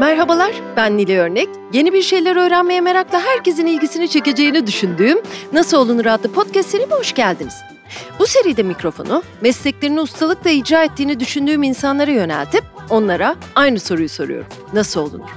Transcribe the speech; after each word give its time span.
Merhabalar, 0.00 0.52
ben 0.76 0.96
Nili 0.96 1.18
Örnek. 1.18 1.48
Yeni 1.72 1.92
bir 1.92 2.02
şeyler 2.02 2.36
öğrenmeye 2.36 2.80
merakla 2.80 3.20
herkesin 3.20 3.66
ilgisini 3.66 4.08
çekeceğini 4.08 4.66
düşündüğüm 4.66 5.18
Nasıl 5.52 5.76
Olunur 5.76 6.06
adlı 6.06 6.32
podcast 6.32 6.68
serime 6.68 6.94
hoş 6.94 7.12
geldiniz. 7.12 7.54
Bu 8.18 8.26
seride 8.26 8.62
mikrofonu 8.62 9.22
mesleklerini 9.40 10.00
ustalıkla 10.00 10.50
icra 10.50 10.84
ettiğini 10.84 11.20
düşündüğüm 11.20 11.62
insanlara 11.62 12.10
yöneltip 12.10 12.64
onlara 12.90 13.36
aynı 13.54 13.80
soruyu 13.80 14.08
soruyorum. 14.08 14.46
Nasıl 14.72 15.00
olunur? 15.00 15.30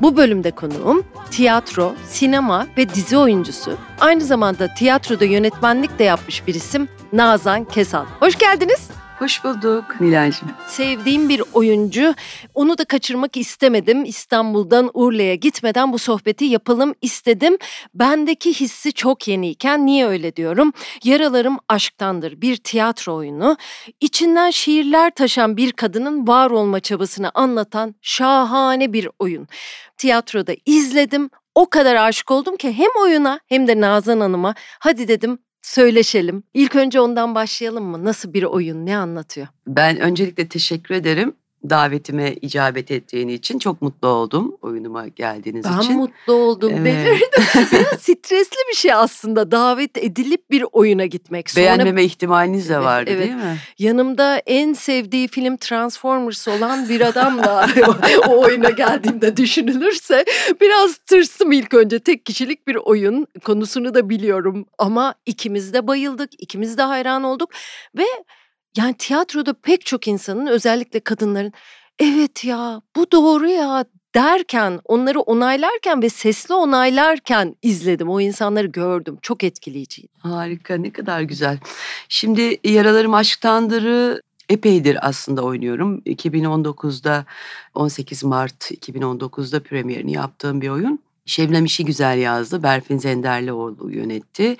Bu 0.00 0.16
bölümde 0.16 0.50
konuğum 0.50 1.04
tiyatro, 1.30 1.94
sinema 2.08 2.66
ve 2.76 2.88
dizi 2.88 3.16
oyuncusu, 3.16 3.72
aynı 4.00 4.24
zamanda 4.24 4.74
tiyatroda 4.74 5.24
yönetmenlik 5.24 5.98
de 5.98 6.04
yapmış 6.04 6.46
bir 6.46 6.54
isim 6.54 6.88
Nazan 7.12 7.64
Kesal. 7.64 8.04
Hoş 8.20 8.38
geldiniz. 8.38 8.90
Hoş 9.22 9.44
bulduk 9.44 10.00
Nilay'cığım. 10.00 10.50
Sevdiğim 10.66 11.28
bir 11.28 11.42
oyuncu. 11.52 12.14
Onu 12.54 12.78
da 12.78 12.84
kaçırmak 12.84 13.36
istemedim. 13.36 14.04
İstanbul'dan 14.04 14.90
Urla'ya 14.94 15.34
gitmeden 15.34 15.92
bu 15.92 15.98
sohbeti 15.98 16.44
yapalım 16.44 16.94
istedim. 17.02 17.56
Bendeki 17.94 18.54
hissi 18.54 18.92
çok 18.92 19.28
yeniyken 19.28 19.86
niye 19.86 20.06
öyle 20.06 20.36
diyorum? 20.36 20.72
Yaralarım 21.04 21.58
aşktandır 21.68 22.40
bir 22.40 22.56
tiyatro 22.56 23.14
oyunu. 23.14 23.56
İçinden 24.00 24.50
şiirler 24.50 25.10
taşan 25.14 25.56
bir 25.56 25.72
kadının 25.72 26.26
var 26.26 26.50
olma 26.50 26.80
çabasını 26.80 27.30
anlatan 27.34 27.94
şahane 28.00 28.92
bir 28.92 29.08
oyun. 29.18 29.48
Tiyatroda 29.96 30.52
izledim. 30.66 31.30
O 31.54 31.70
kadar 31.70 31.96
aşık 31.96 32.30
oldum 32.30 32.56
ki 32.56 32.72
hem 32.72 32.90
oyuna 33.02 33.40
hem 33.46 33.68
de 33.68 33.80
Nazan 33.80 34.20
Hanım'a 34.20 34.54
hadi 34.78 35.08
dedim 35.08 35.38
söyleşelim. 35.62 36.42
İlk 36.54 36.76
önce 36.76 37.00
ondan 37.00 37.34
başlayalım 37.34 37.84
mı? 37.84 38.04
Nasıl 38.04 38.32
bir 38.32 38.42
oyun, 38.42 38.86
ne 38.86 38.96
anlatıyor? 38.96 39.46
Ben 39.66 40.00
öncelikle 40.00 40.48
teşekkür 40.48 40.94
ederim 40.94 41.34
davetime 41.70 42.32
icabet 42.32 42.90
ettiğin 42.90 43.28
için 43.28 43.58
çok 43.58 43.82
mutlu 43.82 44.08
oldum 44.08 44.56
oyunuma 44.62 45.08
geldiğiniz 45.08 45.64
ben 45.64 45.78
için. 45.78 45.90
Ben 45.90 45.98
mutlu 45.98 46.32
oldum. 46.32 46.72
Evet. 46.74 46.84
Belirdim. 46.84 47.68
Biraz 47.72 48.00
stresli 48.00 48.56
bir 48.70 48.76
şey 48.76 48.92
aslında 48.92 49.50
davet 49.50 49.98
edilip 49.98 50.50
bir 50.50 50.64
oyuna 50.72 51.06
gitmek. 51.06 51.50
Sonra... 51.50 51.64
Beğenmeme 51.64 52.04
ihtimaliniz 52.04 52.68
de 52.68 52.78
vardı 52.78 53.10
evet. 53.10 53.22
değil 53.22 53.34
mi? 53.34 53.56
Yanımda 53.78 54.42
en 54.46 54.72
sevdiği 54.72 55.28
film 55.28 55.56
Transformers 55.56 56.48
olan 56.48 56.88
bir 56.88 57.00
adamla 57.00 57.68
o 58.28 58.40
oyuna 58.40 58.70
geldiğimde 58.70 59.36
düşünülürse 59.36 60.24
biraz 60.60 60.96
tırstım 60.96 61.52
ilk 61.52 61.74
önce. 61.74 61.98
Tek 61.98 62.26
kişilik 62.26 62.68
bir 62.68 62.76
oyun 62.76 63.26
konusunu 63.44 63.94
da 63.94 64.08
biliyorum 64.08 64.66
ama 64.78 65.14
ikimiz 65.26 65.72
de 65.72 65.86
bayıldık, 65.86 66.30
ikimiz 66.38 66.78
de 66.78 66.82
hayran 66.82 67.24
olduk 67.24 67.50
ve 67.98 68.04
yani 68.76 68.94
tiyatroda 68.94 69.52
pek 69.52 69.86
çok 69.86 70.08
insanın 70.08 70.46
özellikle 70.46 71.00
kadınların 71.00 71.52
evet 71.98 72.44
ya 72.44 72.82
bu 72.96 73.12
doğru 73.12 73.48
ya 73.48 73.84
derken 74.14 74.80
onları 74.84 75.20
onaylarken 75.20 76.02
ve 76.02 76.08
sesli 76.08 76.54
onaylarken 76.54 77.56
izledim. 77.62 78.08
O 78.08 78.20
insanları 78.20 78.66
gördüm. 78.66 79.18
Çok 79.22 79.44
etkileyiciydi. 79.44 80.08
Harika 80.18 80.76
ne 80.76 80.90
kadar 80.90 81.20
güzel. 81.20 81.58
Şimdi 82.08 82.56
Yaralarım 82.64 83.14
Aşktandır'ı 83.14 84.22
epeydir 84.48 85.08
aslında 85.08 85.42
oynuyorum. 85.42 85.98
2019'da 85.98 87.24
18 87.74 88.24
Mart 88.24 88.70
2019'da 88.70 89.62
premierini 89.62 90.12
yaptığım 90.12 90.60
bir 90.60 90.68
oyun. 90.68 90.98
Şebnem 91.26 91.64
işi 91.64 91.84
güzel 91.84 92.18
yazdı. 92.18 92.62
Berfin 92.62 92.98
Zenderlioğlu 92.98 93.90
yönetti. 93.90 94.56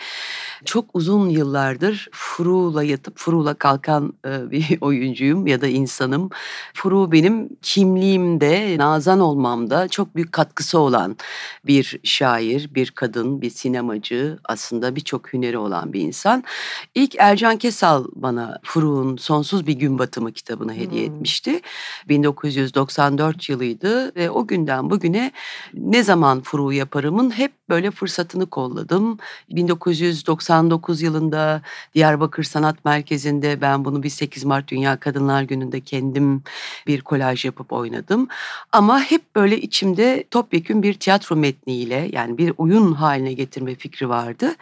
Çok 0.65 0.85
uzun 0.95 1.29
yıllardır 1.29 2.09
Furu'la 2.13 2.85
yatıp 2.85 3.19
Furu'la 3.19 3.55
kalkan 3.55 4.13
bir 4.25 4.79
oyuncuyum 4.81 5.47
ya 5.47 5.61
da 5.61 5.67
insanım. 5.67 6.31
Furu 6.75 7.13
benim 7.13 7.49
kimliğimde, 7.63 8.79
nazan 8.79 9.21
olmamda 9.21 9.89
çok 9.89 10.17
büyük 10.17 10.33
katkısı 10.33 10.79
olan 10.79 11.17
bir 11.67 12.01
şair, 12.05 12.75
bir 12.75 12.91
kadın, 12.91 13.43
bir 13.43 13.51
sinemacı, 13.51 14.39
aslında 14.45 14.97
birçok 14.97 15.33
hüneri 15.33 15.59
olan 15.59 15.93
bir 15.93 16.01
insan. 16.01 16.45
İlk 16.95 17.15
Ercan 17.19 17.57
Kesal 17.57 18.05
bana 18.15 18.59
Furu'nun 18.63 19.17
Sonsuz 19.17 19.67
Bir 19.67 19.73
Gün 19.73 19.99
Batımı 19.99 20.33
kitabını 20.33 20.75
hediye 20.75 21.07
hmm. 21.07 21.15
etmişti. 21.15 21.61
1994 22.09 23.49
yılıydı 23.49 24.15
ve 24.17 24.31
o 24.31 24.47
günden 24.47 24.91
bugüne 24.91 25.33
ne 25.75 26.03
zaman 26.03 26.41
Furu 26.53 26.73
yaparımın 26.73 27.31
hep 27.31 27.53
böyle 27.69 27.91
fırsatını 27.91 28.47
kolladım. 28.47 29.19
1999 29.51 31.03
yılında 31.03 31.63
Diyarbakır 31.95 32.43
Sanat 32.43 32.85
Merkezi'nde 32.85 33.61
ben 33.61 33.85
bunu 33.85 34.03
bir 34.03 34.09
8 34.09 34.45
Mart 34.45 34.69
Dünya 34.69 35.01
Kadınlar 35.01 35.43
Günü'nde 35.43 35.81
kendim 35.81 36.43
bir 36.87 37.01
kolaj 37.01 37.45
yapıp 37.45 37.73
oynadım. 37.73 38.29
Ama 38.73 39.01
hep 39.01 39.37
böyle 39.37 39.61
içimde 39.61 40.25
topyekün 40.31 40.83
bir 40.83 40.95
tiyatro 40.95 41.37
metniyle 41.37 42.09
yani 42.13 42.39
bir 42.39 42.53
oyun 42.57 42.93
haline 42.93 43.33
getirme 43.33 43.75
fikri 43.75 44.09
vardı. 44.09 44.55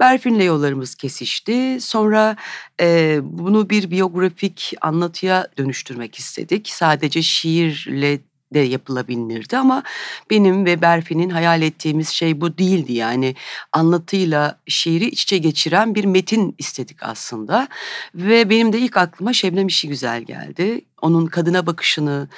Berfin'le 0.00 0.44
yollarımız 0.44 0.94
kesişti. 0.94 1.78
Sonra 1.80 2.36
e, 2.80 3.18
bunu 3.22 3.70
bir 3.70 3.90
biyografik 3.90 4.74
anlatıya 4.80 5.48
dönüştürmek 5.58 6.18
istedik. 6.18 6.68
Sadece 6.68 7.22
şiirle 7.22 8.20
de 8.54 8.58
yapılabilirdi 8.58 9.56
ama 9.58 9.82
benim 10.30 10.64
ve 10.64 10.82
Berfi'nin 10.82 11.30
hayal 11.30 11.62
ettiğimiz 11.62 12.08
şey 12.08 12.40
bu 12.40 12.58
değildi 12.58 12.92
yani 12.92 13.34
anlatıyla 13.72 14.58
şiiri 14.66 15.06
iç 15.08 15.22
içe 15.22 15.38
geçiren 15.38 15.94
bir 15.94 16.04
metin 16.04 16.54
istedik 16.58 17.02
aslında 17.02 17.68
ve 18.14 18.50
benim 18.50 18.72
de 18.72 18.78
ilk 18.78 18.96
aklıma 18.96 19.32
Şebnem 19.32 19.66
İşi 19.66 19.88
Güzel 19.88 20.22
geldi. 20.22 20.80
Onun 21.04 21.26
kadına 21.26 21.66
bakışını 21.66 22.28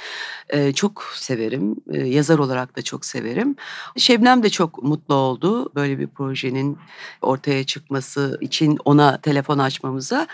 e, 0.49 0.72
çok 0.72 1.04
severim. 1.15 1.77
E, 1.93 1.99
yazar 1.99 2.38
olarak 2.38 2.77
da 2.77 2.82
çok 2.82 3.04
severim. 3.04 3.56
Şebnem 3.97 4.43
de 4.43 4.50
çok 4.50 4.82
mutlu 4.82 5.15
oldu 5.15 5.75
böyle 5.75 5.99
bir 5.99 6.06
projenin 6.06 6.78
ortaya 7.22 7.65
çıkması 7.65 8.38
için 8.41 8.78
ona 8.84 9.16
telefon 9.21 9.59
açmamıza. 9.59 10.27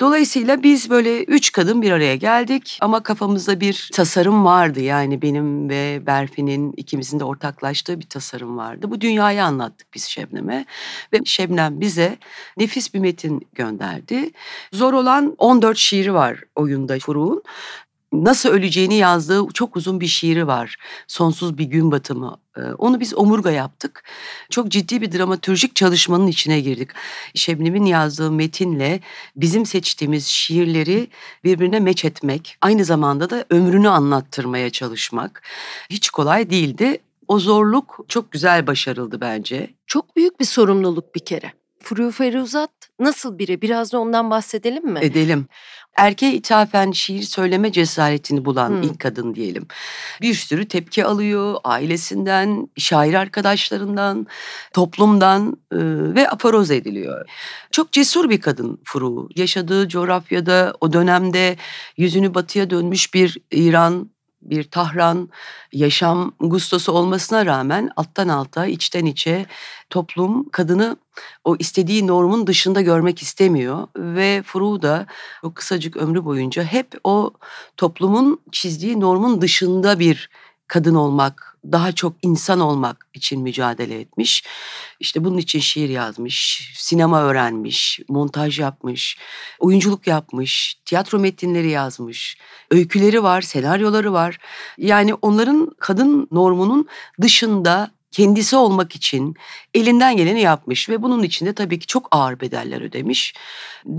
Dolayısıyla 0.00 0.62
biz 0.62 0.90
böyle 0.90 1.24
üç 1.24 1.52
kadın 1.52 1.82
bir 1.82 1.92
araya 1.92 2.16
geldik 2.16 2.78
ama 2.80 3.02
kafamızda 3.02 3.60
bir 3.60 3.90
tasarım 3.92 4.44
vardı. 4.44 4.80
Yani 4.80 5.22
benim 5.22 5.68
ve 5.68 6.02
Berfi'nin 6.06 6.72
ikimizin 6.72 7.20
de 7.20 7.24
ortaklaştığı 7.24 8.00
bir 8.00 8.06
tasarım 8.08 8.56
vardı. 8.56 8.90
Bu 8.90 9.00
dünyayı 9.00 9.44
anlattık 9.44 9.94
biz 9.94 10.04
Şebnem'e 10.04 10.66
ve 11.12 11.18
Şebnem 11.24 11.80
bize 11.80 12.18
nefis 12.56 12.94
bir 12.94 12.98
metin 12.98 13.48
gönderdi. 13.54 14.30
Zor 14.72 14.92
olan 14.92 15.34
14 15.38 15.76
şiiri 15.76 16.14
var 16.14 16.45
oyunda 16.56 16.98
Furuğun 16.98 17.42
nasıl 18.12 18.48
öleceğini 18.48 18.94
yazdığı 18.94 19.46
çok 19.54 19.76
uzun 19.76 20.00
bir 20.00 20.06
şiiri 20.06 20.46
var. 20.46 20.76
Sonsuz 21.06 21.58
bir 21.58 21.64
gün 21.64 21.90
batımı. 21.90 22.36
Onu 22.78 23.00
biz 23.00 23.14
omurga 23.14 23.50
yaptık. 23.50 24.04
Çok 24.50 24.68
ciddi 24.68 25.00
bir 25.00 25.12
dramatürjik 25.12 25.76
çalışmanın 25.76 26.26
içine 26.26 26.60
girdik. 26.60 26.90
Şebnem'in 27.34 27.84
yazdığı 27.84 28.30
metinle 28.30 29.00
bizim 29.36 29.66
seçtiğimiz 29.66 30.26
şiirleri 30.26 31.08
birbirine 31.44 31.80
meç 31.80 32.04
etmek, 32.04 32.56
aynı 32.60 32.84
zamanda 32.84 33.30
da 33.30 33.44
ömrünü 33.50 33.88
anlattırmaya 33.88 34.70
çalışmak 34.70 35.42
hiç 35.90 36.10
kolay 36.10 36.50
değildi. 36.50 36.98
O 37.28 37.38
zorluk 37.38 37.98
çok 38.08 38.32
güzel 38.32 38.66
başarıldı 38.66 39.20
bence. 39.20 39.74
Çok 39.86 40.16
büyük 40.16 40.40
bir 40.40 40.44
sorumluluk 40.44 41.14
bir 41.14 41.24
kere. 41.24 41.52
Furu 41.82 42.10
Feruzat 42.10 42.70
nasıl 43.00 43.38
biri? 43.38 43.62
Biraz 43.62 43.92
da 43.92 43.98
ondan 43.98 44.30
bahsedelim 44.30 44.86
mi? 44.86 44.98
Edelim 45.02 45.46
erkeğe 45.96 46.32
ithafen 46.32 46.90
şiir 46.90 47.22
söyleme 47.22 47.72
cesaretini 47.72 48.44
bulan 48.44 48.70
hmm. 48.70 48.82
ilk 48.82 49.00
kadın 49.00 49.34
diyelim. 49.34 49.66
Bir 50.22 50.34
sürü 50.34 50.68
tepki 50.68 51.04
alıyor 51.04 51.56
ailesinden, 51.64 52.68
şair 52.76 53.14
arkadaşlarından, 53.14 54.26
toplumdan 54.72 55.56
e, 55.72 55.78
ve 56.14 56.28
aforoz 56.28 56.70
ediliyor. 56.70 57.28
Çok 57.70 57.92
cesur 57.92 58.30
bir 58.30 58.40
kadın 58.40 58.80
Furu. 58.84 59.28
Yaşadığı 59.36 59.88
coğrafyada 59.88 60.74
o 60.80 60.92
dönemde 60.92 61.56
yüzünü 61.96 62.34
batıya 62.34 62.70
dönmüş 62.70 63.14
bir 63.14 63.38
İran 63.50 64.15
bir 64.42 64.64
Tahran 64.64 65.28
yaşam 65.72 66.32
gustosu 66.40 66.92
olmasına 66.92 67.46
rağmen 67.46 67.90
alttan 67.96 68.28
alta, 68.28 68.66
içten 68.66 69.04
içe 69.06 69.46
toplum 69.90 70.48
kadını 70.48 70.96
o 71.44 71.56
istediği 71.58 72.06
normun 72.06 72.46
dışında 72.46 72.80
görmek 72.80 73.22
istemiyor. 73.22 73.88
Ve 73.96 74.42
Furu 74.46 74.82
da 74.82 75.06
o 75.42 75.54
kısacık 75.54 75.96
ömrü 75.96 76.24
boyunca 76.24 76.62
hep 76.64 76.94
o 77.04 77.30
toplumun 77.76 78.40
çizdiği 78.52 79.00
normun 79.00 79.40
dışında 79.40 79.98
bir 79.98 80.30
kadın 80.68 80.94
olmak, 80.94 81.55
daha 81.72 81.92
çok 81.92 82.16
insan 82.22 82.60
olmak 82.60 83.06
için 83.14 83.42
mücadele 83.42 84.00
etmiş. 84.00 84.44
İşte 85.00 85.24
bunun 85.24 85.38
için 85.38 85.60
şiir 85.60 85.88
yazmış, 85.88 86.70
sinema 86.76 87.22
öğrenmiş, 87.22 88.00
montaj 88.08 88.60
yapmış, 88.60 89.18
oyunculuk 89.58 90.06
yapmış, 90.06 90.80
tiyatro 90.84 91.18
metinleri 91.18 91.70
yazmış, 91.70 92.38
öyküleri 92.70 93.22
var, 93.22 93.40
senaryoları 93.42 94.12
var. 94.12 94.38
Yani 94.78 95.14
onların 95.14 95.70
kadın 95.78 96.28
normunun 96.32 96.86
dışında 97.20 97.96
kendisi 98.10 98.56
olmak 98.56 98.96
için 98.96 99.34
elinden 99.74 100.16
geleni 100.16 100.40
yapmış 100.40 100.88
ve 100.88 101.02
bunun 101.02 101.22
içinde 101.22 101.52
tabii 101.52 101.78
ki 101.78 101.86
çok 101.86 102.08
ağır 102.10 102.40
bedeller 102.40 102.80
ödemiş. 102.80 103.34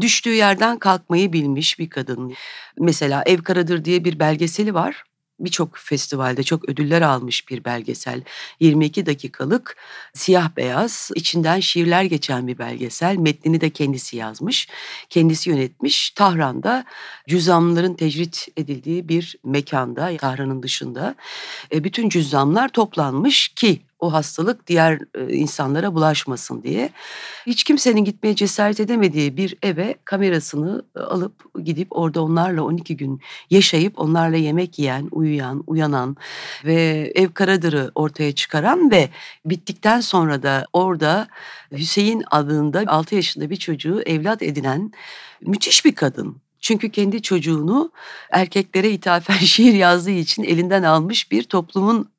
Düştüğü 0.02 0.34
yerden 0.34 0.80
kalkmayı 0.80 1.34
bilmiş 1.34 1.80
bir 1.80 1.90
kadın. 1.90 2.34
Mesela 2.80 3.24
Ev 3.26 3.42
Karadır 3.42 3.86
diye 3.86 4.06
bir 4.06 4.20
belgeseli 4.20 4.74
var. 4.74 5.04
Birçok 5.40 5.78
festivalde 5.78 6.44
çok 6.44 6.70
ödüller 6.70 7.02
almış 7.02 7.50
bir 7.50 7.66
belgesel. 7.66 8.22
22 8.60 9.06
dakikalık 9.06 9.78
siyah 10.14 10.50
beyaz 10.58 11.12
içinden 11.16 11.60
şiirler 11.60 12.04
geçen 12.04 12.48
bir 12.48 12.58
belgesel. 12.58 13.16
Metnini 13.16 13.62
de 13.62 13.70
kendisi 13.70 14.18
yazmış. 14.18 14.68
Kendisi 15.10 15.50
yönetmiş. 15.50 16.10
Tahran'da 16.10 16.86
cüzamların 17.28 17.94
tecrit 17.94 18.48
edildiği 18.58 19.10
bir 19.10 19.36
mekanda 19.44 20.18
Tahran'ın 20.18 20.64
dışında 20.64 21.16
e, 21.74 21.84
bütün 21.84 22.10
cüzamlar 22.10 22.70
toplanmış 22.70 23.48
ki 23.48 23.82
o 24.00 24.14
hastalık 24.14 24.68
diğer 24.68 25.00
insanlara 25.30 25.94
bulaşmasın 25.94 26.64
diye. 26.64 26.90
Hiç 27.46 27.64
kimsenin 27.64 28.06
gitmeye 28.06 28.36
cesaret 28.36 28.80
edemediği 28.80 29.38
bir 29.38 29.58
eve 29.64 29.96
kamerasını 30.06 30.86
alıp 30.96 31.34
gidip 31.64 31.88
orada 31.92 32.24
onlarla 32.24 32.64
12 32.64 32.98
gün 32.98 33.22
yaşayıp 33.50 34.00
onlarla 34.00 34.38
yemek 34.38 34.80
yiyen, 34.80 35.08
uyuyan, 35.12 35.64
uyanan 35.68 36.18
ve 36.66 37.12
ev 37.16 37.30
karadırı 37.32 37.92
ortaya 37.96 38.36
çıkaran 38.36 38.92
ve 38.92 39.10
bittikten 39.46 40.02
sonra 40.02 40.44
da 40.44 40.66
orada 40.74 41.28
Hüseyin 41.72 42.24
adında 42.32 42.84
6 42.88 43.16
yaşında 43.16 43.50
bir 43.50 43.56
çocuğu 43.56 44.02
evlat 44.02 44.42
edinen 44.42 44.92
müthiş 45.42 45.86
bir 45.86 45.96
kadın. 45.96 46.42
Çünkü 46.62 46.92
kendi 46.92 47.22
çocuğunu 47.22 47.92
erkeklere 48.32 48.90
ithafen 48.90 49.38
şiir 49.46 49.74
yazdığı 49.74 50.12
için 50.12 50.44
elinden 50.44 50.84
almış 50.84 51.32
bir 51.32 51.44
toplumun 51.44 52.10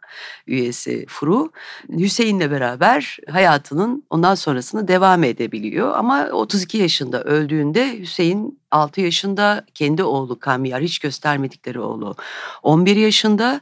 üyesi 0.47 1.07
Furu 1.09 1.53
Hüseyin'le 1.91 2.51
beraber 2.51 3.19
hayatının 3.31 4.05
ondan 4.11 4.35
sonrasını 4.35 4.89
devam 4.89 5.25
edebiliyor. 5.25 5.97
Ama 5.97 6.29
32 6.33 6.79
yaşında 6.79 7.23
öldüğünde 7.23 7.99
Hüseyin 7.99 8.61
6 8.71 9.01
yaşında 9.01 9.65
kendi 9.75 10.03
oğlu 10.03 10.39
Kamyar 10.39 10.83
hiç 10.83 10.99
göstermedikleri 10.99 11.81
oğlu 11.81 12.17
11 12.63 12.97
yaşında 12.97 13.61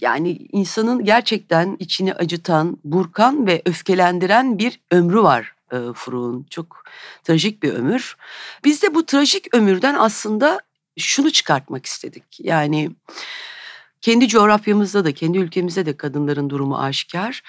yani 0.00 0.30
insanın 0.52 1.04
gerçekten 1.04 1.76
içini 1.78 2.14
acıtan, 2.14 2.78
burkan 2.84 3.46
ve 3.46 3.62
öfkelendiren 3.66 4.58
bir 4.58 4.80
ömrü 4.90 5.22
var 5.22 5.54
e, 5.72 5.76
Furuk'un. 5.94 6.46
Çok 6.50 6.84
trajik 7.24 7.62
bir 7.62 7.72
ömür. 7.72 8.16
Biz 8.64 8.82
de 8.82 8.94
bu 8.94 9.06
trajik 9.06 9.54
ömürden 9.54 9.94
aslında 9.94 10.60
şunu 10.98 11.30
çıkartmak 11.30 11.86
istedik. 11.86 12.24
Yani 12.38 12.90
kendi 14.02 14.28
coğrafyamızda 14.28 15.04
da 15.04 15.12
kendi 15.12 15.38
ülkemizde 15.38 15.86
de 15.86 15.96
kadınların 15.96 16.50
durumu 16.50 16.78
aşikar. 16.78 17.42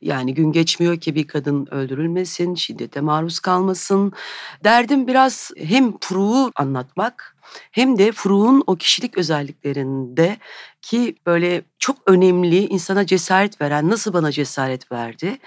Yani 0.00 0.34
gün 0.34 0.52
geçmiyor 0.52 1.00
ki 1.00 1.14
bir 1.14 1.26
kadın 1.26 1.66
öldürülmesin, 1.70 2.54
şiddete 2.54 3.00
maruz 3.00 3.40
kalmasın. 3.40 4.12
Derdim 4.64 5.06
biraz 5.06 5.50
hem 5.58 5.98
Furuğu 5.98 6.52
anlatmak 6.56 7.31
hem 7.70 7.98
de 7.98 8.12
Furuğun 8.12 8.64
o 8.66 8.76
kişilik 8.76 9.18
özelliklerinde 9.18 10.38
ki 10.82 11.16
böyle 11.26 11.62
çok 11.78 11.96
önemli 12.06 12.66
insana 12.66 13.06
cesaret 13.06 13.60
veren 13.60 13.90
nasıl 13.90 14.12
bana 14.12 14.32
cesaret 14.32 14.92
verdi 14.92 15.38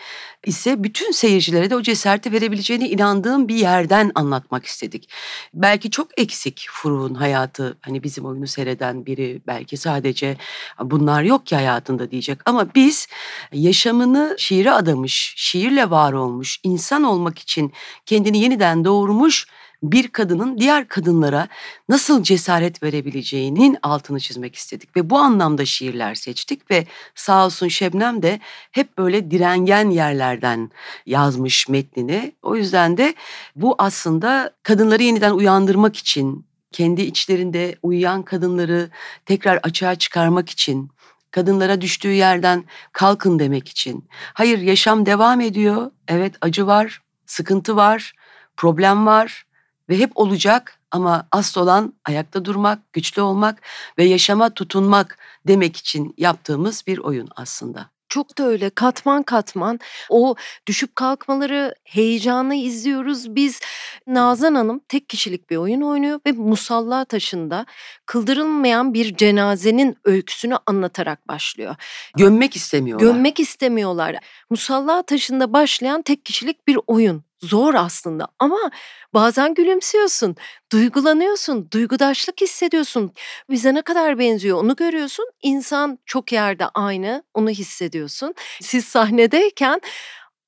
ise 0.45 0.83
bütün 0.83 1.11
seyircilere 1.11 1.69
de 1.69 1.75
o 1.75 1.81
cesareti 1.81 2.31
verebileceğine 2.31 2.89
inandığım 2.89 3.47
bir 3.47 3.55
yerden 3.55 4.11
anlatmak 4.15 4.65
istedik. 4.65 5.09
Belki 5.53 5.91
çok 5.91 6.19
eksik 6.19 6.67
Furuğun 6.71 7.13
hayatı 7.13 7.77
hani 7.81 8.03
bizim 8.03 8.25
oyunu 8.25 8.47
seyreden 8.47 9.05
biri 9.05 9.41
belki 9.47 9.77
sadece 9.77 10.37
bunlar 10.79 11.23
yok 11.23 11.45
ki 11.45 11.55
hayatında 11.55 12.11
diyecek 12.11 12.39
ama 12.45 12.75
biz 12.75 13.07
yaşamını 13.53 14.35
şiire 14.37 14.71
adamış, 14.71 15.33
şiirle 15.37 15.89
var 15.89 16.13
olmuş, 16.13 16.59
insan 16.63 17.03
olmak 17.03 17.39
için 17.39 17.73
kendini 18.05 18.39
yeniden 18.39 18.85
doğurmuş 18.85 19.47
bir 19.83 20.07
kadının 20.07 20.57
diğer 20.57 20.87
kadınlara 20.87 21.47
nasıl 21.89 22.23
cesaret 22.23 22.83
verebileceğinin 22.83 23.77
altını 23.83 24.19
çizmek 24.19 24.55
istedik 24.55 24.95
ve 24.97 25.09
bu 25.09 25.17
anlamda 25.17 25.65
şiirler 25.65 26.15
seçtik 26.15 26.71
ve 26.71 26.85
sağ 27.15 27.45
olsun 27.45 27.67
Şebnem 27.67 28.21
de 28.21 28.39
hep 28.71 28.97
böyle 28.97 29.31
direngen 29.31 29.89
yerlerden 29.89 30.71
yazmış 31.05 31.69
metnini. 31.69 32.35
O 32.41 32.55
yüzden 32.55 32.97
de 32.97 33.15
bu 33.55 33.75
aslında 33.77 34.51
kadınları 34.63 35.03
yeniden 35.03 35.31
uyandırmak 35.31 35.95
için 35.95 36.45
kendi 36.71 37.01
içlerinde 37.01 37.75
uyuyan 37.83 38.23
kadınları 38.23 38.89
tekrar 39.25 39.57
açığa 39.63 39.95
çıkarmak 39.95 40.49
için 40.49 40.89
kadınlara 41.31 41.81
düştüğü 41.81 42.11
yerden 42.11 42.63
kalkın 42.91 43.39
demek 43.39 43.67
için. 43.67 44.07
Hayır 44.33 44.59
yaşam 44.59 45.05
devam 45.05 45.41
ediyor. 45.41 45.91
Evet 46.07 46.35
acı 46.41 46.67
var, 46.67 47.01
sıkıntı 47.25 47.75
var, 47.75 48.13
problem 48.57 49.05
var 49.05 49.45
ve 49.89 49.99
hep 49.99 50.11
olacak 50.15 50.79
ama 50.91 51.27
asıl 51.31 51.61
olan 51.61 51.93
ayakta 52.05 52.45
durmak, 52.45 52.93
güçlü 52.93 53.21
olmak 53.21 53.61
ve 53.97 54.03
yaşama 54.03 54.49
tutunmak 54.49 55.17
demek 55.47 55.77
için 55.77 56.13
yaptığımız 56.17 56.83
bir 56.87 56.97
oyun 56.97 57.29
aslında. 57.35 57.95
Çok 58.09 58.37
da 58.37 58.43
öyle 58.47 58.69
katman 58.69 59.23
katman 59.23 59.79
o 60.09 60.35
düşüp 60.67 60.95
kalkmaları 60.95 61.75
heyecanı 61.83 62.55
izliyoruz. 62.55 63.35
Biz 63.35 63.59
Nazan 64.07 64.55
Hanım 64.55 64.79
tek 64.87 65.09
kişilik 65.09 65.49
bir 65.49 65.57
oyun 65.57 65.81
oynuyor 65.81 66.19
ve 66.25 66.31
musalla 66.31 67.05
taşında 67.05 67.65
kıldırılmayan 68.05 68.93
bir 68.93 69.15
cenazenin 69.15 69.97
öyküsünü 70.03 70.57
anlatarak 70.65 71.27
başlıyor. 71.27 71.75
Gömmek 72.17 72.55
istemiyorlar. 72.55 73.07
Gömmek 73.07 73.39
istemiyorlar. 73.39 74.15
Musalla 74.49 75.03
taşında 75.03 75.53
başlayan 75.53 76.01
tek 76.01 76.25
kişilik 76.25 76.67
bir 76.67 76.79
oyun 76.87 77.24
zor 77.43 77.73
aslında 77.73 78.27
ama 78.39 78.71
bazen 79.13 79.53
gülümsüyorsun, 79.53 80.35
duygulanıyorsun, 80.71 81.71
duygudaşlık 81.71 82.41
hissediyorsun. 82.41 83.11
Bize 83.49 83.73
ne 83.73 83.81
kadar 83.81 84.19
benziyor 84.19 84.57
onu 84.63 84.75
görüyorsun. 84.75 85.25
İnsan 85.43 85.99
çok 86.05 86.31
yerde 86.31 86.65
aynı, 86.73 87.23
onu 87.33 87.49
hissediyorsun. 87.49 88.33
Siz 88.61 88.85
sahnedeyken 88.85 89.81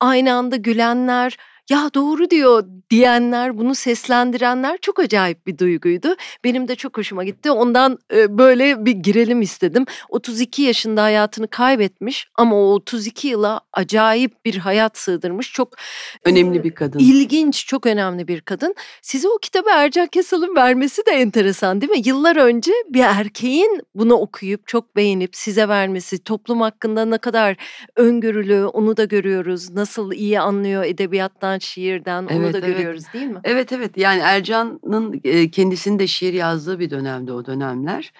aynı 0.00 0.34
anda 0.34 0.56
gülenler, 0.56 1.36
ya 1.68 1.90
doğru 1.94 2.30
diyor 2.30 2.64
diyenler, 2.90 3.58
bunu 3.58 3.74
seslendirenler 3.74 4.78
çok 4.82 4.98
acayip 4.98 5.46
bir 5.46 5.58
duyguydu. 5.58 6.16
Benim 6.44 6.68
de 6.68 6.76
çok 6.76 6.98
hoşuma 6.98 7.24
gitti. 7.24 7.50
Ondan 7.50 7.98
e, 8.14 8.38
böyle 8.38 8.84
bir 8.84 8.92
girelim 8.92 9.42
istedim. 9.42 9.84
32 10.08 10.62
yaşında 10.62 11.02
hayatını 11.02 11.48
kaybetmiş 11.48 12.28
ama 12.34 12.56
o 12.56 12.74
32 12.74 13.28
yıla 13.28 13.60
acayip 13.72 14.44
bir 14.44 14.56
hayat 14.56 14.98
sığdırmış. 14.98 15.52
Çok 15.52 15.76
önemli 16.24 16.64
bir 16.64 16.74
kadın. 16.74 16.98
İlginç, 16.98 17.66
çok 17.66 17.86
önemli 17.86 18.28
bir 18.28 18.40
kadın. 18.40 18.74
Size 19.02 19.28
o 19.28 19.38
kitabı 19.38 19.70
Ercan 19.70 20.06
Kesal'ın 20.06 20.56
vermesi 20.56 21.06
de 21.06 21.10
enteresan 21.10 21.80
değil 21.80 21.92
mi? 21.92 22.02
Yıllar 22.04 22.36
önce 22.36 22.72
bir 22.88 23.02
erkeğin 23.02 23.80
bunu 23.94 24.14
okuyup 24.14 24.66
çok 24.66 24.96
beğenip 24.96 25.36
size 25.36 25.68
vermesi, 25.68 26.24
toplum 26.24 26.60
hakkında 26.60 27.04
ne 27.04 27.18
kadar 27.18 27.56
öngörülü 27.96 28.64
onu 28.64 28.96
da 28.96 29.04
görüyoruz. 29.04 29.70
Nasıl 29.70 30.12
iyi 30.12 30.40
anlıyor 30.40 30.84
edebiyattan 30.84 31.57
Ercan 31.58 31.66
şiirden 31.66 32.22
onu 32.22 32.32
evet, 32.32 32.54
da 32.54 32.58
evet. 32.58 32.68
görüyoruz 32.68 33.04
değil 33.12 33.26
mi? 33.26 33.40
Evet 33.44 33.72
evet 33.72 33.96
yani 33.96 34.20
Ercan'ın 34.20 35.18
kendisinin 35.48 35.98
de 35.98 36.06
şiir 36.06 36.32
yazdığı 36.32 36.78
bir 36.78 36.90
dönemde 36.90 37.32
o 37.32 37.46
dönemler 37.46 38.12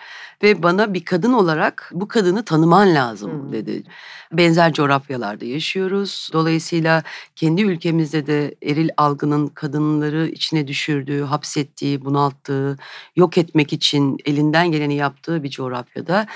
ve 0.43 0.63
bana 0.63 0.95
bir 0.95 1.05
kadın 1.05 1.33
olarak 1.33 1.91
bu 1.93 2.09
kadını 2.09 2.45
tanıman 2.45 2.95
lazım 2.95 3.31
hmm. 3.31 3.53
dedi. 3.53 3.83
Benzer 4.33 4.73
coğrafyalarda 4.73 5.45
yaşıyoruz. 5.45 6.31
Dolayısıyla 6.33 7.03
kendi 7.37 7.63
ülkemizde 7.63 8.27
de 8.27 8.55
eril 8.63 8.89
algının 8.97 9.47
kadınları 9.47 10.27
içine 10.27 10.69
düşürdüğü, 10.69 11.23
hapsettiği, 11.23 12.05
bunalttığı, 12.05 12.77
yok 13.17 13.39
etmek 13.39 13.73
için 13.73 14.19
elinden 14.25 14.73
geleni 14.73 14.95
yaptığı 14.95 15.43
bir 15.43 15.51
coğrafyada 15.51 16.27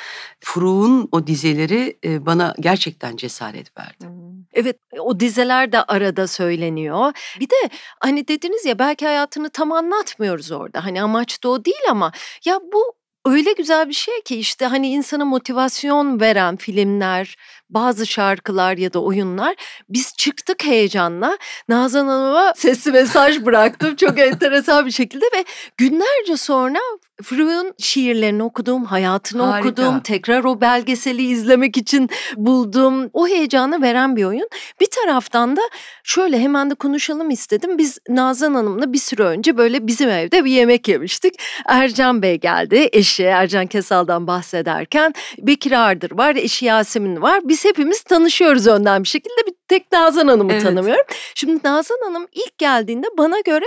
Furuğun 0.40 1.08
o 1.12 1.26
dizeleri 1.26 1.96
bana 2.26 2.54
gerçekten 2.60 3.16
cesaret 3.16 3.78
verdi. 3.78 4.06
Hmm. 4.06 4.21
Evet 4.52 4.76
o 4.98 5.20
dizeler 5.20 5.72
de 5.72 5.82
arada 5.82 6.26
söyleniyor. 6.26 7.12
Bir 7.40 7.50
de 7.50 7.68
hani 8.00 8.28
dediniz 8.28 8.64
ya 8.64 8.78
belki 8.78 9.06
hayatını 9.06 9.50
tam 9.50 9.72
anlatmıyoruz 9.72 10.52
orada. 10.52 10.84
Hani 10.84 11.02
amaç 11.02 11.44
da 11.44 11.48
o 11.48 11.64
değil 11.64 11.90
ama 11.90 12.12
ya 12.44 12.60
bu 12.72 12.94
öyle 13.26 13.52
güzel 13.52 13.88
bir 13.88 13.94
şey 13.94 14.22
ki 14.22 14.36
işte 14.36 14.66
hani 14.66 14.88
insana 14.88 15.24
motivasyon 15.24 16.20
veren 16.20 16.56
filmler, 16.56 17.36
bazı 17.70 18.06
şarkılar 18.06 18.76
ya 18.76 18.92
da 18.92 19.02
oyunlar. 19.02 19.54
Biz 19.88 20.14
çıktık 20.16 20.64
heyecanla. 20.64 21.38
Nazan 21.68 22.06
Hanım'a 22.06 22.52
sesli 22.56 22.92
mesaj 22.92 23.44
bıraktım 23.44 23.96
çok 23.96 24.18
enteresan 24.18 24.86
bir 24.86 24.90
şekilde 24.90 25.24
ve 25.24 25.44
günlerce 25.76 26.36
sonra 26.36 26.78
Freud'un 27.22 27.74
şiirlerini 27.78 28.42
okudum, 28.42 28.84
hayatını 28.84 29.42
Harika. 29.42 29.68
okudum, 29.68 30.00
tekrar 30.00 30.44
o 30.44 30.60
belgeseli 30.60 31.22
izlemek 31.22 31.76
için 31.76 32.10
buldum. 32.36 33.10
O 33.12 33.28
heyecanı 33.28 33.82
veren 33.82 34.16
bir 34.16 34.24
oyun. 34.24 34.48
Bir 34.80 34.88
taraftan 34.90 35.56
da 35.56 35.60
şöyle 36.04 36.40
hemen 36.40 36.70
de 36.70 36.74
konuşalım 36.74 37.30
istedim. 37.30 37.78
Biz 37.78 37.98
Nazan 38.08 38.54
Hanım'la 38.54 38.92
bir 38.92 38.98
süre 38.98 39.22
önce 39.22 39.56
böyle 39.56 39.86
bizim 39.86 40.10
evde 40.10 40.44
bir 40.44 40.50
yemek 40.50 40.88
yemiştik. 40.88 41.34
Ercan 41.66 42.22
Bey 42.22 42.40
geldi, 42.40 42.88
eşi 42.92 43.22
Ercan 43.24 43.66
Kesal'dan 43.66 44.26
bahsederken. 44.26 45.14
Bekir 45.38 45.72
Ardır 45.72 46.10
var, 46.10 46.36
eşi 46.36 46.66
Yasemin 46.66 47.22
var. 47.22 47.40
Biz 47.44 47.64
hepimiz 47.64 48.02
tanışıyoruz 48.02 48.66
önden 48.66 49.02
bir 49.02 49.08
şekilde. 49.08 49.46
Bir 49.46 49.54
tek 49.68 49.92
Nazan 49.92 50.28
Hanım'ı 50.28 50.52
Evet. 50.52 50.62
tanımıyorum. 50.62 51.04
Şimdi 51.34 51.60
Nazan 51.64 51.98
Hanım 52.04 52.26
ilk 52.32 52.58
geldiğinde 52.58 53.06
bana 53.18 53.40
göre 53.40 53.64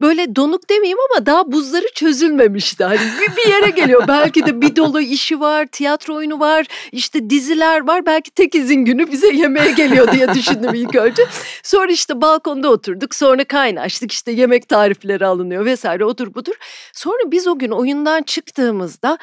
böyle 0.00 0.36
donuk 0.36 0.70
demeyeyim 0.70 0.98
ama 1.10 1.26
daha 1.26 1.52
buzları 1.52 1.86
çözülmemişti. 1.94 2.84
Hani 2.96 3.10
bir, 3.20 3.36
bir 3.36 3.50
yere 3.50 3.70
geliyor. 3.70 4.08
Belki 4.08 4.46
de 4.46 4.60
bir 4.60 4.76
dolu 4.76 5.00
işi 5.00 5.40
var, 5.40 5.66
tiyatro 5.66 6.14
oyunu 6.14 6.40
var, 6.40 6.66
işte 6.92 7.30
diziler 7.30 7.86
var. 7.86 8.06
Belki 8.06 8.30
tek 8.30 8.54
izin 8.54 8.84
günü 8.84 9.12
bize 9.12 9.32
yemeğe 9.32 9.70
geliyor 9.70 10.12
diye 10.12 10.34
düşündüm 10.34 10.74
ilk 10.74 10.94
önce. 10.94 11.22
Sonra 11.62 11.92
işte 11.92 12.20
balkonda 12.20 12.70
oturduk. 12.70 13.14
Sonra 13.14 13.44
kaynaştık. 13.44 14.12
işte 14.12 14.32
yemek 14.32 14.68
tarifleri 14.68 15.26
alınıyor 15.26 15.64
vesaire 15.64 16.04
odur 16.04 16.34
budur. 16.34 16.54
Sonra 16.92 17.30
biz 17.30 17.46
o 17.46 17.58
gün 17.58 17.70
oyundan 17.70 18.22
çıktığımızda 18.22 19.18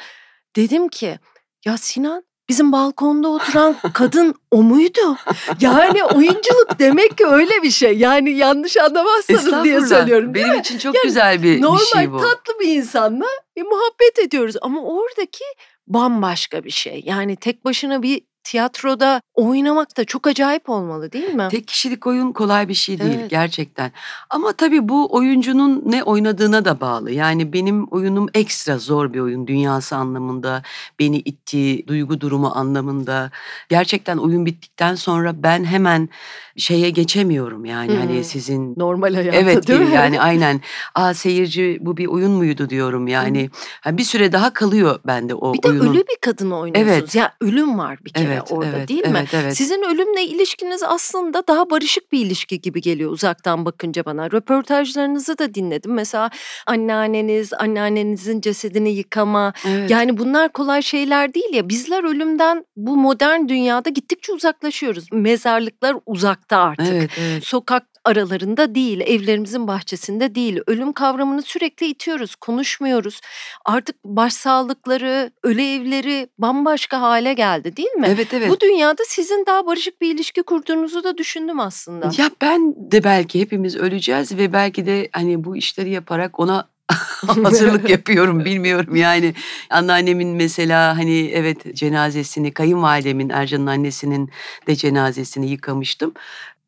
dedim 0.56 0.88
ki 0.88 1.18
ya 1.64 1.76
Sinan 1.76 2.24
bizim 2.48 2.72
balkonda 2.72 3.28
oturan 3.28 3.76
kadın 3.92 4.34
o 4.50 4.62
muydu? 4.62 5.16
Yani 5.60 6.04
oyunculuk 6.04 6.78
demek 6.78 7.18
ki 7.18 7.26
öyle 7.26 7.62
bir 7.62 7.70
şey. 7.70 7.98
Yani 7.98 8.30
yanlış 8.30 8.76
anlamazsanız 8.76 9.64
diye 9.64 9.80
söylüyorum. 9.80 10.34
Benim 10.34 10.48
mi? 10.54 10.58
için 10.60 10.78
çok 10.78 10.94
Yani 10.94 11.04
güzel 11.04 11.42
bir, 11.42 11.56
bir 11.56 11.62
Normal 11.62 11.78
şey 11.78 12.12
bu. 12.12 12.16
tatlı 12.18 12.60
bir 12.60 12.68
insanla 12.68 13.26
e, 13.56 13.62
muhabbet 13.62 14.18
ediyoruz 14.18 14.56
ama 14.62 14.82
oradaki 14.82 15.44
bambaşka 15.86 16.64
bir 16.64 16.70
şey. 16.70 17.02
Yani 17.06 17.36
tek 17.36 17.64
başına 17.64 18.02
bir 18.02 18.22
tiyatroda 18.44 19.22
oynamak 19.34 19.96
da 19.96 20.04
çok 20.04 20.26
acayip 20.26 20.68
olmalı 20.70 21.12
değil 21.12 21.34
mi? 21.34 21.48
Tek 21.50 21.68
kişilik 21.68 22.06
oyun 22.06 22.32
kolay 22.32 22.68
bir 22.68 22.74
şey 22.74 22.98
değil 22.98 23.18
Evet. 23.18 23.30
gerçekten. 23.30 23.92
Ama 24.30 24.52
tabii 24.52 24.88
bu 24.88 25.14
oyuncunun 25.14 25.82
ne 25.86 26.02
oynadığına 26.02 26.64
da 26.64 26.80
bağlı. 26.80 27.10
Yani 27.10 27.52
benim 27.52 27.84
oyunum 27.84 28.26
ekstra 28.34 28.78
zor 28.78 29.12
bir 29.12 29.20
oyun 29.20 29.46
dünyası 29.46 29.96
anlamında, 29.96 30.62
beni 30.98 31.18
ittiği 31.18 31.86
duygu 31.86 32.20
durumu 32.20 32.52
anlamında. 32.54 33.30
Gerçekten 33.68 34.16
oyun 34.16 34.46
bittikten 34.46 34.94
sonra 34.94 35.42
ben 35.42 35.64
hemen 35.64 36.08
şeye 36.56 36.90
geçemiyorum 36.90 37.64
yani 37.64 37.92
Hmm. 37.92 37.98
hani 37.98 38.24
sizin 38.24 38.74
Normal 38.76 39.14
hayatta 39.14 39.36
Evet 39.38 39.68
değil 39.68 39.80
mi? 39.80 39.94
yani 39.94 40.20
aynen. 40.20 40.60
Aa 40.94 41.14
seyirci 41.14 41.78
bu 41.80 41.96
bir 41.96 42.06
oyun 42.06 42.30
muydu 42.30 42.70
diyorum 42.70 43.08
yani. 43.08 43.50
Ha, 43.80 43.96
bir 43.98 44.02
süre 44.04 44.32
daha 44.32 44.52
kalıyor 44.52 44.98
bende 45.06 45.34
o 45.34 45.52
Bir 45.54 45.62
de 45.62 45.68
oyunun. 45.68 45.86
ölü 45.90 45.98
bir 45.98 46.16
kadını 46.20 46.58
oynuyorsunuz. 46.58 46.98
Evet. 46.98 47.14
Ya 47.14 47.32
ölüm 47.40 47.78
var 47.78 47.98
bir 48.04 48.10
kere 48.10 48.32
Evet, 48.32 48.42
orada 48.50 48.76
evet, 48.76 48.88
değil 48.88 49.06
mi? 49.06 49.16
evet, 49.18 49.28
evet. 49.34 49.56
Sizin 49.56 49.82
ölümle 49.82 50.22
ilişkiniz 50.24 50.82
aslında 50.82 51.46
daha 51.48 51.70
barışık 51.70 52.12
bir 52.12 52.26
ilişki 52.26 52.60
gibi 52.60 52.80
geliyor 52.80 53.10
uzaktan 53.10 53.64
bakınca 53.64 54.04
bana. 54.04 54.30
Röportajlarınızı 54.30 55.38
da 55.38 55.54
dinledim. 55.54 55.92
Mesela 55.94 56.30
anneanneniz, 56.66 57.52
anneannenizin 57.52 58.40
cesedini 58.40 58.90
yıkama. 58.90 59.52
Evet. 59.68 59.90
Yani 59.90 60.18
bunlar 60.18 60.52
kolay 60.52 60.82
şeyler 60.82 61.34
değil 61.34 61.54
ya. 61.54 61.68
Bizler 61.68 62.04
ölümden 62.04 62.64
bu 62.76 62.96
modern 62.96 63.48
dünyada 63.48 63.90
gittikçe 63.90 64.32
uzaklaşıyoruz. 64.32 65.06
Mezarlıklar 65.12 65.96
uzakta 66.44 66.58
artık. 66.58 66.92
Evet, 66.92 67.10
evet. 67.18 67.44
Sokak 67.44 67.84
aralarında 68.04 68.74
değil, 68.74 69.00
evlerimizin 69.00 69.68
bahçesinde 69.68 70.34
değil. 70.34 70.60
Ölüm 70.66 70.92
kavramını 70.92 71.42
sürekli 71.42 71.86
itiyoruz, 71.86 72.34
konuşmuyoruz. 72.34 73.20
Artık 73.64 73.96
başsağlıkları, 74.04 75.30
ölü 75.42 75.62
evleri 75.62 76.28
bambaşka 76.38 77.00
hale 77.00 77.34
geldi 77.34 77.76
değil 77.76 77.92
mi? 77.92 78.06
Evet, 78.10 78.34
evet. 78.34 78.50
Bu 78.50 78.60
dünyada 78.60 79.02
sizin 79.06 79.46
daha 79.46 79.66
barışık 79.66 80.00
bir 80.00 80.14
ilişki 80.14 80.42
kurduğunuzu 80.42 81.04
da 81.04 81.18
düşündüm 81.18 81.60
aslında. 81.60 82.10
Ya 82.18 82.30
ben 82.40 82.74
de 82.76 83.04
belki 83.04 83.40
hepimiz 83.40 83.76
öleceğiz 83.76 84.38
ve 84.38 84.52
belki 84.52 84.86
de 84.86 85.08
hani 85.12 85.44
bu 85.44 85.56
işleri 85.56 85.90
yaparak 85.90 86.40
ona 86.40 86.73
hazırlık 87.42 87.90
yapıyorum 87.90 88.44
bilmiyorum 88.44 88.96
yani 88.96 89.34
anneannemin 89.70 90.28
mesela 90.28 90.96
hani 90.96 91.30
evet 91.34 91.76
cenazesini 91.76 92.54
kayınvalidemin 92.54 93.28
Ercan'ın 93.28 93.66
annesinin 93.66 94.30
de 94.66 94.76
cenazesini 94.76 95.50
yıkamıştım. 95.50 96.14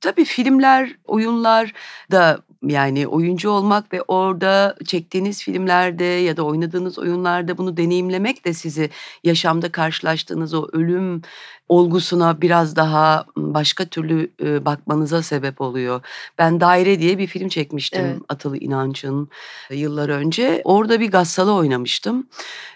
Tabii 0.00 0.25
filmler, 0.25 0.96
oyunlar 1.04 1.73
da 2.11 2.40
yani 2.62 3.06
oyuncu 3.06 3.50
olmak 3.50 3.92
ve 3.92 4.02
orada 4.02 4.76
çektiğiniz 4.87 5.42
filmlerde 5.42 6.04
ya 6.04 6.37
da 6.37 6.42
oynadığınız 6.42 6.99
oyunlarda 6.99 7.58
bunu 7.58 7.76
deneyimlemek 7.76 8.44
de 8.44 8.52
sizi 8.52 8.90
yaşamda 9.25 9.73
karşılaştığınız 9.73 10.54
o 10.54 10.68
ölüm 10.73 11.23
olgusuna 11.68 12.40
biraz 12.40 12.76
daha 12.76 13.25
başka 13.37 13.85
türlü 13.85 14.30
bakmanıza 14.64 15.23
sebep 15.23 15.61
oluyor. 15.61 16.00
Ben 16.38 16.61
Daire 16.61 17.00
diye 17.00 17.18
bir 17.18 17.26
film 17.26 17.49
çekmiştim 17.49 18.04
Evet. 18.04 18.18
Atalı 18.28 18.58
İnanç'ın 18.58 19.28
yıllar 19.70 20.08
önce. 20.08 20.61
Orada 20.64 21.00
bir 21.00 21.11
gassalı 21.11 21.54
oynamıştım 21.54 22.26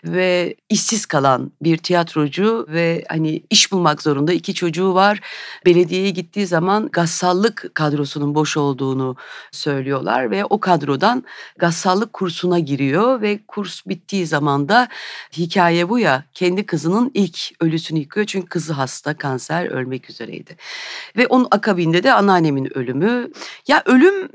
ve 0.05 0.55
işsiz 0.69 1.07
kalan 1.07 1.53
bir 1.63 1.77
tiyatrocu 1.77 2.67
ve 2.69 3.05
hani 3.09 3.43
iş 3.51 3.73
bulmak 3.73 4.03
zorunda 4.03 4.33
iki 4.33 4.55
çocuğu 4.55 4.95
var. 4.95 5.21
Belediyeye 5.67 6.11
gittiği 6.11 6.47
zaman 6.47 6.89
gassallık 6.93 7.71
kadrosunun 7.75 8.35
boş 8.35 8.57
olduğunu 8.57 9.17
söylüyorlar 9.53 10.31
ve 10.31 10.45
o 10.45 10.61
kadrodan 10.61 11.25
gassallık 11.59 12.13
kursuna 12.13 12.59
giriyor 12.59 13.21
ve 13.21 13.41
kurs 13.49 13.87
bittiği 13.87 14.27
zaman 14.27 14.69
da 14.69 14.89
hikaye 15.37 15.89
bu 15.89 15.99
ya 15.99 16.25
kendi 16.35 16.67
kızının 16.67 17.11
ilk 17.15 17.39
ölüsünü 17.61 17.99
yıkıyor 17.99 18.27
çünkü 18.27 18.49
kızı 18.49 18.73
hasta 18.81 19.15
kanser 19.15 19.67
ölmek 19.67 20.11
üzereydi. 20.11 20.57
Ve 21.17 21.27
onun 21.27 21.49
akabinde 21.51 22.03
de 22.03 22.13
anneannemin 22.13 22.79
ölümü. 22.79 23.31
Ya 23.69 23.83
ölüm 23.87 24.29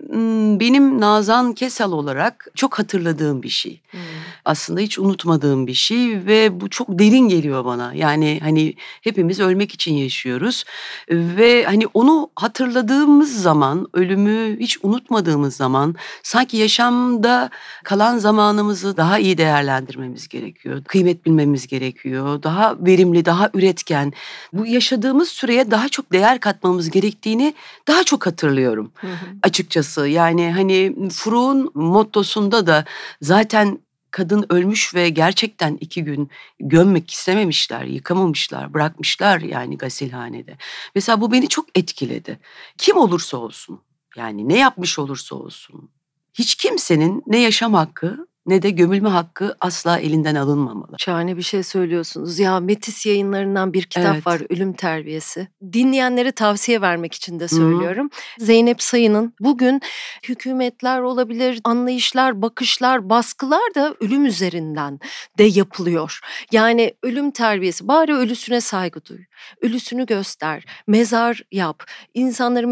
benim 0.60 1.02
Nazan 1.02 1.54
Kesal 1.54 1.92
olarak 1.92 2.48
çok 2.56 2.80
hatırladığım 2.80 3.44
bir 3.44 3.50
şey. 3.50 3.82
Hmm. 3.92 4.00
Aslında 4.46 4.80
hiç 4.80 5.00
unutmadığım 5.00 5.68
bir 5.68 5.74
şey 5.74 6.26
ve 6.26 6.62
bu 6.62 6.70
çok 6.70 6.88
derin 7.00 7.30
geliyor 7.30 7.66
bana. 7.66 7.94
Yani 7.94 8.40
hani 8.44 8.74
hepimiz 9.02 9.40
ölmek 9.40 9.74
için 9.74 9.94
yaşıyoruz 9.94 10.64
ve 11.10 11.64
hani 11.66 11.88
onu 11.94 12.30
hatırladığımız 12.36 13.42
zaman, 13.42 13.88
ölümü 13.94 14.60
hiç 14.60 14.78
unutmadığımız 14.84 15.56
zaman 15.56 15.96
sanki 16.24 16.58
yaşamda 16.58 17.50
kalan 17.84 18.18
zamanımızı 18.18 18.98
daha 18.98 19.20
iyi 19.20 19.38
değerlendirmemiz 19.38 20.28
gerekiyor. 20.28 20.84
Kıymet 20.84 21.26
bilmemiz 21.26 21.68
gerekiyor. 21.68 22.44
Daha 22.44 22.76
verimli, 22.80 23.26
daha 23.26 23.50
üretken, 23.54 24.14
bu 24.54 24.66
yaşadığımız 24.66 25.30
süreye 25.30 25.72
daha 25.72 25.90
çok 25.90 26.12
değer 26.12 26.40
katmamız 26.40 26.90
gerektiğini 26.90 27.54
daha 27.88 28.04
çok 28.04 28.26
hatırlıyorum 28.26 28.92
Hı 28.96 29.08
hı. 29.08 29.26
açıkçası. 29.44 30.08
Yani 30.08 30.52
hani 30.52 31.10
Froun 31.10 31.72
mottosunda 31.74 32.68
da 32.68 32.86
zaten 33.22 33.80
kadın 34.12 34.46
ölmüş 34.50 34.96
ve 34.96 35.10
gerçekten 35.10 35.78
iki 35.82 36.04
gün 36.04 36.30
gömmek 36.60 37.12
istememişler, 37.12 37.84
yıkamamışlar, 37.84 38.74
bırakmışlar 38.74 39.40
yani 39.40 39.78
gasilhanede. 39.78 40.58
Mesela 40.96 41.22
bu 41.22 41.32
beni 41.32 41.48
çok 41.48 41.66
etkiledi. 41.76 42.40
Kim 42.78 42.98
olursa 42.98 43.38
olsun, 43.38 43.82
yani 44.16 44.50
ne 44.50 44.58
yapmış 44.58 45.00
olursa 45.00 45.36
olsun, 45.36 45.90
hiç 46.34 46.56
kimsenin 46.56 47.24
ne 47.28 47.40
yaşam 47.40 47.74
hakkı 47.74 48.28
ne 48.46 48.62
de 48.62 48.70
gömülme 48.70 49.10
hakkı 49.10 49.56
asla 49.62 50.00
elinden 50.00 50.36
alınmamalı. 50.36 50.96
Şahane 50.98 51.38
bir 51.38 51.42
şey 51.42 51.64
söylüyorsunuz. 51.64 52.40
Ya 52.40 52.60
Metis 52.60 53.06
yayınlarından 53.06 53.74
bir 53.74 53.84
kitap 53.84 54.16
Evet. 54.16 54.28
var 54.28 54.42
Ölüm 54.50 54.74
Terbiyesi. 54.74 55.48
Dinleyenlere 55.74 56.32
tavsiye 56.32 56.82
vermek 56.82 57.14
için 57.14 57.40
de 57.40 57.48
söylüyorum. 57.48 58.10
Zeynep 58.40 58.82
Sayın'ın 58.82 59.34
bugün 59.40 59.82
hükümetler 60.30 61.00
olabilir, 61.00 61.62
anlayışlar, 61.64 62.42
bakışlar, 62.42 63.10
baskılar 63.10 63.76
da 63.76 63.96
ölüm 64.02 64.26
üzerinden 64.26 65.00
de 65.38 65.44
yapılıyor. 65.44 66.20
Yani 66.52 66.94
ölüm 67.04 67.32
terbiyesi 67.32 67.88
bari 67.88 68.14
ölüsüne 68.14 68.62
saygı 68.62 69.06
duy. 69.06 69.20
Ölüsünü 69.62 70.06
göster, 70.06 70.66
mezar 70.88 71.42
yap. 71.52 71.84
İnsanların 72.14 72.70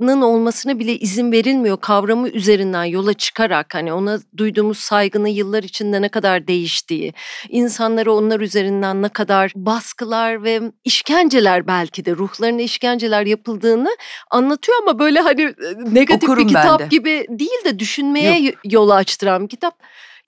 mezarlarının 0.00 0.22
olmasına 0.22 0.78
bile 0.78 0.98
izin 0.98 1.32
verilmiyor 1.32 1.80
kavramı 1.80 2.28
üzerinden 2.28 2.84
yola 2.84 3.14
çıkarak 3.14 3.74
hani 3.74 3.92
ona 3.92 4.18
duyduğumuz 4.36 4.78
saygının 4.78 5.28
yıllar 5.28 5.62
içinde 5.62 6.02
ne 6.02 6.08
kadar 6.08 6.46
değiştiği, 6.46 7.12
insanlara 7.48 8.12
onlar 8.12 8.40
üzerinden 8.40 9.02
ne 9.02 9.08
kadar 9.08 9.52
baskılar 9.54 10.42
ve 10.44 10.60
işkenceler 10.84 11.66
belki 11.66 12.04
de 12.04 12.12
ruhlarına 12.16 12.62
işkenceler 12.62 13.26
yapıldığını 13.26 13.96
anlatıyor 14.30 14.78
ama 14.82 14.98
böyle 14.98 15.20
hani 15.20 15.42
e, 15.42 15.94
negatif 15.94 16.28
Okurum 16.28 16.44
bir 16.44 16.48
kitap 16.48 16.80
de. 16.80 16.86
gibi 16.90 17.26
değil 17.28 17.64
de 17.64 17.78
düşünmeye 17.78 18.40
y- 18.40 18.54
yol 18.64 18.90
açtıran 18.90 19.42
bir 19.42 19.48
kitap. 19.48 19.74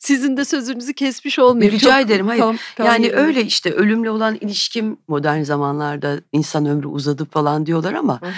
Sizin 0.06 0.36
de 0.36 0.44
sözünüzü 0.44 0.92
kesmiş 0.94 1.38
olmayayım. 1.38 1.74
Rica 1.74 1.90
Çok 1.90 2.00
ederim, 2.06 2.26
hayır. 2.26 2.40
tam- 2.42 2.56
tam 2.76 2.86
Yani 2.86 3.06
yerinde. 3.06 3.20
öyle 3.20 3.44
işte 3.44 3.70
ölümle 3.72 4.10
olan 4.10 4.34
ilişkim 4.34 4.96
modern 5.08 5.42
zamanlarda 5.42 6.20
insan 6.32 6.66
ömrü 6.66 6.86
uzadı 6.86 7.24
falan 7.24 7.66
diyorlar 7.66 7.92
ama 7.92 8.20
Hı 8.20 8.26
hı. 8.26 8.30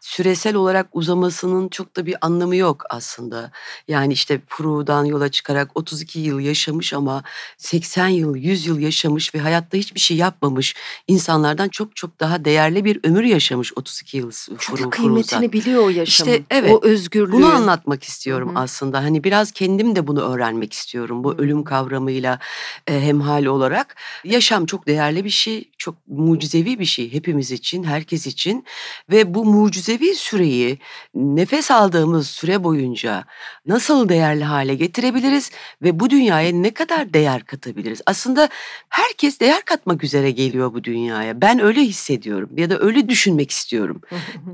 süresel 0.00 0.54
olarak 0.54 0.86
uzamasının 0.92 1.68
çok 1.68 1.96
da 1.96 2.06
bir 2.06 2.16
anlamı 2.20 2.56
yok 2.56 2.82
aslında. 2.90 3.50
Yani 3.88 4.12
işte 4.12 4.38
Prou'dan 4.48 5.04
yola 5.04 5.28
çıkarak 5.28 5.70
32 5.74 6.20
yıl 6.20 6.40
yaşamış 6.40 6.92
ama 6.92 7.22
80 7.58 8.08
yıl, 8.08 8.36
100 8.36 8.66
yıl 8.66 8.78
yaşamış 8.78 9.34
ve 9.34 9.38
hayatta 9.38 9.76
hiçbir 9.76 10.00
şey 10.00 10.16
yapmamış 10.16 10.74
insanlardan 11.08 11.68
çok 11.68 11.96
çok 11.96 12.20
daha 12.20 12.44
değerli 12.44 12.84
bir 12.84 13.00
ömür 13.04 13.24
yaşamış 13.24 13.72
32 13.76 14.16
yıl 14.16 14.30
Çünkü 14.58 14.82
Prou- 14.82 14.90
kıymetini 14.90 15.30
Prou'dan. 15.40 15.52
biliyor 15.52 15.84
o 15.84 15.88
yaşamın. 15.88 16.32
İşte 16.32 16.42
evet, 16.50 16.70
O 16.72 16.80
özgürlüğü. 16.82 17.32
Bunu 17.32 17.46
anlatmak 17.46 18.02
istiyorum 18.04 18.48
Hı 18.54 18.58
hı. 18.58 18.62
aslında. 18.62 18.98
Hani 19.02 19.24
biraz 19.24 19.52
kendim 19.52 19.96
de 19.96 20.06
bunu 20.06 20.20
öğrenmek 20.34 20.72
istiyorum 20.72 21.13
hissediyorum 21.14 21.24
bu 21.24 21.42
ölüm 21.42 21.64
kavramıyla 21.64 22.38
e, 22.86 23.00
hemhal 23.00 23.44
olarak. 23.44 23.96
Yaşam 24.24 24.66
çok 24.66 24.86
değerli 24.86 25.24
bir 25.24 25.30
şey, 25.30 25.70
çok 25.78 25.94
mucizevi 26.08 26.78
bir 26.78 26.84
şey 26.84 27.12
hepimiz 27.12 27.52
için, 27.52 27.84
herkes 27.84 28.26
için 28.26 28.64
ve 29.10 29.24
bu 29.34 29.44
mucizevi 29.44 30.14
süreyi 30.14 30.78
nefes 31.14 31.70
aldığımız 31.70 32.26
süre 32.26 32.58
boyunca 32.64 33.24
nasıl 33.66 34.08
değerli 34.08 34.44
hale 34.44 34.74
getirebiliriz 34.74 35.50
ve 35.82 36.00
bu 36.00 36.10
dünyaya 36.10 36.52
ne 36.52 36.70
kadar 36.70 37.14
değer 37.14 37.44
katabiliriz? 37.44 38.00
Aslında 38.06 38.48
herkes 38.88 39.40
değer 39.40 39.64
katmak 39.64 40.04
üzere 40.04 40.30
geliyor 40.30 40.72
bu 40.72 40.84
dünyaya. 40.84 41.40
Ben 41.40 41.60
öyle 41.60 41.80
hissediyorum 41.80 42.50
ya 42.56 42.70
da 42.70 42.78
öyle 42.80 43.08
düşünmek 43.08 43.50
istiyorum. 43.50 44.00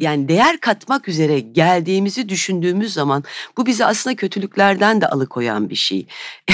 Yani 0.01 0.29
değer 0.29 0.61
katmak 0.61 1.09
üzere 1.09 1.41
geldiğimizi 1.41 2.29
düşündüğümüz 2.29 2.93
zaman 2.93 3.25
bu 3.57 3.67
bizi 3.67 3.85
aslında 3.85 4.17
kötülüklerden 4.17 5.01
de 5.01 5.07
alıkoyan 5.07 5.71
bir 5.71 5.75
şey. 5.77 6.07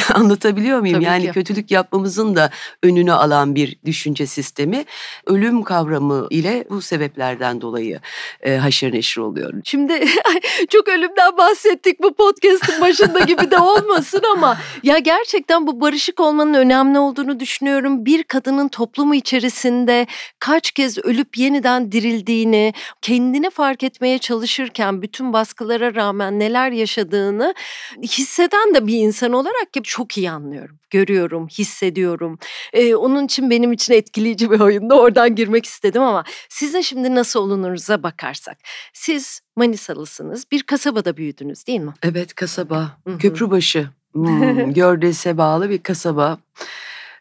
Anlatabiliyor 0.15 0.81
muyum? 0.81 0.95
Tabii 0.95 1.05
yani 1.05 1.27
ki. 1.27 1.33
kötülük 1.33 1.71
yapmamızın 1.71 2.37
da 2.37 2.51
önünü 2.83 3.13
alan 3.13 3.55
bir 3.55 3.77
düşünce 3.85 4.27
sistemi. 4.27 4.85
Ölüm 5.27 5.63
kavramı 5.63 6.27
ile 6.31 6.65
bu 6.71 6.83
sebeplerden 6.83 7.61
dolayı 7.61 8.01
e, 8.43 8.57
haşır 8.57 8.93
neşir 8.93 9.21
oluyor. 9.21 9.53
Şimdi 9.65 10.05
çok 10.71 10.89
ölümden 10.89 11.37
bahsettik 11.39 12.03
bu 12.03 12.15
podcast'ın 12.15 12.81
başında 12.81 13.21
gibi 13.21 13.51
de 13.51 13.59
olmasın 13.59 14.23
ama 14.33 14.59
ya 14.83 14.99
gerçekten 14.99 15.67
bu 15.67 15.81
barışık 15.81 16.21
olmanın 16.21 16.55
önemli 16.55 16.99
olduğunu 16.99 17.41
düşünüyorum. 17.41 18.07
Bir 18.07 18.23
kadının 18.23 18.69
toplumu 18.69 19.15
içerisinde 19.15 20.07
kaç 20.39 20.71
kez 20.71 20.99
ölüp 20.99 21.37
yeniden 21.37 21.93
dirildiğini, 21.93 22.75
kendini 23.03 23.51
fark 23.51 23.83
etmeye 23.83 24.19
çalışırken 24.19 25.03
bütün 25.03 25.33
baskılara 25.33 25.95
rağmen 25.95 26.39
neler 26.39 26.71
yaşadığını 26.71 27.55
hisseden 28.03 28.75
de 28.75 28.87
bir 28.87 28.97
insan 28.97 29.33
olarak 29.33 29.73
ki 29.73 29.83
çok 29.87 30.19
iyi 30.19 30.31
anlıyorum. 30.31 30.79
Görüyorum, 30.91 31.49
hissediyorum. 31.49 32.39
Ee, 32.73 32.95
onun 32.95 33.25
için 33.25 33.51
benim 33.51 33.73
için 33.73 33.93
etkileyici 33.93 34.51
bir 34.51 34.61
oyunda 34.61 35.01
oradan 35.01 35.35
girmek 35.35 35.67
istedim 35.67 36.03
ama 36.03 36.25
sizin 36.49 36.81
şimdi 36.81 37.15
nasıl 37.15 37.41
olunuruza 37.41 38.03
bakarsak. 38.03 38.59
Siz 38.93 39.41
Manisalısınız. 39.57 40.45
Bir 40.53 40.63
kasabada 40.63 41.17
büyüdünüz 41.17 41.67
değil 41.67 41.81
mi? 41.81 41.95
Evet 42.03 42.35
kasaba, 42.35 42.99
Hı 43.07 43.13
hı. 43.13 43.19
Köprübaşı, 43.19 43.89
hmm, 44.13 44.73
Gördes'e 44.75 45.39
bağlı 45.39 45.71
bir 45.71 45.83
kasaba. 45.83 46.39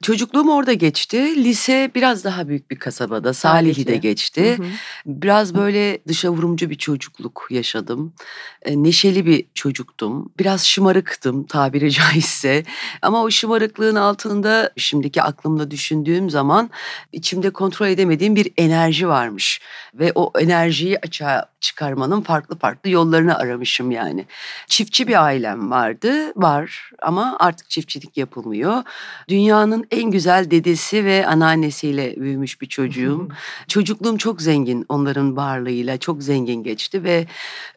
Çocukluğum 0.03 0.49
orada 0.49 0.73
geçti. 0.73 1.43
Lise 1.43 1.91
biraz 1.95 2.23
daha 2.23 2.47
büyük 2.47 2.71
bir 2.71 2.79
kasabada, 2.79 3.33
Salihli'de 3.33 3.83
Salihli. 3.83 4.01
geçti. 4.01 4.57
Hı 4.57 4.63
hı. 4.63 4.67
Biraz 5.05 5.55
böyle 5.55 5.99
dışa 6.07 6.29
vurumcu 6.29 6.69
bir 6.69 6.75
çocukluk 6.77 7.47
yaşadım. 7.49 8.13
E, 8.61 8.83
Neşeli 8.83 9.25
bir 9.25 9.45
çocuktum. 9.53 10.31
Biraz 10.39 10.65
şımarıktım 10.65 11.43
tabiri 11.45 11.91
caizse. 11.91 12.63
Ama 13.01 13.23
o 13.23 13.31
şımarıklığın 13.31 13.95
altında 13.95 14.71
şimdiki 14.77 15.21
aklımla 15.21 15.71
düşündüğüm 15.71 16.29
zaman 16.29 16.69
içimde 17.11 17.49
kontrol 17.49 17.87
edemediğim 17.87 18.35
bir 18.35 18.51
enerji 18.57 19.07
varmış. 19.07 19.61
Ve 19.93 20.11
o 20.15 20.31
enerjiyi 20.39 20.99
açığa 20.99 21.54
çıkarmanın 21.65 22.21
farklı 22.21 22.57
farklı 22.59 22.89
yollarını 22.89 23.37
aramışım 23.37 23.91
yani. 23.91 24.25
Çiftçi 24.67 25.07
bir 25.07 25.23
ailem 25.23 25.71
vardı, 25.71 26.31
var 26.35 26.91
ama 27.01 27.37
artık 27.39 27.69
çiftçilik 27.69 28.17
yapılmıyor. 28.17 28.83
Dünyanın 29.29 29.87
en 29.91 30.11
güzel 30.11 30.51
dedesi 30.51 31.05
ve 31.05 31.27
anneannesiyle 31.27 32.15
büyümüş 32.17 32.61
bir 32.61 32.65
çocuğum. 32.67 33.27
Çocukluğum 33.67 34.17
çok 34.17 34.41
zengin 34.41 34.85
onların 34.89 35.37
varlığıyla 35.37 35.97
çok 35.97 36.23
zengin 36.23 36.63
geçti 36.63 37.03
ve 37.03 37.27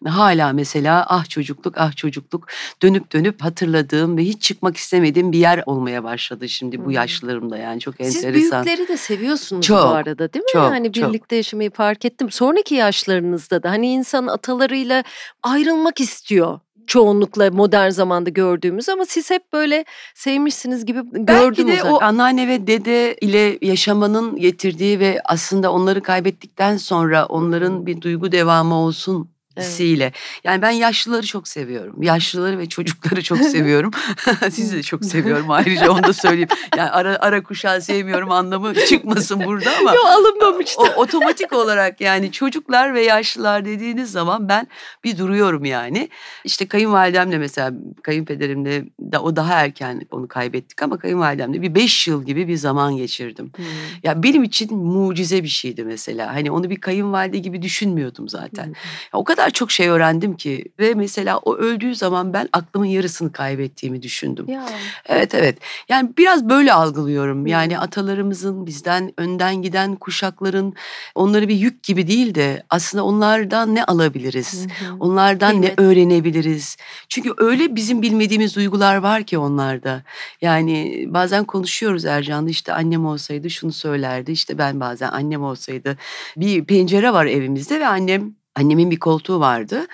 hala 0.07 0.53
mesela 0.53 1.07
ah 1.09 1.29
çocukluk 1.29 1.75
ah 1.79 1.97
çocukluk 1.97 2.47
dönüp 2.83 3.13
dönüp 3.13 3.43
hatırladığım 3.43 4.17
ve 4.17 4.23
hiç 4.23 4.43
çıkmak 4.43 4.77
istemediğim 4.77 5.33
bir 5.33 5.39
yer 5.39 5.63
olmaya 5.67 6.05
başladı 6.05 6.49
şimdi 6.49 6.85
bu 6.85 6.93
yaşlarımda 6.93 7.57
yani 7.57 7.81
çok 7.81 7.95
Siz 7.95 8.17
enteresan. 8.17 8.65
büyükleri 8.65 8.89
de 8.89 8.97
seviyorsunuz 8.97 9.67
Çok, 9.67 9.85
bu 9.85 9.89
arada 9.89 10.33
değil 10.33 10.45
mi? 10.45 10.51
çok, 10.53 10.95
çok. 10.95 11.09
birlikte 11.09 11.37
yaşamayı 11.37 11.71
fark 11.71 12.05
ettim. 12.05 12.31
Sonraki 12.31 12.75
yaşlarınızda 12.75 13.63
da 13.63 13.71
hani 13.71 13.78
insan 13.87 14.27
atalarıyla 14.27 15.05
ayrılmak 15.43 16.01
istiyor. 16.01 16.61
Çoğunlukla 16.87 17.51
modern 17.51 17.91
zamanda 17.91 18.31
gördüğümüz 18.31 18.89
ama 18.89 19.05
siz 19.05 19.31
hep 19.31 19.53
böyle 19.53 19.85
sevmişsiniz 20.15 20.87
gibi 20.87 21.01
Belki 21.13 21.25
gördüm 21.25 21.69
de 21.69 21.83
o 21.83 22.03
anneanne 22.03 22.49
ve 22.49 22.67
dede 22.67 23.15
ile 23.15 23.59
yaşamanın 23.63 24.37
getirdiği 24.37 25.01
ve 25.01 25.21
aslında 25.25 25.73
onları 25.73 26.03
kaybettikten 26.03 26.77
sonra 26.77 27.27
onların 27.27 27.87
bir 27.87 28.01
duygu 28.01 28.33
devamı 28.33 28.75
olsun 28.75 29.31
Evet. 29.59 29.69
hissiyle. 29.69 30.13
Yani 30.45 30.63
ben 30.63 30.71
yaşlıları 30.71 31.27
çok 31.27 31.49
seviyorum. 31.49 32.03
Yaşlıları 32.03 32.59
ve 32.59 32.69
çocukları 32.69 33.23
çok 33.23 33.39
seviyorum. 33.55 33.91
Sizi 34.51 34.77
de 34.77 34.83
çok 34.83 35.05
seviyorum 35.05 35.51
ayrıca 35.51 35.91
onu 35.91 36.03
da 36.03 36.13
söyleyeyim. 36.13 36.49
Yani 36.77 36.91
ara, 36.91 37.17
ara 37.21 37.43
kuşağı 37.43 37.83
sevmiyorum 37.83 38.31
anlamı 38.31 38.75
çıkmasın 38.75 39.45
burada 39.45 39.71
ama. 39.81 39.95
Yo 39.95 40.01
alınmamıştı. 40.01 40.83
O, 40.83 41.03
otomatik 41.03 41.53
olarak 41.53 42.01
yani 42.01 42.33
çocuklar 42.33 42.95
ve 42.95 43.03
yaşlılar 43.03 43.65
dediğiniz 43.65 44.13
zaman 44.13 44.49
ben 44.49 44.67
bir 45.05 45.19
duruyorum 45.19 45.65
yani. 45.65 46.09
İşte 46.45 46.69
kayınvalidemle 46.69 47.39
mesela 47.39 47.73
kayınpederimle 48.03 48.85
de 49.01 49.19
o 49.19 49.37
daha 49.37 49.55
erken 49.55 50.07
onu 50.11 50.29
kaybettik 50.29 50.83
ama 50.83 50.99
kayınvalidemle 50.99 51.63
bir 51.63 51.75
beş 51.75 52.09
yıl 52.09 52.25
gibi 52.25 52.49
bir 52.49 52.57
zaman 52.57 52.97
geçirdim. 52.97 53.53
Hmm. 53.57 53.65
Ya 54.03 54.23
benim 54.23 54.45
için 54.45 54.77
mucize 54.77 55.43
bir 55.43 55.49
şeydi 55.49 55.85
mesela. 55.85 56.35
Hani 56.35 56.51
onu 56.51 56.71
bir 56.71 56.81
kayınvalide 56.81 57.39
gibi 57.39 57.63
düşünmüyordum 57.63 58.29
zaten. 58.29 58.67
Hmm. 58.67 58.73
Ya 59.13 59.21
o 59.21 59.25
kadar 59.25 59.48
çok 59.51 59.71
şey 59.71 59.89
öğrendim 59.89 60.37
ki 60.37 60.65
ve 60.79 60.95
mesela 60.95 61.39
o 61.39 61.57
öldüğü 61.57 61.95
zaman 61.95 62.33
ben 62.33 62.49
aklımın 62.53 62.87
yarısını 62.87 63.33
kaybettiğimi 63.33 64.03
düşündüm. 64.03 64.49
Ya. 64.49 64.67
Evet 65.07 65.35
evet. 65.35 65.59
Yani 65.89 66.11
biraz 66.19 66.49
böyle 66.49 66.73
algılıyorum. 66.73 67.47
Yani 67.47 67.79
atalarımızın 67.79 68.67
bizden 68.67 69.13
önden 69.17 69.63
giden 69.63 69.97
kuşakların 69.97 70.75
onları 71.15 71.49
bir 71.49 71.55
yük 71.55 71.83
gibi 71.83 72.09
değil 72.09 72.35
de 72.35 72.63
aslında 72.71 73.05
onlardan 73.05 73.75
ne 73.75 73.85
alabiliriz? 73.85 74.67
Hı 74.79 74.85
hı. 74.85 74.97
Onlardan 75.01 75.51
Kıymet. 75.51 75.79
ne 75.79 75.85
öğrenebiliriz? 75.85 76.77
Çünkü 77.09 77.33
öyle 77.39 77.77
bizim 77.77 78.03
bilmediğimiz 78.03 78.57
duygular 78.57 78.97
var 78.97 79.23
ki 79.23 79.39
onlarda. 79.39 80.03
Yani 80.41 81.05
bazen 81.09 81.45
konuşuyoruz 81.45 82.05
Ercan'da 82.05 82.51
işte 82.51 82.73
annem 82.73 83.07
olsaydı 83.07 83.51
şunu 83.51 83.73
söylerdi. 83.73 84.33
İşte 84.33 84.59
ben 84.59 84.81
bazen 84.81 85.09
annem 85.09 85.43
olsaydı 85.43 85.97
bir 86.37 86.65
pencere 86.65 87.13
var 87.13 87.27
evimizde 87.27 87.81
ve 87.81 87.87
annem 87.87 88.38
annemin 88.59 88.91
bir 88.91 88.99
koltuğu 88.99 89.41
vardı. 89.41 89.87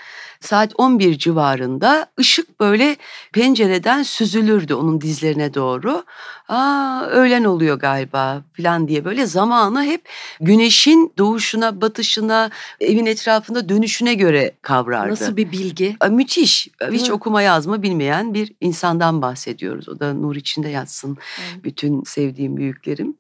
Saat 0.45 0.73
11 0.79 1.19
civarında 1.19 2.07
ışık 2.21 2.61
böyle 2.61 2.97
pencereden 3.33 4.03
süzülürdü 4.03 4.75
onun 4.75 5.01
dizlerine 5.01 5.55
doğru. 5.55 6.05
Aa 6.49 7.07
öğlen 7.07 7.45
oluyor 7.45 7.79
galiba 7.79 8.43
falan 8.57 8.89
diye 8.89 9.05
böyle 9.05 9.27
zamanı 9.27 9.85
hep 9.85 10.09
güneşin 10.41 11.13
doğuşuna, 11.19 11.81
batışına, 11.81 12.51
evin 12.81 13.07
etrafında 13.07 13.69
dönüşüne 13.69 14.15
göre 14.15 14.53
kavrardı. 14.63 15.13
Nasıl 15.13 15.37
bir 15.37 15.53
bilgi? 15.53 15.97
Aa, 16.01 16.09
Müthiş. 16.09 16.69
Hiç 16.91 17.09
mi? 17.09 17.15
okuma 17.15 17.43
yazma 17.43 17.83
bilmeyen 17.83 18.35
bir 18.35 18.53
insandan 18.61 19.23
bahsediyoruz. 19.23 19.89
O 19.89 20.01
da 20.01 20.15
nur 20.15 20.37
içinde 20.37 20.69
yatsın 20.69 21.19
bütün 21.65 22.03
sevdiğim 22.03 22.57
büyüklerim. 22.57 23.15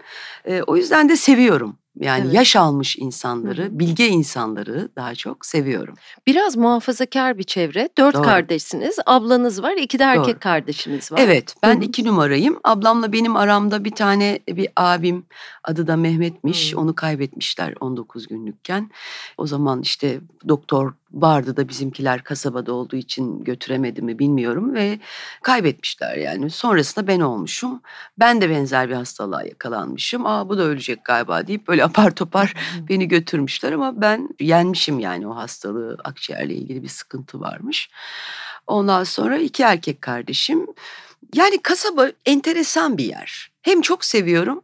Ee, 0.44 0.62
o 0.66 0.76
yüzden 0.76 1.08
de 1.08 1.16
seviyorum. 1.16 1.76
Yani 2.00 2.24
Evet. 2.24 2.34
yaş 2.34 2.56
almış 2.56 2.96
insanları, 2.96 3.62
Hı 3.62 3.66
hı. 3.66 3.78
bilge 3.78 4.08
insanları 4.08 4.88
daha 4.96 5.14
çok 5.14 5.46
seviyorum. 5.46 5.94
Biraz 6.26 6.56
muhafazakar 6.56 7.13
bir 7.38 7.42
çevre. 7.42 7.88
Dört 7.98 8.14
Doğru. 8.14 8.22
kardeşsiniz. 8.22 8.96
Ablanız 9.06 9.62
var. 9.62 9.72
iki 9.76 9.98
de 9.98 10.04
erkek 10.04 10.34
Doğru. 10.34 10.40
kardeşiniz 10.40 11.12
var. 11.12 11.18
Evet, 11.22 11.54
ben 11.62 11.74
Hı 11.74 11.78
hı. 11.78 11.84
iki 11.84 12.04
numarayım. 12.04 12.60
Ablamla 12.64 13.12
benim 13.12 13.36
aramda 13.36 13.84
bir 13.84 13.90
tane 13.90 14.38
bir 14.48 14.68
abim 14.76 15.26
adı 15.64 15.86
da 15.86 15.96
Mehmet'miş. 15.96 16.72
Hı. 16.72 16.80
Onu 16.80 16.94
kaybetmişler 16.94 17.74
19 17.80 18.26
günlükken. 18.28 18.90
O 19.38 19.46
zaman 19.46 19.82
işte 19.82 20.20
doktor 20.48 20.92
vardı 21.14 21.56
da 21.56 21.68
bizimkiler 21.68 22.24
kasabada 22.24 22.72
olduğu 22.72 22.96
için 22.96 23.44
götüremedi 23.44 24.02
mi 24.02 24.18
bilmiyorum 24.18 24.74
ve 24.74 24.98
kaybetmişler 25.42 26.16
yani. 26.16 26.50
Sonrasında 26.50 27.06
ben 27.06 27.20
olmuşum. 27.20 27.82
Ben 28.18 28.40
de 28.40 28.50
benzer 28.50 28.88
bir 28.88 28.94
hastalığa 28.94 29.42
yakalanmışım. 29.42 30.26
Aa 30.26 30.48
bu 30.48 30.58
da 30.58 30.62
ölecek 30.62 31.04
galiba 31.04 31.46
deyip 31.46 31.68
böyle 31.68 31.84
apar 31.84 32.10
topar 32.10 32.54
beni 32.88 33.08
götürmüşler 33.08 33.72
ama 33.72 34.00
ben 34.00 34.28
yenmişim 34.40 34.98
yani 34.98 35.26
o 35.26 35.36
hastalığı 35.36 35.98
akciğerle 36.04 36.54
ilgili 36.54 36.82
bir 36.82 36.88
sıkıntı 36.88 37.40
varmış. 37.40 37.90
Ondan 38.66 39.04
sonra 39.04 39.38
iki 39.38 39.62
erkek 39.62 40.02
kardeşim. 40.02 40.66
Yani 41.34 41.62
kasaba 41.62 42.08
enteresan 42.26 42.98
bir 42.98 43.04
yer. 43.04 43.50
Hem 43.62 43.80
çok 43.80 44.04
seviyorum 44.04 44.63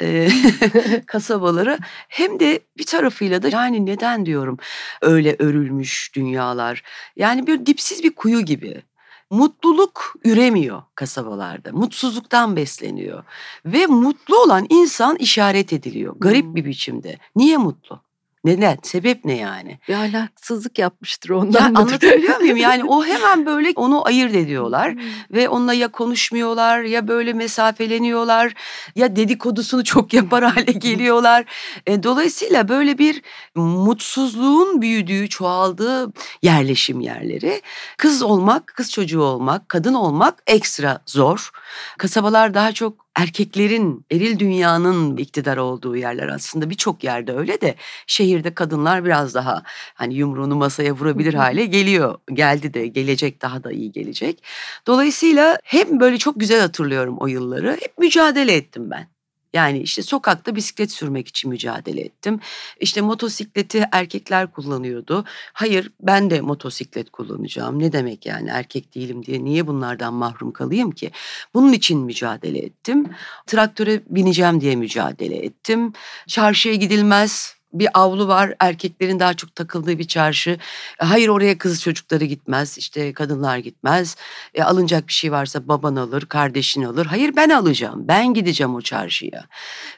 eee, 0.00 0.32
kasabaları 1.06 1.78
hem 2.08 2.40
de 2.40 2.60
bir 2.78 2.86
tarafıyla 2.86 3.42
da 3.42 3.48
yani 3.48 3.86
neden 3.86 4.26
diyorum 4.26 4.56
öyle 5.02 5.36
örülmüş 5.38 6.10
dünyalar. 6.16 6.82
Yani 7.16 7.46
bir 7.46 7.66
dipsiz 7.66 8.02
bir 8.04 8.14
kuyu 8.14 8.40
gibi. 8.40 8.82
Mutluluk 9.30 10.14
üremiyor 10.24 10.82
kasabalarda. 10.94 11.72
Mutsuzluktan 11.72 12.56
besleniyor. 12.56 13.24
Ve 13.66 13.86
mutlu 13.86 14.42
olan 14.42 14.66
insan 14.70 15.16
işaret 15.16 15.72
ediliyor. 15.72 16.14
Garip 16.18 16.44
Hmm. 16.44 16.54
bir 16.54 16.64
biçimde. 16.64 17.18
Niye 17.36 17.56
mutlu? 17.56 18.02
Neden? 18.48 18.78
Sebep 18.82 19.24
ne 19.24 19.36
yani? 19.36 19.78
Bir 19.88 19.94
ahlaksızlık 19.94 20.78
yapmıştır 20.78 21.30
ondan. 21.30 21.60
Ya 21.60 21.66
anlatabiliyor 21.66 22.40
muyum? 22.40 22.56
Yani 22.56 22.84
o 22.84 23.04
hemen 23.04 23.46
böyle 23.46 23.72
onu 23.76 24.06
ayırt 24.06 24.34
ediyorlar 24.34 24.94
ve 25.30 25.48
onunla 25.48 25.74
ya 25.74 25.88
konuşmuyorlar 25.88 26.82
ya 26.82 27.08
böyle 27.08 27.32
mesafeleniyorlar 27.32 28.54
ya 28.96 29.16
dedikodusunu 29.16 29.84
çok 29.84 30.12
yapar 30.12 30.44
hale 30.44 30.72
geliyorlar. 30.72 31.44
E, 31.86 32.02
dolayısıyla 32.02 32.68
böyle 32.68 32.98
bir 32.98 33.22
mutsuzluğun 33.54 34.82
büyüdüğü, 34.82 35.28
çoğaldığı 35.28 36.12
yerleşim 36.42 37.00
yerleri. 37.00 37.62
Kız 37.96 38.22
olmak, 38.22 38.66
kız 38.66 38.90
çocuğu 38.90 39.22
olmak, 39.22 39.68
kadın 39.68 39.94
olmak 39.94 40.42
ekstra 40.46 41.00
zor. 41.06 41.50
Kasabalar 41.98 42.54
daha 42.54 42.72
çok 42.72 43.07
erkeklerin, 43.18 44.06
eril 44.10 44.38
dünyanın 44.38 45.16
iktidar 45.16 45.56
olduğu 45.56 45.96
yerler 45.96 46.28
aslında 46.28 46.70
birçok 46.70 47.04
yerde 47.04 47.32
öyle 47.32 47.60
de 47.60 47.74
şehirde 48.06 48.54
kadınlar 48.54 49.04
biraz 49.04 49.34
daha 49.34 49.62
hani 49.94 50.14
yumruğunu 50.14 50.56
masaya 50.56 50.92
vurabilir 50.92 51.34
hale 51.34 51.66
geliyor. 51.66 52.18
Geldi 52.32 52.74
de 52.74 52.86
gelecek 52.86 53.42
daha 53.42 53.64
da 53.64 53.72
iyi 53.72 53.92
gelecek. 53.92 54.44
Dolayısıyla 54.86 55.58
hem 55.64 56.00
böyle 56.00 56.18
çok 56.18 56.40
güzel 56.40 56.60
hatırlıyorum 56.60 57.16
o 57.18 57.26
yılları. 57.26 57.72
Hep 57.80 57.98
mücadele 57.98 58.52
ettim 58.52 58.90
ben. 58.90 59.17
Yani 59.52 59.78
işte 59.78 60.02
sokakta 60.02 60.56
bisiklet 60.56 60.92
sürmek 60.92 61.28
için 61.28 61.50
mücadele 61.50 62.00
ettim. 62.00 62.40
İşte 62.80 63.00
motosikleti 63.00 63.84
erkekler 63.92 64.52
kullanıyordu. 64.52 65.24
Hayır 65.52 65.92
ben 66.00 66.30
de 66.30 66.40
motosiklet 66.40 67.10
kullanacağım. 67.10 67.78
Ne 67.78 67.92
demek 67.92 68.26
yani 68.26 68.50
erkek 68.50 68.94
değilim 68.94 69.26
diye 69.26 69.44
niye 69.44 69.66
bunlardan 69.66 70.14
mahrum 70.14 70.52
kalayım 70.52 70.90
ki? 70.90 71.10
Bunun 71.54 71.72
için 71.72 72.00
mücadele 72.00 72.58
ettim. 72.58 73.06
Traktöre 73.46 74.02
bineceğim 74.08 74.60
diye 74.60 74.76
mücadele 74.76 75.36
ettim. 75.36 75.92
Çarşıya 76.26 76.74
gidilmez 76.74 77.57
bir 77.72 77.88
avlu 77.94 78.28
var 78.28 78.54
erkeklerin 78.60 79.20
daha 79.20 79.34
çok 79.34 79.54
takıldığı 79.54 79.98
bir 79.98 80.08
çarşı. 80.08 80.58
E, 81.02 81.04
hayır 81.04 81.28
oraya 81.28 81.58
kız 81.58 81.82
çocukları 81.82 82.24
gitmez 82.24 82.78
işte 82.78 83.12
kadınlar 83.12 83.58
gitmez. 83.58 84.16
E, 84.54 84.62
alınacak 84.62 85.08
bir 85.08 85.12
şey 85.12 85.32
varsa 85.32 85.68
baban 85.68 85.96
alır 85.96 86.22
kardeşin 86.22 86.82
alır. 86.82 87.06
Hayır 87.06 87.36
ben 87.36 87.48
alacağım 87.48 88.08
ben 88.08 88.34
gideceğim 88.34 88.74
o 88.74 88.80
çarşıya. 88.80 89.46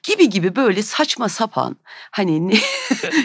Gibi 0.02 0.30
gibi 0.30 0.56
böyle 0.56 0.82
saçma 0.82 1.28
sapan 1.28 1.76
hani 2.10 2.30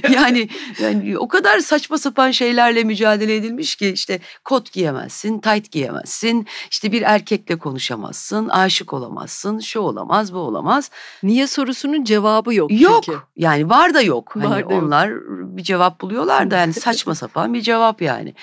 yani, 0.09 0.49
yani 0.79 1.17
o 1.17 1.27
kadar 1.27 1.59
saçma 1.59 1.97
sapan 1.97 2.31
şeylerle 2.31 2.83
mücadele 2.83 3.35
edilmiş 3.35 3.75
ki 3.75 3.89
işte 3.89 4.19
kot 4.43 4.71
giyemezsin 4.71 5.39
tight 5.39 5.71
giyemezsin. 5.71 6.47
işte 6.71 6.91
bir 6.91 7.01
erkekle 7.01 7.55
konuşamazsın 7.55 8.49
aşık 8.49 8.93
olamazsın 8.93 9.59
şu 9.59 9.79
olamaz 9.79 10.33
bu 10.33 10.37
olamaz. 10.37 10.91
Niye 11.23 11.47
sorusunun 11.47 12.03
cevabı 12.03 12.53
yok. 12.53 12.81
Yok 12.81 13.03
çünkü. 13.03 13.19
yani 13.35 13.69
var 13.69 13.93
da 13.93 14.01
yok. 14.01 14.34
Hani 14.39 14.65
onlar 14.65 15.11
bir 15.57 15.63
cevap 15.63 16.01
buluyorlar 16.01 16.51
da 16.51 16.57
yani 16.57 16.73
saçma 16.85 17.15
sapan 17.15 17.53
bir 17.53 17.61
cevap 17.61 18.01
yani. 18.01 18.33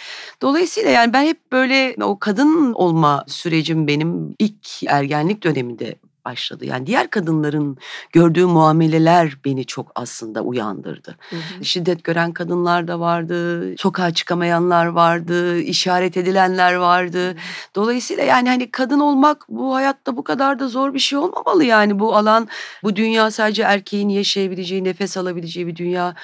Dolayısıyla 0.42 0.90
yani 0.90 1.12
ben 1.12 1.24
hep 1.24 1.52
böyle 1.52 1.96
o 2.02 2.18
kadın 2.18 2.72
olma 2.72 3.24
sürecim 3.26 3.86
benim 3.86 4.34
ilk 4.38 4.82
ergenlik 4.86 5.44
döneminde 5.44 5.96
başladı. 6.24 6.64
Yani 6.66 6.86
diğer 6.86 7.10
kadınların 7.10 7.76
gördüğü 8.12 8.46
muameleler 8.46 9.36
beni 9.44 9.64
çok 9.64 9.92
aslında 9.94 10.40
uyandırdı. 10.42 11.16
Hı 11.30 11.36
hı. 11.36 11.64
Şiddet 11.64 12.04
gören 12.04 12.32
kadınlar 12.32 12.88
da 12.88 13.00
vardı, 13.00 13.64
sokağa 13.78 14.14
çıkamayanlar 14.14 14.86
vardı, 14.86 15.58
işaret 15.58 16.16
edilenler 16.16 16.74
vardı. 16.74 17.36
Dolayısıyla 17.74 18.24
yani 18.24 18.48
hani 18.48 18.70
kadın 18.70 19.00
olmak 19.00 19.44
bu 19.48 19.74
hayatta 19.74 20.16
bu 20.16 20.24
kadar 20.24 20.58
da 20.58 20.68
zor 20.68 20.94
bir 20.94 20.98
şey 20.98 21.18
olmamalı 21.18 21.64
yani 21.64 21.98
bu 21.98 22.16
alan, 22.16 22.48
bu 22.82 22.96
dünya 22.96 23.30
sadece 23.30 23.62
erkeğin 23.62 24.08
yaşayabileceği, 24.08 24.84
nefes 24.84 25.16
alabileceği 25.16 25.66
bir 25.66 25.76
dünya 25.76 26.14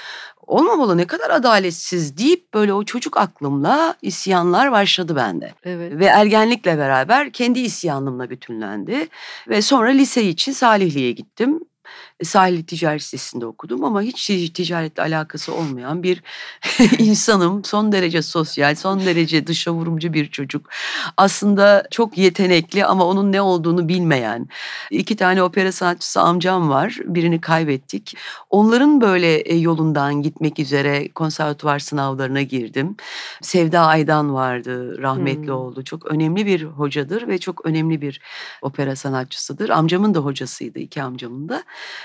olmamalı. 0.48 0.96
Ne 0.96 1.06
kadar 1.06 1.30
adaletsiz 1.30 2.18
deyip 2.18 2.54
böyle 2.54 2.72
o 2.72 2.84
çocuk 2.84 3.16
aklımla 3.16 3.94
isyanlar 4.02 4.72
başladı 4.72 5.16
bende. 5.16 5.52
Evet. 5.64 5.92
Ve 5.92 6.04
ergenlikle 6.04 6.78
beraber 6.78 7.32
kendi 7.32 7.60
isyanımla 7.60 8.30
bütünlendi. 8.30 9.08
Ve 9.48 9.62
sonra 9.62 9.90
lise 9.90 10.22
için 10.24 10.52
Salihli'ye 10.52 11.12
gittim. 11.12 11.60
Sahil 12.22 12.62
Ticaret 12.64 13.00
Lisesi'nde 13.00 13.46
okudum 13.46 13.84
ama 13.84 14.02
hiç 14.02 14.26
ticaretle 14.54 15.02
alakası 15.02 15.54
olmayan 15.54 16.02
bir 16.02 16.22
insanım. 16.98 17.64
Son 17.64 17.92
derece 17.92 18.22
sosyal, 18.22 18.74
son 18.74 19.00
derece 19.00 19.46
dışa 19.46 19.72
vurumcu 19.72 20.12
bir 20.12 20.30
çocuk. 20.30 20.68
Aslında 21.16 21.84
çok 21.90 22.18
yetenekli 22.18 22.84
ama 22.84 23.04
onun 23.06 23.32
ne 23.32 23.40
olduğunu 23.42 23.88
bilmeyen. 23.88 24.48
İki 24.90 25.16
tane 25.16 25.42
opera 25.42 25.72
sanatçısı 25.72 26.20
amcam 26.20 26.68
var. 26.68 26.98
Birini 27.04 27.40
kaybettik. 27.40 28.16
Onların 28.50 29.00
böyle 29.00 29.34
e, 29.36 29.56
yolundan 29.56 30.22
gitmek 30.22 30.58
üzere 30.58 31.08
konservatuvar 31.08 31.78
sınavlarına 31.78 32.42
girdim. 32.42 32.96
Sevda 33.42 33.80
Aydan 33.80 34.34
vardı, 34.34 34.98
rahmetli 35.02 35.38
Hmm. 35.48 35.54
oldu. 35.54 35.84
Çok 35.84 36.06
önemli 36.06 36.46
bir 36.46 36.62
hocadır 36.64 37.28
ve 37.28 37.38
çok 37.38 37.66
önemli 37.66 38.00
bir 38.02 38.20
opera 38.62 38.96
sanatçısıdır. 38.96 39.68
Amcamın 39.68 40.14
da 40.14 40.18
hocasıydı, 40.20 40.78
iki 40.78 41.02
amcamın 41.02 41.48
da. 41.48 41.62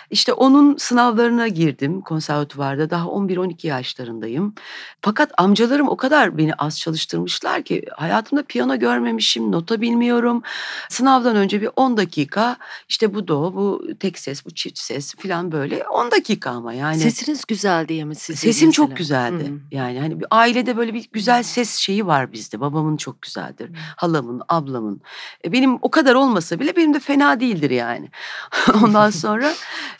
İşte 0.10 0.34
onun 0.34 0.78
sınavlarına 0.78 1.48
girdim 1.48 2.02
konservatuvarda. 2.02 2.90
Daha 2.90 3.06
11-12 3.06 3.68
yaşlarındayım. 3.68 4.56
Fakat 5.02 5.32
amcalarım 5.38 5.90
o 5.90 5.98
kadar 5.98 6.38
beni 6.38 6.54
az 6.54 6.80
çalıştırmışlar 6.80 7.64
ki 7.64 7.86
hayatımda 7.96 8.44
piyano 8.44 8.80
görmemişim, 8.80 9.52
nota 9.52 9.82
bilmiyorum. 9.82 10.44
Sınavdan 10.90 11.36
önce 11.36 11.62
bir 11.62 11.70
10 11.76 11.98
dakika 11.98 12.58
işte 12.90 13.14
bu 13.14 13.28
do, 13.28 13.54
bu 13.56 13.88
tek 14.00 14.20
ses, 14.20 14.46
bu 14.46 14.52
çift 14.52 14.78
ses 14.80 15.16
falan 15.16 15.52
böyle 15.52 15.88
10 15.88 16.12
dakika 16.12 16.50
ama 16.50 16.74
yani. 16.74 16.98
Sesiniz 17.00 17.46
güzel 17.48 17.88
diye 17.88 18.06
mi 18.06 18.16
sizin? 18.16 18.40
Sesim 18.40 18.72
çok 18.72 18.90
mesela? 18.90 18.98
güzeldi. 18.98 19.52
Hı. 19.52 19.76
Yani 19.76 20.00
hani 20.00 20.20
bir 20.20 20.26
ailede 20.32 20.78
böyle 20.78 20.94
bir 20.94 21.10
güzel 21.14 21.44
ses 21.44 21.76
şeyi 21.76 22.08
var 22.08 22.32
bizde. 22.34 22.60
Babamın 22.60 22.98
çok 22.98 23.22
güzeldir. 23.22 23.72
Halamın, 23.98 24.42
ablamın. 24.50 25.02
E, 25.46 25.52
Benim 25.52 25.78
o 25.82 25.92
kadar 25.92 26.16
olmasa 26.16 26.60
bile 26.60 26.76
benim 26.76 26.94
de 26.94 27.00
fena 27.00 27.40
değildir 27.40 27.70
yani. 27.70 28.10
Ondan 28.84 29.10
sonra 29.10 29.54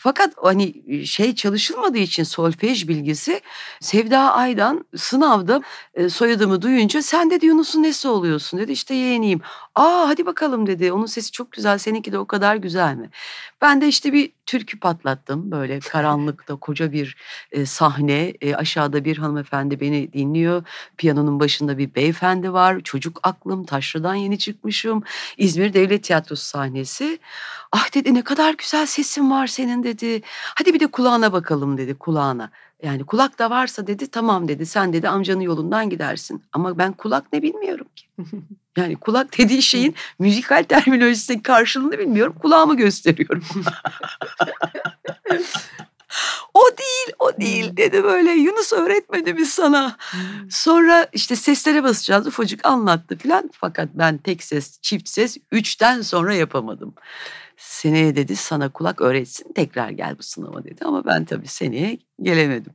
fakat 0.04 0.34
hani 0.36 0.74
şey 1.06 1.34
çalışılmadığı 1.34 1.98
için 1.98 2.22
solfej 2.24 2.88
bilgisi 2.88 3.40
Sevda 3.80 4.34
Aydan 4.34 4.84
sınavda 4.96 5.62
e, 5.94 6.08
soyadımı 6.08 6.62
duyunca 6.62 7.02
sen 7.02 7.30
dedi 7.30 7.46
Yunus'un 7.46 7.82
nesi 7.82 8.08
oluyorsun 8.08 8.60
dedi. 8.60 8.72
İşte 8.72 8.94
yeğeniyim. 8.94 9.40
Aa 9.74 10.08
hadi 10.08 10.26
bakalım 10.26 10.66
dedi. 10.66 10.92
Onun 10.92 11.06
sesi 11.06 11.32
çok 11.32 11.52
güzel. 11.52 11.78
Seninki 11.78 12.12
de 12.12 12.18
o 12.18 12.26
kadar 12.26 12.56
güzel 12.56 12.94
mi? 12.96 13.10
Ben 13.62 13.80
de 13.80 13.88
işte 13.88 14.12
bir 14.12 14.32
türkü 14.46 14.80
patlattım. 14.80 15.50
Böyle 15.50 15.80
karanlıkta 15.80 16.56
koca 16.56 16.92
bir 16.92 17.16
e, 17.52 17.66
sahne. 17.66 18.34
E, 18.40 18.54
aşağıda 18.54 19.04
bir 19.04 19.18
hanımefendi 19.18 19.80
beni 19.80 20.12
dinliyor. 20.12 20.64
Piyanonun 20.96 21.40
başında 21.40 21.78
bir 21.78 21.94
beyefendi 21.94 22.52
var. 22.52 22.80
Çocuk 22.80 23.20
aklım. 23.22 23.64
Taşra'dan 23.64 24.14
yeni 24.14 24.38
çıkmışım. 24.38 25.02
İzmir 25.36 25.72
Devlet 25.72 26.04
Tiyatrosu 26.04 26.44
sahnesi. 26.46 27.18
Ah 27.72 27.94
dedi 27.94 28.14
ne 28.14 28.22
kadar 28.22 28.54
güzel 28.54 28.86
sesin 28.86 29.30
var 29.30 29.46
senin 29.46 29.82
dedi. 29.82 30.22
Hadi 30.54 30.74
bir 30.74 30.80
de 30.80 30.86
kulağına 30.86 31.32
bakalım 31.32 31.78
dedi 31.78 31.94
kulağına. 31.94 32.50
Yani 32.82 33.04
kulak 33.06 33.38
da 33.38 33.50
varsa 33.50 33.86
dedi 33.86 34.10
tamam 34.10 34.48
dedi 34.48 34.66
sen 34.66 34.92
dedi 34.92 35.08
amcanın 35.08 35.40
yolundan 35.40 35.90
gidersin. 35.90 36.42
Ama 36.52 36.78
ben 36.78 36.92
kulak 36.92 37.32
ne 37.32 37.42
bilmiyorum 37.42 37.86
ki. 37.96 38.06
Yani 38.76 38.96
kulak 38.96 39.38
dediği 39.38 39.62
şeyin 39.62 39.94
müzikal 40.18 40.62
terminolojisinin 40.62 41.38
karşılığını 41.38 41.98
bilmiyorum. 41.98 42.36
Kulağımı 42.42 42.76
gösteriyorum. 42.76 43.44
o 46.54 46.62
değil, 46.78 47.16
o 47.18 47.40
değil 47.40 47.76
dedi 47.76 48.04
böyle. 48.04 48.32
Yunus 48.32 48.72
öğretmedi 48.72 49.34
mi 49.34 49.46
sana? 49.46 49.96
Sonra 50.50 51.08
işte 51.12 51.36
seslere 51.36 51.82
basacağız. 51.82 52.26
Ufacık 52.26 52.66
anlattı 52.66 53.18
filan. 53.18 53.50
Fakat 53.52 53.88
ben 53.94 54.18
tek 54.18 54.42
ses, 54.42 54.78
çift 54.82 55.08
ses 55.08 55.36
üçten 55.52 56.02
sonra 56.02 56.34
yapamadım. 56.34 56.94
Seneye 57.56 58.16
dedi 58.16 58.36
sana 58.36 58.68
kulak 58.68 59.00
öğretsin 59.00 59.52
tekrar 59.52 59.90
gel 59.90 60.18
bu 60.18 60.22
sınava 60.22 60.64
dedi. 60.64 60.84
Ama 60.84 61.04
ben 61.04 61.24
tabii 61.24 61.48
seneye 61.48 61.98
gelemedim. 62.22 62.72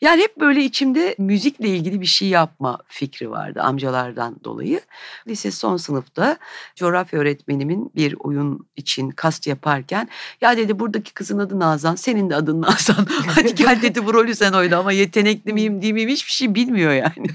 Yani 0.00 0.22
hep 0.22 0.40
böyle 0.40 0.64
içimde 0.64 1.14
müzikle 1.18 1.68
ilgili 1.68 2.00
bir 2.00 2.06
şey 2.06 2.28
yapma 2.28 2.78
fikri 2.88 3.30
vardı 3.30 3.60
amcalardan 3.62 4.36
dolayı. 4.44 4.80
Lise 5.28 5.50
son 5.50 5.76
sınıfta 5.76 6.36
coğrafya 6.76 7.20
öğretmenimin 7.20 7.90
bir 7.96 8.16
oyun 8.18 8.66
için 8.76 9.10
kast 9.10 9.46
yaparken 9.46 10.08
ya 10.40 10.56
dedi 10.56 10.78
buradaki 10.78 11.14
kızın 11.14 11.38
adı 11.38 11.60
Nazan 11.60 11.94
senin 11.94 12.30
de 12.30 12.36
adın 12.36 12.62
Nazan. 12.62 13.06
Hadi 13.26 13.54
gel 13.54 13.82
dedi 13.82 14.06
bu 14.06 14.14
rolü 14.14 14.34
sen 14.34 14.52
oyna 14.52 14.76
ama 14.76 14.92
yetenekli 14.92 15.52
miyim 15.52 15.82
değil 15.82 15.94
miyim 15.94 16.08
hiçbir 16.08 16.32
şey 16.32 16.54
bilmiyor 16.54 16.92
yani. 16.92 17.26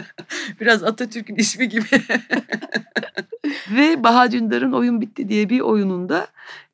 Biraz 0.60 0.84
Atatürk'ün 0.84 1.36
ismi 1.36 1.68
gibi. 1.68 1.86
Ve 3.70 4.02
Baha 4.02 4.32
Dündar'ın 4.32 4.72
Oyun 4.72 5.00
Bitti 5.00 5.28
diye 5.28 5.50
bir 5.50 5.60
oyununda 5.60 6.15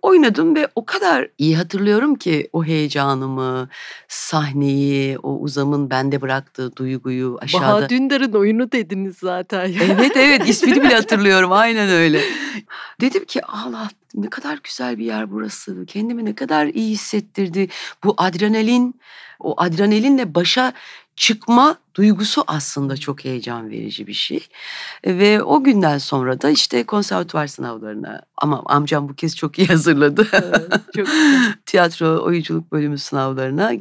oynadım 0.02 0.56
ve 0.56 0.68
o 0.74 0.84
kadar 0.84 1.28
iyi 1.38 1.56
hatırlıyorum 1.56 2.14
ki 2.14 2.48
o 2.52 2.64
heyecanımı, 2.64 3.68
sahneyi, 4.08 5.18
o 5.18 5.38
uzamın 5.38 5.90
bende 5.90 6.20
bıraktığı 6.20 6.76
duyguyu 6.76 7.38
aşağıda. 7.40 7.66
Baha 7.66 7.88
Dündar'ın 7.88 8.32
oyunu 8.32 8.72
dediniz 8.72 9.16
zaten. 9.18 9.74
Evet 9.90 10.16
evet 10.16 10.48
ismini 10.48 10.82
bile 10.82 10.94
hatırlıyorum 11.02 11.52
aynen 11.52 11.88
öyle. 11.88 12.20
Dedim 13.00 13.24
ki 13.24 13.44
Allah 13.44 13.88
ne 14.14 14.30
kadar 14.30 14.58
güzel 14.64 14.98
bir 14.98 15.04
yer 15.04 15.32
burası. 15.32 15.86
Kendimi 15.86 16.24
ne 16.24 16.34
kadar 16.34 16.66
iyi 16.66 16.90
hissettirdi. 16.90 17.68
Bu 18.04 18.14
adrenalin, 18.16 19.00
o 19.40 19.54
adrenalinle 19.56 20.34
başa 20.34 20.72
çıkma 21.16 21.76
duygusu 21.94 22.44
aslında 22.46 22.96
çok 22.96 23.24
heyecan 23.24 23.70
verici 23.70 24.06
bir 24.06 24.12
şey. 24.12 24.46
Ve 25.06 25.42
o 25.42 25.64
günden 25.64 25.98
sonra 25.98 26.40
da 26.42 26.50
işte 26.50 26.84
konservatuvar 26.84 27.46
sınavlarına 27.46 28.22
ama 28.36 28.62
amcam 28.66 29.08
bu 29.08 29.14
kez 29.14 29.36
çok 29.36 29.58
iyi 29.58 29.68
hazırladı. 29.68 30.26
Evet, 30.32 30.72
çok 30.96 31.06
Tiyatro 31.66 32.24
oyunculuk 32.24 32.72
bölümü 32.72 32.98
sınavlarına 32.98 33.72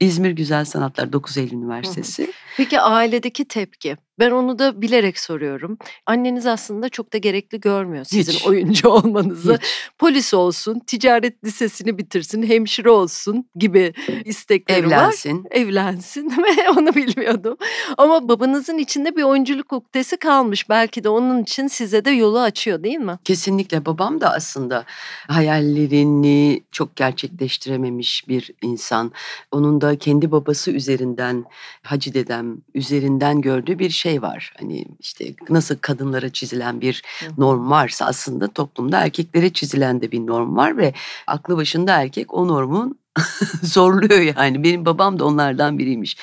İzmir 0.00 0.30
Güzel 0.30 0.64
Sanatlar 0.64 1.12
9 1.12 1.36
Eylül 1.38 1.52
Üniversitesi. 1.52 2.32
Peki 2.56 2.80
ailedeki 2.80 3.44
tepki? 3.48 3.96
Ben 4.18 4.30
onu 4.30 4.58
da 4.58 4.82
bilerek 4.82 5.18
soruyorum. 5.18 5.78
Anneniz 6.06 6.46
aslında 6.46 6.88
çok 6.88 7.12
da 7.12 7.18
gerekli 7.18 7.60
görmüyor 7.60 8.04
sizin 8.04 8.32
Hiç. 8.32 8.46
oyuncu 8.46 8.88
olmanızı. 8.88 9.52
Hiç. 9.54 9.90
Polis 9.98 10.34
olsun, 10.34 10.80
ticaret 10.86 11.44
lisesini 11.44 11.98
bitirsin, 11.98 12.42
hemşire 12.42 12.90
olsun 12.90 13.48
gibi 13.54 13.92
istekleri 14.24 14.78
Evlensin. 14.78 15.44
var. 15.44 15.50
Evlensin. 15.50 16.30
ve 16.58 16.70
onu 16.70 16.94
bilmiyordum. 16.94 17.56
Ama 17.98 18.28
babanızın 18.28 18.78
içinde 18.78 19.16
bir 19.16 19.22
oyunculuk 19.22 19.72
uktesi 19.72 20.16
kalmış. 20.16 20.68
Belki 20.68 21.04
de 21.04 21.08
onun 21.08 21.42
için 21.42 21.66
size 21.66 22.04
de 22.04 22.10
yolu 22.10 22.40
açıyor 22.40 22.82
değil 22.82 22.98
mi? 22.98 23.18
Kesinlikle. 23.24 23.86
Babam 23.86 24.20
da 24.20 24.32
aslında 24.34 24.84
hayallerini 25.28 26.62
çok 26.72 26.96
gerçekleştirememiş 26.96 28.28
bir 28.28 28.50
insan. 28.62 29.12
Onun 29.52 29.80
da 29.80 29.98
kendi 29.98 30.32
babası 30.32 30.70
üzerinden, 30.70 31.44
Hacı 31.82 32.14
dedem 32.14 32.56
üzerinden 32.74 33.40
gördüğü 33.40 33.78
bir 33.78 33.90
şey 33.90 34.22
var. 34.22 34.52
Hani 34.60 34.84
işte 35.00 35.34
nasıl 35.48 35.76
kadınlara 35.80 36.28
çizilen 36.28 36.80
bir 36.80 37.02
norm 37.38 37.70
varsa 37.70 38.06
aslında 38.06 38.48
toplumda 38.48 39.00
erkeklere 39.00 39.52
çizilen 39.52 40.02
de 40.02 40.12
bir 40.12 40.26
norm 40.26 40.56
var 40.56 40.76
ve 40.76 40.94
aklı 41.26 41.56
başında 41.56 42.02
erkek 42.02 42.34
o 42.34 42.48
normun 42.48 42.98
zorluyor 43.62 44.36
yani. 44.36 44.64
Benim 44.64 44.84
babam 44.84 45.18
da 45.18 45.24
onlardan 45.24 45.78
biriymiş. 45.78 46.16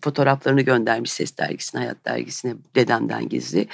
Fotoğraflarını 0.00 0.62
göndermiş 0.62 1.10
Ses 1.10 1.38
Dergisi'ne, 1.38 1.80
Hayat 1.80 2.04
Dergisi'ne 2.04 2.54
dedemden 2.74 3.28
gizli. 3.28 3.68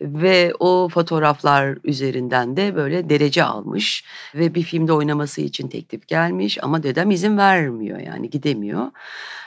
Ve 0.00 0.52
o 0.58 0.88
fotoğraflar 0.88 1.78
üzerinden 1.84 2.56
de 2.56 2.76
böyle 2.76 3.10
derece 3.10 3.44
almış. 3.44 4.04
Ve 4.34 4.54
bir 4.54 4.62
filmde 4.62 4.92
oynaması 4.92 5.40
için 5.40 5.68
teklif 5.68 6.08
gelmiş 6.08 6.58
ama 6.62 6.82
dedem 6.82 7.10
izin 7.10 7.38
vermiyor 7.38 7.98
yani 7.98 8.30
gidemiyor. 8.30 8.90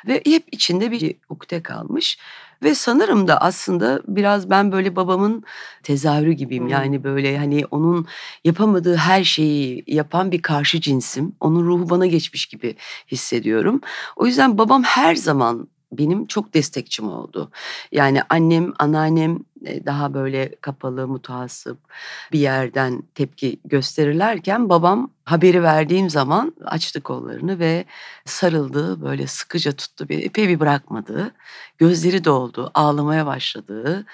Ve 0.08 0.22
hep 0.26 0.44
içinde 0.52 0.92
bir 0.92 1.16
ukde 1.30 1.64
kalmış. 1.64 2.18
Ve 2.66 2.76
sanırım 2.76 3.28
da 3.28 3.38
aslında 3.38 4.02
biraz 4.08 4.50
ben 4.50 4.72
böyle 4.72 4.96
babamın 4.96 5.44
tezahürü 5.84 6.32
gibiyim. 6.32 6.64
Hmm. 6.64 6.70
Yani 6.70 7.04
böyle 7.04 7.38
hani 7.38 7.66
onun 7.72 8.08
yapamadığı 8.44 8.96
her 8.96 9.24
şeyi 9.24 9.84
yapan 9.88 10.32
bir 10.32 10.42
karşı 10.42 10.82
cinsim. 10.82 11.36
Onun 11.40 11.66
ruhu 11.66 11.90
bana 11.90 12.06
geçmiş 12.06 12.46
gibi 12.46 12.76
hissediyorum. 13.12 13.82
O 14.16 14.26
yüzden 14.26 14.58
babam 14.58 14.84
her 14.84 15.16
zaman 15.16 15.68
benim 15.92 16.26
çok 16.26 16.54
destekçim 16.54 17.10
oldu. 17.10 17.52
Yani 17.92 18.22
annem, 18.30 18.74
anneannem 18.80 19.40
e, 19.66 19.86
daha 19.86 20.14
böyle 20.14 20.56
kapalı, 20.62 21.08
mutasip 21.08 21.78
bir 22.32 22.40
yerden 22.40 23.04
tepki 23.16 23.60
gösterirlerken 23.66 24.70
babam 24.70 25.10
haberi 25.26 25.64
verdiğim 25.64 26.10
zaman 26.10 26.56
açtı 26.66 27.02
kollarını 27.02 27.60
ve 27.60 27.86
sarıldı, 28.26 29.02
böyle 29.02 29.28
sıkıca 29.28 29.72
tuttu, 29.72 30.10
bir 30.10 30.24
epey 30.24 30.48
bir 30.48 30.60
bırakmadı. 30.60 31.32
Gözleri 31.78 32.26
doldu, 32.26 32.72
ağlamaya 32.74 33.26
başladı. 33.26 34.06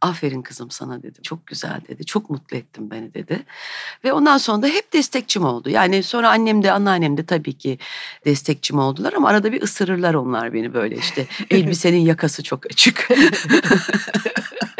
Aferin 0.00 0.42
kızım 0.42 0.70
sana 0.70 1.02
dedi. 1.02 1.22
Çok 1.22 1.46
güzel 1.46 1.80
dedi. 1.88 2.06
Çok 2.06 2.30
mutlu 2.30 2.56
ettin 2.56 2.90
beni 2.90 3.14
dedi. 3.14 3.44
Ve 4.04 4.12
ondan 4.12 4.38
sonra 4.38 4.62
da 4.62 4.66
hep 4.66 4.92
destekçim 4.92 5.44
oldu. 5.44 5.70
Yani 5.70 6.02
sonra 6.02 6.30
annem 6.30 6.62
de 6.62 6.72
anneannem 6.72 7.16
de 7.16 7.26
tabii 7.26 7.52
ki 7.52 7.78
destekçim 8.24 8.78
oldular 8.78 9.12
ama 9.12 9.28
arada 9.28 9.52
bir 9.52 9.62
ısırırlar 9.62 10.14
onlar 10.14 10.52
beni 10.52 10.74
böyle 10.74 10.96
işte. 10.96 11.26
Elbisenin 11.50 12.00
yakası 12.00 12.42
çok 12.42 12.66
açık. 12.66 13.08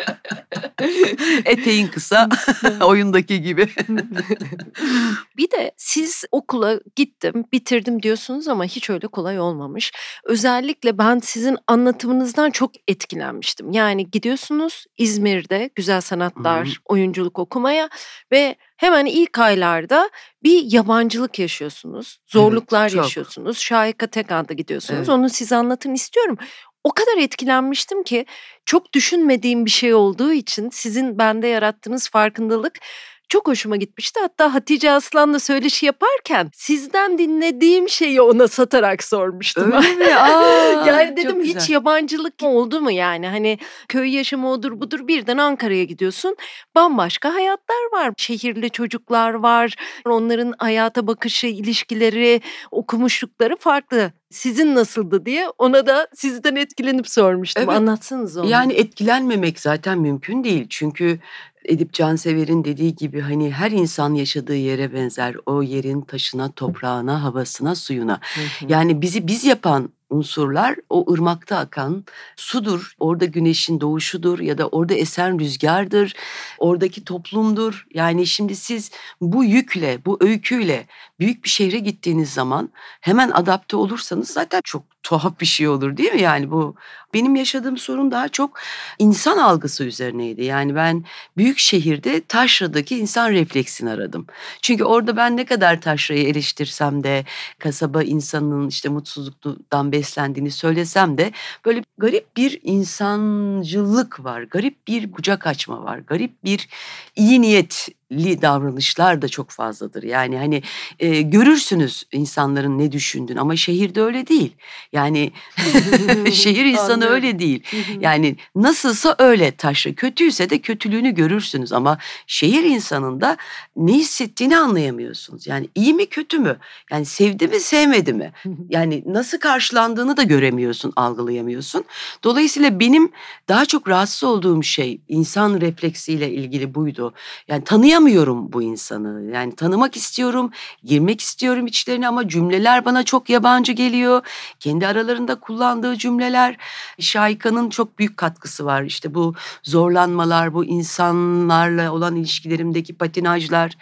Eteğin 1.44 1.86
kısa 1.86 2.28
oyundaki 2.84 3.42
gibi. 3.42 3.68
bir 5.36 5.50
de 5.50 5.72
siz 5.76 6.24
okula 6.32 6.80
gittim, 6.96 7.44
bitirdim 7.52 8.02
diyorsunuz 8.02 8.48
ama 8.48 8.64
hiç 8.64 8.90
öyle 8.90 9.06
kolay 9.06 9.40
olmamış. 9.40 9.92
Özellikle 10.24 10.98
ben 10.98 11.18
sizin 11.18 11.56
anlatımınızdan 11.66 12.50
çok 12.50 12.70
etkilenmiştim. 12.88 13.70
Yani 13.72 14.10
gidiyorsunuz 14.10 14.86
İzmir'de 14.96 15.70
güzel 15.74 16.00
sanatlar, 16.00 16.66
Hı-hı. 16.66 16.74
oyunculuk 16.84 17.38
okumaya 17.38 17.88
ve 18.32 18.56
hemen 18.76 19.06
ilk 19.06 19.38
aylarda 19.38 20.10
bir 20.42 20.72
yabancılık 20.72 21.38
yaşıyorsunuz. 21.38 22.18
Zorluklar 22.26 22.88
evet, 22.88 22.94
yaşıyorsunuz. 22.94 23.58
Şahika 23.58 24.06
Tekan'da 24.06 24.54
gidiyorsunuz. 24.54 24.98
Evet. 24.98 25.08
Onu 25.08 25.28
size 25.28 25.56
anlatın 25.56 25.94
istiyorum 25.94 26.38
o 26.86 26.92
kadar 26.92 27.18
etkilenmiştim 27.18 28.02
ki 28.02 28.26
çok 28.64 28.92
düşünmediğim 28.92 29.64
bir 29.64 29.70
şey 29.70 29.94
olduğu 29.94 30.32
için 30.32 30.70
sizin 30.70 31.18
bende 31.18 31.46
yarattığınız 31.46 32.10
farkındalık 32.10 32.78
çok 33.28 33.48
hoşuma 33.48 33.76
gitmişti. 33.76 34.20
Hatta 34.20 34.54
Hatice 34.54 34.90
Aslan'la 34.90 35.38
söyleşi 35.38 35.86
yaparken 35.86 36.50
sizden 36.54 37.18
dinlediğim 37.18 37.88
şeyi 37.88 38.20
ona 38.22 38.48
satarak 38.48 39.04
sormuştum. 39.04 39.72
Öyle 39.72 39.94
mi? 39.94 40.16
Aa, 40.16 40.86
yani 40.86 41.16
dedim 41.16 41.42
hiç 41.42 41.70
yabancılık 41.70 42.34
oldu 42.42 42.80
mu 42.80 42.90
yani? 42.90 43.28
Hani 43.28 43.58
köy 43.88 44.16
yaşamı 44.16 44.50
odur 44.50 44.80
budur 44.80 45.08
birden 45.08 45.38
Ankara'ya 45.38 45.84
gidiyorsun. 45.84 46.36
Bambaşka 46.74 47.34
hayatlar 47.34 47.92
var. 47.92 48.12
Şehirli 48.16 48.70
çocuklar 48.70 49.34
var. 49.34 49.74
Onların 50.06 50.54
hayata 50.58 51.06
bakışı, 51.06 51.46
ilişkileri, 51.46 52.40
okumuşlukları 52.70 53.56
farklı 53.56 54.12
sizin 54.30 54.74
nasıldı 54.74 55.26
diye 55.26 55.48
ona 55.58 55.86
da 55.86 56.08
sizden 56.14 56.56
etkilenip 56.56 57.08
sormuştum. 57.08 57.64
Evet. 57.66 57.76
Anlatsanız 57.76 58.36
onu. 58.36 58.50
Yani 58.50 58.72
etkilenmemek 58.72 59.60
zaten 59.60 59.98
mümkün 59.98 60.44
değil. 60.44 60.66
Çünkü 60.70 61.20
Edip 61.68 61.92
Cansever'in 61.92 62.64
dediği 62.64 62.94
gibi 62.94 63.20
hani 63.20 63.52
her 63.52 63.70
insan 63.70 64.14
yaşadığı 64.14 64.56
yere 64.56 64.92
benzer. 64.92 65.36
O 65.46 65.62
yerin 65.62 66.00
taşına, 66.00 66.52
toprağına, 66.52 67.22
havasına, 67.22 67.74
suyuna. 67.74 68.20
Hı 68.34 68.40
hı. 68.40 68.72
Yani 68.72 69.02
bizi 69.02 69.26
biz 69.26 69.44
yapan 69.44 69.90
unsurlar 70.10 70.76
o 70.90 71.12
ırmakta 71.12 71.58
akan 71.58 72.04
sudur. 72.36 72.94
Orada 72.98 73.24
güneşin 73.24 73.80
doğuşudur 73.80 74.38
ya 74.38 74.58
da 74.58 74.68
orada 74.68 74.94
esen 74.94 75.38
rüzgardır. 75.38 76.14
Oradaki 76.58 77.04
toplumdur. 77.04 77.86
Yani 77.94 78.26
şimdi 78.26 78.56
siz 78.56 78.90
bu 79.20 79.44
yükle, 79.44 80.04
bu 80.06 80.18
öyküyle 80.20 80.86
büyük 81.20 81.44
bir 81.44 81.48
şehre 81.48 81.78
gittiğiniz 81.78 82.32
zaman 82.32 82.70
hemen 83.00 83.30
adapte 83.30 83.76
olursanız 83.76 84.30
zaten 84.30 84.60
çok 84.64 84.95
tuhaf 85.06 85.40
bir 85.40 85.46
şey 85.46 85.68
olur 85.68 85.96
değil 85.96 86.12
mi? 86.12 86.22
Yani 86.22 86.50
bu 86.50 86.74
benim 87.14 87.36
yaşadığım 87.36 87.78
sorun 87.78 88.10
daha 88.10 88.28
çok 88.28 88.58
insan 88.98 89.38
algısı 89.38 89.84
üzerineydi. 89.84 90.44
Yani 90.44 90.74
ben 90.74 91.04
büyük 91.36 91.58
şehirde 91.58 92.20
taşradaki 92.24 92.98
insan 92.98 93.30
refleksini 93.30 93.90
aradım. 93.90 94.26
Çünkü 94.62 94.84
orada 94.84 95.16
ben 95.16 95.36
ne 95.36 95.44
kadar 95.44 95.80
taşrayı 95.80 96.28
eleştirsem 96.28 97.04
de 97.04 97.24
kasaba 97.58 98.02
insanının 98.02 98.68
işte 98.68 98.88
mutsuzluktan 98.88 99.92
beslendiğini 99.92 100.50
söylesem 100.50 101.18
de 101.18 101.32
böyle 101.64 101.82
garip 101.98 102.36
bir 102.36 102.60
insancılık 102.62 104.24
var. 104.24 104.42
Garip 104.42 104.88
bir 104.88 105.12
kucak 105.12 105.46
açma 105.46 105.84
var. 105.84 105.98
Garip 105.98 106.44
bir 106.44 106.68
iyi 107.16 107.40
niyet 107.40 107.88
li 108.12 108.42
davranışlar 108.42 109.22
da 109.22 109.28
çok 109.28 109.50
fazladır. 109.50 110.02
Yani 110.02 110.38
hani 110.38 110.62
e, 110.98 111.22
görürsünüz 111.22 112.04
insanların 112.12 112.78
ne 112.78 112.92
düşündüğünü 112.92 113.40
ama 113.40 113.56
şehirde 113.56 114.02
öyle 114.02 114.26
değil. 114.26 114.52
Yani 114.92 115.32
şehir 116.32 116.64
insanı 116.64 117.06
öyle 117.06 117.38
değil. 117.38 117.62
yani 118.00 118.36
nasılsa 118.54 119.14
öyle 119.18 119.50
taşra. 119.50 119.94
Kötüyse 119.94 120.50
de 120.50 120.58
kötülüğünü 120.58 121.14
görürsünüz 121.14 121.72
ama 121.72 121.98
şehir 122.26 122.62
insanında 122.62 123.36
ne 123.76 123.92
hissettiğini 123.92 124.58
anlayamıyorsunuz. 124.58 125.46
Yani 125.46 125.68
iyi 125.74 125.94
mi 125.94 126.06
kötü 126.06 126.38
mü? 126.38 126.56
Yani 126.90 127.04
sevdi 127.04 127.48
mi 127.48 127.60
sevmedi 127.60 128.12
mi? 128.12 128.32
Yani 128.68 129.02
nasıl 129.06 129.38
karşılandığını 129.38 130.16
da 130.16 130.22
göremiyorsun, 130.22 130.92
algılayamıyorsun. 130.96 131.84
Dolayısıyla 132.24 132.80
benim 132.80 133.12
daha 133.48 133.66
çok 133.66 133.88
rahatsız 133.88 134.24
olduğum 134.24 134.62
şey 134.62 135.00
insan 135.08 135.60
refleksiyle 135.60 136.30
ilgili 136.30 136.74
buydu. 136.74 137.14
Yani 137.48 137.64
tanıyamıyorsun 137.64 137.95
tanıyamıyorum 137.96 138.52
bu 138.52 138.62
insanı. 138.62 139.32
Yani 139.32 139.56
tanımak 139.56 139.96
istiyorum, 139.96 140.50
girmek 140.84 141.20
istiyorum 141.20 141.66
içlerine 141.66 142.08
ama 142.08 142.28
cümleler 142.28 142.84
bana 142.84 143.02
çok 143.02 143.30
yabancı 143.30 143.72
geliyor. 143.72 144.22
Kendi 144.60 144.86
aralarında 144.86 145.34
kullandığı 145.34 145.96
cümleler. 145.96 146.56
Şahika'nın 147.00 147.70
çok 147.70 147.98
büyük 147.98 148.16
katkısı 148.16 148.64
var. 148.64 148.82
İşte 148.82 149.14
bu 149.14 149.34
zorlanmalar, 149.62 150.54
bu 150.54 150.64
insanlarla 150.64 151.92
olan 151.92 152.16
ilişkilerimdeki 152.16 152.94
patinajlar, 152.94 153.72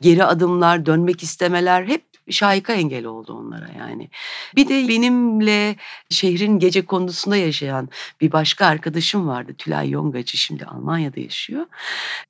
geri 0.00 0.24
adımlar, 0.24 0.86
dönmek 0.86 1.22
istemeler 1.22 1.84
hep 1.84 2.13
şahika 2.30 2.72
engel 2.72 3.04
oldu 3.04 3.32
onlara 3.32 3.68
yani. 3.78 4.10
Bir 4.56 4.68
de 4.68 4.88
benimle 4.88 5.76
şehrin 6.10 6.58
gece 6.58 6.84
kondusunda 6.84 7.36
yaşayan 7.36 7.88
bir 8.20 8.32
başka 8.32 8.66
arkadaşım 8.66 9.28
vardı. 9.28 9.54
Tülay 9.58 9.90
Yongacı 9.90 10.36
şimdi 10.36 10.64
Almanya'da 10.64 11.20
yaşıyor. 11.20 11.66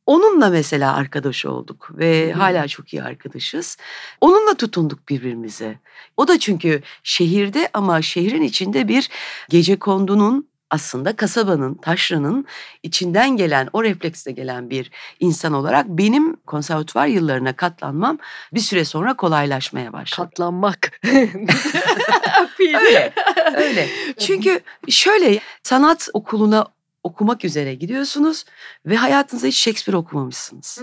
Onunla 0.07 0.51
mesela 0.51 0.95
arkadaş 0.95 1.47
olduk 1.47 1.91
ve 1.99 2.33
hmm. 2.33 2.41
hala 2.41 2.69
çok 2.69 2.93
iyi 2.93 3.03
arkadaşız. 3.03 3.77
Onunla 4.21 4.55
tutunduk 4.55 5.09
birbirimize. 5.09 5.79
O 6.17 6.29
da 6.29 6.39
çünkü 6.39 6.83
şehirde 7.03 7.69
ama 7.73 8.03
şehrin 8.03 8.43
içinde 8.43 8.89
bir 8.89 9.09
gece 9.49 9.79
kondunun 9.79 10.49
aslında 10.71 11.17
kasabanın, 11.17 11.75
taşranın 11.75 12.47
içinden 12.83 13.37
gelen, 13.37 13.69
o 13.73 13.85
refleksle 13.85 14.33
gelen 14.33 14.71
bir 14.71 14.91
insan 15.21 15.53
olarak 15.53 15.87
benim 15.89 16.37
konservatuvar 16.37 17.07
yıllarına 17.07 17.57
katlanmam 17.57 18.19
bir 18.55 18.61
süre 18.61 18.85
sonra 18.85 19.17
kolaylaşmaya 19.17 19.93
başladı. 19.93 20.29
Katlanmak. 20.29 21.01
öyle, 22.61 23.13
öyle. 23.57 23.89
Çünkü 24.19 24.61
şöyle 24.89 25.41
sanat 25.63 26.09
okuluna 26.13 26.67
okumak 27.03 27.45
üzere 27.45 27.75
gidiyorsunuz 27.75 28.45
ve 28.87 28.97
hayatınızda 28.97 29.47
hiç 29.47 29.59
Shakespeare 29.59 29.97
okumamışsınız. 29.97 30.79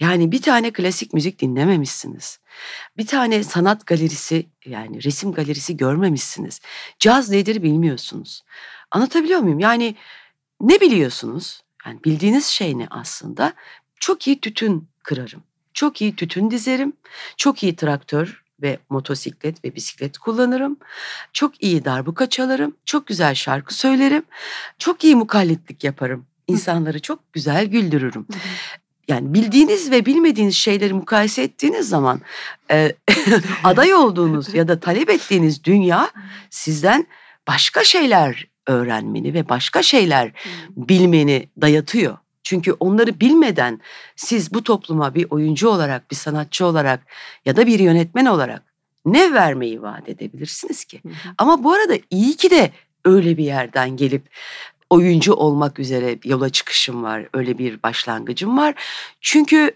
Yani 0.00 0.32
bir 0.32 0.42
tane 0.42 0.72
klasik 0.72 1.14
müzik 1.14 1.40
dinlememişsiniz. 1.40 2.38
Bir 2.96 3.06
tane 3.06 3.44
sanat 3.44 3.86
galerisi 3.86 4.46
yani 4.66 5.04
resim 5.04 5.32
galerisi 5.32 5.76
görmemişsiniz. 5.76 6.60
Caz 6.98 7.30
nedir 7.30 7.62
bilmiyorsunuz. 7.62 8.42
Anlatabiliyor 8.96 9.40
muyum? 9.40 9.58
Yani 9.58 9.94
ne 10.60 10.80
biliyorsunuz? 10.80 11.62
Yani 11.86 12.04
bildiğiniz 12.04 12.46
şey 12.46 12.78
ne 12.78 12.86
aslında? 12.90 13.52
Çok 14.00 14.26
iyi 14.26 14.40
tütün 14.40 14.88
kırarım. 15.02 15.42
Çok 15.74 16.00
iyi 16.00 16.16
tütün 16.16 16.50
dizerim. 16.50 16.92
Çok 17.36 17.62
iyi 17.62 17.76
traktör 17.76 18.42
ve 18.62 18.78
motosiklet 18.90 19.64
ve 19.64 19.74
bisiklet 19.74 20.18
kullanırım. 20.18 20.76
Çok 21.32 21.62
iyi 21.62 21.84
darbuka 21.84 22.28
çalarım. 22.28 22.76
Çok 22.84 23.06
güzel 23.06 23.34
şarkı 23.34 23.74
söylerim. 23.74 24.22
Çok 24.78 25.04
iyi 25.04 25.16
mukallitlik 25.16 25.84
yaparım. 25.84 26.26
İnsanları 26.46 27.02
çok 27.02 27.32
güzel 27.32 27.66
güldürürüm. 27.66 28.26
Yani 29.08 29.34
bildiğiniz 29.34 29.90
ve 29.90 30.06
bilmediğiniz 30.06 30.56
şeyleri 30.56 30.94
mukayese 30.94 31.42
ettiğiniz 31.42 31.88
zaman 31.88 32.20
e, 32.70 32.92
aday 33.64 33.94
olduğunuz 33.94 34.54
ya 34.54 34.68
da 34.68 34.80
talep 34.80 35.10
ettiğiniz 35.10 35.64
dünya 35.64 36.10
sizden 36.50 37.06
başka 37.48 37.84
şeyler 37.84 38.55
öğrenmeni 38.66 39.34
ve 39.34 39.48
başka 39.48 39.82
şeyler 39.82 40.32
bilmeni 40.76 41.48
dayatıyor. 41.60 42.18
Çünkü 42.42 42.72
onları 42.72 43.20
bilmeden 43.20 43.80
siz 44.16 44.54
bu 44.54 44.62
topluma 44.62 45.14
bir 45.14 45.26
oyuncu 45.30 45.68
olarak, 45.68 46.10
bir 46.10 46.16
sanatçı 46.16 46.66
olarak 46.66 47.00
ya 47.44 47.56
da 47.56 47.66
bir 47.66 47.78
yönetmen 47.78 48.26
olarak 48.26 48.62
ne 49.06 49.32
vermeyi 49.32 49.82
vaat 49.82 50.08
edebilirsiniz 50.08 50.84
ki? 50.84 51.02
Ama 51.38 51.64
bu 51.64 51.72
arada 51.72 51.94
iyi 52.10 52.36
ki 52.36 52.50
de 52.50 52.70
öyle 53.04 53.36
bir 53.36 53.44
yerden 53.44 53.96
gelip 53.96 54.22
oyuncu 54.90 55.34
olmak 55.34 55.78
üzere 55.78 56.18
yola 56.24 56.48
çıkışım 56.50 57.02
var. 57.02 57.28
Öyle 57.34 57.58
bir 57.58 57.82
başlangıcım 57.82 58.58
var. 58.58 58.74
Çünkü 59.20 59.70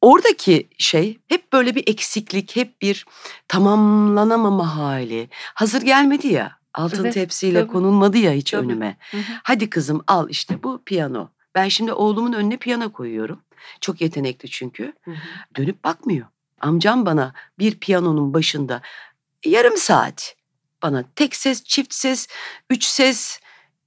oradaki 0.00 0.68
şey 0.78 1.18
hep 1.28 1.52
böyle 1.52 1.74
bir 1.74 1.84
eksiklik, 1.86 2.56
hep 2.56 2.82
bir 2.82 3.06
tamamlanamama 3.48 4.76
hali. 4.76 5.28
Hazır 5.54 5.82
gelmedi 5.82 6.28
ya. 6.28 6.63
Altın 6.74 7.04
evet, 7.04 7.14
tepsiyle 7.14 7.60
tabii. 7.60 7.72
konulmadı 7.72 8.18
ya 8.18 8.32
hiç 8.32 8.50
tabii. 8.50 8.66
önüme. 8.66 8.96
Hı 9.10 9.16
hı. 9.16 9.22
Hadi 9.42 9.70
kızım 9.70 10.04
al 10.06 10.30
işte 10.30 10.62
bu 10.62 10.82
piyano. 10.86 11.28
Ben 11.54 11.68
şimdi 11.68 11.92
oğlumun 11.92 12.32
önüne 12.32 12.56
piyano 12.56 12.92
koyuyorum. 12.92 13.40
Çok 13.80 14.00
yetenekli 14.00 14.50
çünkü. 14.50 14.92
Hı 15.04 15.10
hı. 15.10 15.16
Dönüp 15.56 15.84
bakmıyor. 15.84 16.26
Amcam 16.60 17.06
bana 17.06 17.32
bir 17.58 17.78
piyanonun 17.78 18.34
başında 18.34 18.80
yarım 19.44 19.76
saat 19.76 20.36
bana 20.82 21.04
tek 21.16 21.36
ses, 21.36 21.64
çift 21.64 21.94
ses, 21.94 22.28
üç 22.70 22.84
ses, 22.84 23.40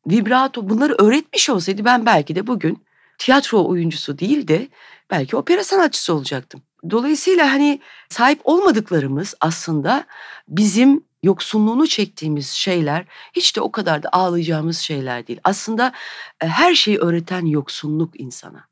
vibrato 0.08 0.69
bunları 0.69 0.93
öğretmiş 0.93 1.50
olsaydı 1.50 1.86
ben 1.86 2.06
belki 2.06 2.36
de 2.36 2.47
bugün 2.47 2.84
tiyatro 3.17 3.67
oyuncusu 3.67 4.19
değil 4.19 4.47
de 4.47 4.67
belki 5.12 5.38
opera 5.38 5.63
sanatçısı 5.63 6.13
olacaktım. 6.13 6.62
Dolayısıyla 6.89 7.52
hani 7.52 7.82
sahip 8.10 8.39
olmadıklarımız 8.43 9.34
aslında 9.41 10.06
bizim 10.47 11.04
yoksunluğunu 11.23 11.88
çektiğimiz 11.88 12.49
şeyler 12.49 13.06
hiç 13.34 13.56
de 13.56 13.62
o 13.62 13.71
kadar 13.71 14.03
da 14.03 14.10
ağlayacağımız 14.12 14.77
şeyler 14.77 15.27
değil. 15.27 15.39
Aslında 15.43 15.93
e, 16.41 16.47
her 16.47 16.75
şeyi 16.75 16.97
öğreten 16.97 17.45
yoksunluk 17.45 18.19
insana. 18.19 18.67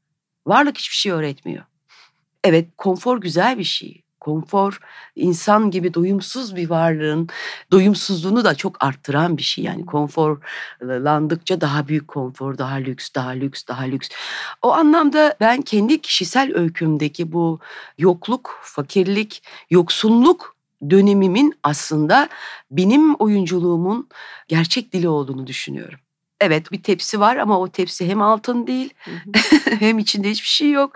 Varlık 0.48 0.78
hiçbir 0.78 0.96
şey 0.96 1.12
öğretmiyor. 1.12 1.64
Evet 2.44 2.70
konfor 2.78 3.22
güzel 3.22 3.58
bir 3.58 3.64
şey. 3.64 4.02
Konfor 4.20 4.80
insan 5.16 5.72
gibi 5.72 5.94
doyumsuz 5.94 6.56
bir 6.56 6.70
varlığın 6.70 7.30
doyumsuzluğunu 7.72 8.44
da 8.44 8.56
çok 8.56 8.84
arttıran 8.84 9.38
bir 9.38 9.44
şey. 9.44 9.64
Yani 9.64 9.86
konforlandıkça 9.86 11.62
daha 11.62 11.88
büyük 11.88 12.08
konfor, 12.08 12.58
daha 12.58 12.76
lüks, 12.76 13.10
daha 13.16 13.30
lüks, 13.30 13.68
daha 13.68 13.84
lüks. 13.84 14.10
O 14.62 14.72
anlamda 14.74 15.36
ben 15.40 15.62
kendi 15.62 16.02
kişisel 16.02 16.56
öykümdeki 16.56 17.32
bu 17.32 17.60
yokluk, 17.98 18.60
fakirlik, 18.64 19.44
yoksunluk 19.70 20.55
dönemimin 20.90 21.54
aslında 21.64 22.30
benim 22.72 23.16
oyunculuğumun 23.16 24.10
gerçek 24.48 24.94
dili 24.94 25.08
olduğunu 25.08 25.48
düşünüyorum. 25.48 26.00
Evet 26.42 26.72
bir 26.72 26.84
tepsi 26.84 27.20
var 27.20 27.36
ama 27.38 27.60
o 27.60 27.68
tepsi 27.68 28.08
hem 28.08 28.22
altın 28.22 28.68
değil 28.68 28.94
hem 29.80 30.00
içinde 30.00 30.30
hiçbir 30.30 30.48
şey 30.48 30.72
yok. 30.72 30.94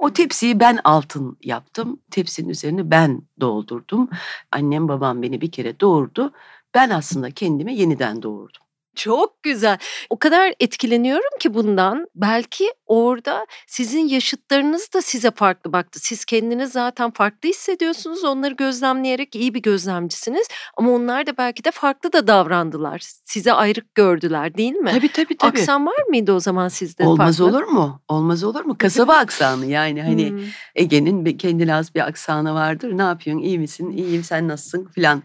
O 0.00 0.12
tepsiyi 0.12 0.60
ben 0.60 0.78
altın 0.84 1.38
yaptım. 1.42 2.00
Tepsinin 2.10 2.48
üzerine 2.48 2.90
ben 2.90 3.22
doldurdum. 3.40 4.08
Annem 4.52 4.88
babam 4.88 5.22
beni 5.22 5.40
bir 5.40 5.50
kere 5.50 5.80
doğurdu. 5.80 6.32
Ben 6.74 6.90
aslında 6.90 7.30
kendimi 7.30 7.74
yeniden 7.74 8.22
doğurdum. 8.22 8.65
Çok 8.96 9.42
güzel. 9.42 9.78
O 10.10 10.18
kadar 10.18 10.54
etkileniyorum 10.60 11.38
ki 11.40 11.54
bundan. 11.54 12.06
Belki 12.14 12.72
orada 12.86 13.46
sizin 13.66 14.08
yaşıtlarınız 14.08 14.92
da 14.94 15.02
size 15.02 15.30
farklı 15.30 15.72
baktı. 15.72 16.00
Siz 16.02 16.24
kendiniz 16.24 16.72
zaten 16.72 17.10
farklı 17.10 17.48
hissediyorsunuz. 17.48 18.24
Onları 18.24 18.54
gözlemleyerek 18.54 19.34
iyi 19.34 19.54
bir 19.54 19.62
gözlemcisiniz. 19.62 20.48
Ama 20.76 20.90
onlar 20.90 21.26
da 21.26 21.36
belki 21.38 21.64
de 21.64 21.70
farklı 21.70 22.12
da 22.12 22.26
davrandılar. 22.26 23.02
Size 23.24 23.52
ayrık 23.52 23.94
gördüler 23.94 24.56
değil 24.56 24.72
mi? 24.72 24.90
Tabii 24.90 25.12
tabii 25.12 25.36
tabii. 25.36 25.58
Aksan 25.58 25.86
var 25.86 26.02
mıydı 26.08 26.32
o 26.32 26.40
zaman 26.40 26.68
sizde 26.68 27.04
Olmaz 27.04 27.38
farklı? 27.38 27.56
olur 27.56 27.64
mu? 27.64 28.00
Olmaz 28.08 28.44
olur 28.44 28.64
mu? 28.64 28.76
Kasaba 28.78 29.14
aksanı 29.16 29.66
yani 29.66 30.02
hani 30.02 30.30
hmm. 30.30 30.40
Ege'nin 30.74 31.24
kendine 31.38 31.74
az 31.74 31.94
bir 31.94 32.00
aksanı 32.00 32.54
vardır. 32.54 32.98
Ne 32.98 33.02
yapıyorsun? 33.02 33.42
İyi 33.42 33.58
misin? 33.58 33.90
İyiyim 33.90 34.24
sen 34.24 34.48
nasılsın? 34.48 34.88
Filan. 34.94 35.22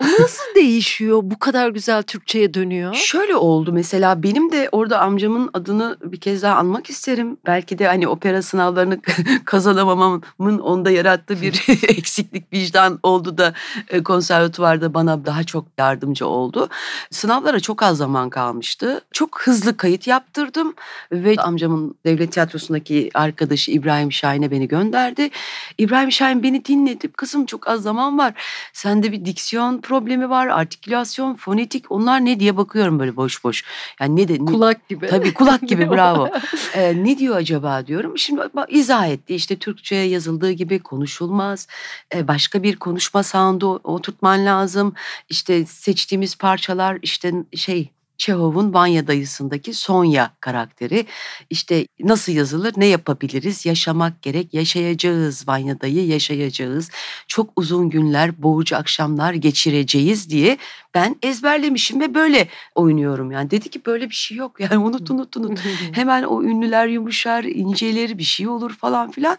Nasıl 0.00 0.54
değişiyor 0.54 1.20
bu 1.22 1.38
kadar 1.38 1.68
güzel 1.68 2.02
Türkçe'ye 2.02 2.53
dönüyor? 2.54 2.94
Şöyle 2.94 3.36
oldu 3.36 3.72
mesela 3.72 4.22
benim 4.22 4.52
de 4.52 4.68
orada 4.72 5.00
amcamın 5.00 5.50
adını 5.52 5.96
bir 6.02 6.20
kez 6.20 6.42
daha 6.42 6.56
anmak 6.56 6.90
isterim. 6.90 7.36
Belki 7.46 7.78
de 7.78 7.86
hani 7.86 8.08
opera 8.08 8.42
sınavlarını 8.42 9.00
kazanamamamın 9.44 10.58
onda 10.58 10.90
yarattığı 10.90 11.42
bir 11.42 11.64
eksiklik 11.88 12.52
vicdan 12.52 12.98
oldu 13.02 13.38
da 13.38 13.54
e, 13.88 14.02
konservatuvarda 14.02 14.94
bana 14.94 15.26
daha 15.26 15.44
çok 15.44 15.66
yardımcı 15.78 16.26
oldu. 16.26 16.68
Sınavlara 17.10 17.60
çok 17.60 17.82
az 17.82 17.96
zaman 17.96 18.30
kalmıştı. 18.30 19.00
Çok 19.12 19.40
hızlı 19.40 19.76
kayıt 19.76 20.06
yaptırdım 20.06 20.74
ve 21.12 21.36
amcamın 21.36 21.94
devlet 22.06 22.32
tiyatrosundaki 22.32 23.10
arkadaşı 23.14 23.70
İbrahim 23.70 24.12
Şahin'e 24.12 24.50
beni 24.50 24.68
gönderdi. 24.68 25.30
İbrahim 25.78 26.12
Şahin 26.12 26.42
beni 26.42 26.64
dinledi. 26.64 27.08
Kızım 27.08 27.46
çok 27.46 27.68
az 27.68 27.82
zaman 27.82 28.18
var. 28.18 28.34
Sende 28.72 29.12
bir 29.12 29.24
diksiyon 29.24 29.80
problemi 29.80 30.30
var, 30.30 30.46
artikülasyon, 30.46 31.34
fonetik 31.34 31.92
onlar 31.92 32.24
ne 32.24 32.40
diye 32.40 32.43
bakıyorum 32.56 32.98
böyle 32.98 33.16
boş 33.16 33.44
boş. 33.44 33.64
Yani 34.00 34.16
ne 34.16 34.28
de 34.28 34.34
ne, 34.34 34.44
kulak 34.44 34.88
gibi. 34.88 35.06
Tabii 35.06 35.34
kulak 35.34 35.62
gibi 35.68 35.90
bravo. 35.90 36.28
ee, 36.74 37.04
ne 37.04 37.18
diyor 37.18 37.36
acaba 37.36 37.86
diyorum. 37.86 38.18
Şimdi 38.18 38.40
bak, 38.54 38.72
izah 38.72 39.08
etti. 39.08 39.34
İşte 39.34 39.56
Türkçe 39.56 39.94
yazıldığı 39.94 40.50
gibi 40.50 40.78
konuşulmaz. 40.78 41.66
Ee, 42.14 42.28
başka 42.28 42.62
bir 42.62 42.76
konuşma 42.76 43.22
sound'u 43.22 43.80
oturtman 43.84 44.46
lazım. 44.46 44.94
İşte 45.28 45.66
seçtiğimiz 45.66 46.36
parçalar 46.36 46.98
işte 47.02 47.32
şey 47.56 47.90
Çehov'un 48.18 48.74
Vanya 48.74 49.06
dayısındaki 49.06 49.74
Sonya 49.74 50.30
karakteri. 50.40 51.06
İşte 51.50 51.86
nasıl 52.00 52.32
yazılır, 52.32 52.72
ne 52.76 52.86
yapabiliriz? 52.86 53.66
Yaşamak 53.66 54.22
gerek, 54.22 54.54
yaşayacağız 54.54 55.48
Vanya 55.48 55.80
dayı, 55.80 56.06
yaşayacağız. 56.06 56.90
Çok 57.28 57.50
uzun 57.56 57.90
günler, 57.90 58.42
boğucu 58.42 58.76
akşamlar 58.76 59.34
geçireceğiz 59.34 60.30
diye 60.30 60.58
ben 60.94 61.16
ezberlemişim 61.22 62.00
ve 62.00 62.14
böyle 62.14 62.48
oynuyorum. 62.74 63.30
Yani 63.30 63.50
dedi 63.50 63.70
ki 63.70 63.80
böyle 63.86 64.10
bir 64.10 64.14
şey 64.14 64.36
yok 64.36 64.60
yani 64.60 64.78
unut 64.84 65.10
unut 65.10 65.36
unut. 65.36 65.58
Hemen 65.92 66.22
o 66.22 66.42
ünlüler 66.42 66.86
yumuşar, 66.86 67.44
incelir 67.44 68.18
bir 68.18 68.22
şey 68.22 68.48
olur 68.48 68.74
falan 68.74 69.10
filan. 69.10 69.38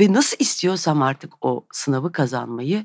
Ve 0.00 0.12
nasıl 0.12 0.36
istiyorsam 0.38 1.02
artık 1.02 1.32
o 1.44 1.64
sınavı 1.72 2.12
kazanmayı 2.12 2.84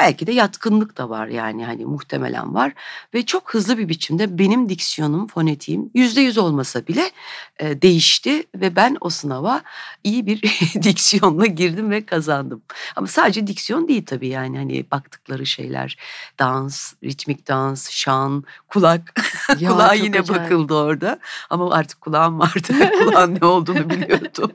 Belki 0.00 0.26
de 0.26 0.32
yatkınlık 0.32 0.98
da 0.98 1.10
var 1.10 1.26
yani 1.26 1.64
hani 1.64 1.84
muhtemelen 1.84 2.54
var 2.54 2.72
ve 3.14 3.26
çok 3.26 3.54
hızlı 3.54 3.78
bir 3.78 3.88
biçimde 3.88 4.38
benim 4.38 4.68
diksiyonum, 4.68 5.26
fonetiğim 5.26 5.90
yüzde 5.94 6.20
yüz 6.20 6.38
olmasa 6.38 6.86
bile 6.86 7.10
e, 7.58 7.82
değişti 7.82 8.44
ve 8.54 8.76
ben 8.76 8.96
o 9.00 9.10
sınava 9.10 9.62
iyi 10.04 10.26
bir 10.26 10.42
diksiyonla 10.82 11.46
girdim 11.46 11.90
ve 11.90 12.06
kazandım. 12.06 12.62
Ama 12.96 13.06
sadece 13.06 13.46
diksiyon 13.46 13.88
değil 13.88 14.06
tabii 14.06 14.28
yani 14.28 14.56
hani 14.56 14.90
baktıkları 14.90 15.46
şeyler 15.46 15.96
dans, 16.38 16.92
ritmik 17.04 17.48
dans, 17.48 17.90
şan, 17.90 18.44
kulak. 18.68 19.14
Ya, 19.58 19.70
Kulağa 19.70 19.94
yine 19.94 20.20
acayip. 20.20 20.42
bakıldı 20.42 20.74
orada 20.74 21.18
ama 21.50 21.74
artık 21.74 22.00
kulağım 22.00 22.38
vardı. 22.40 22.72
Kulağın 22.98 23.38
ne 23.40 23.46
olduğunu 23.46 23.90
biliyordum. 23.90 24.52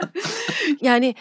yani 0.80 1.14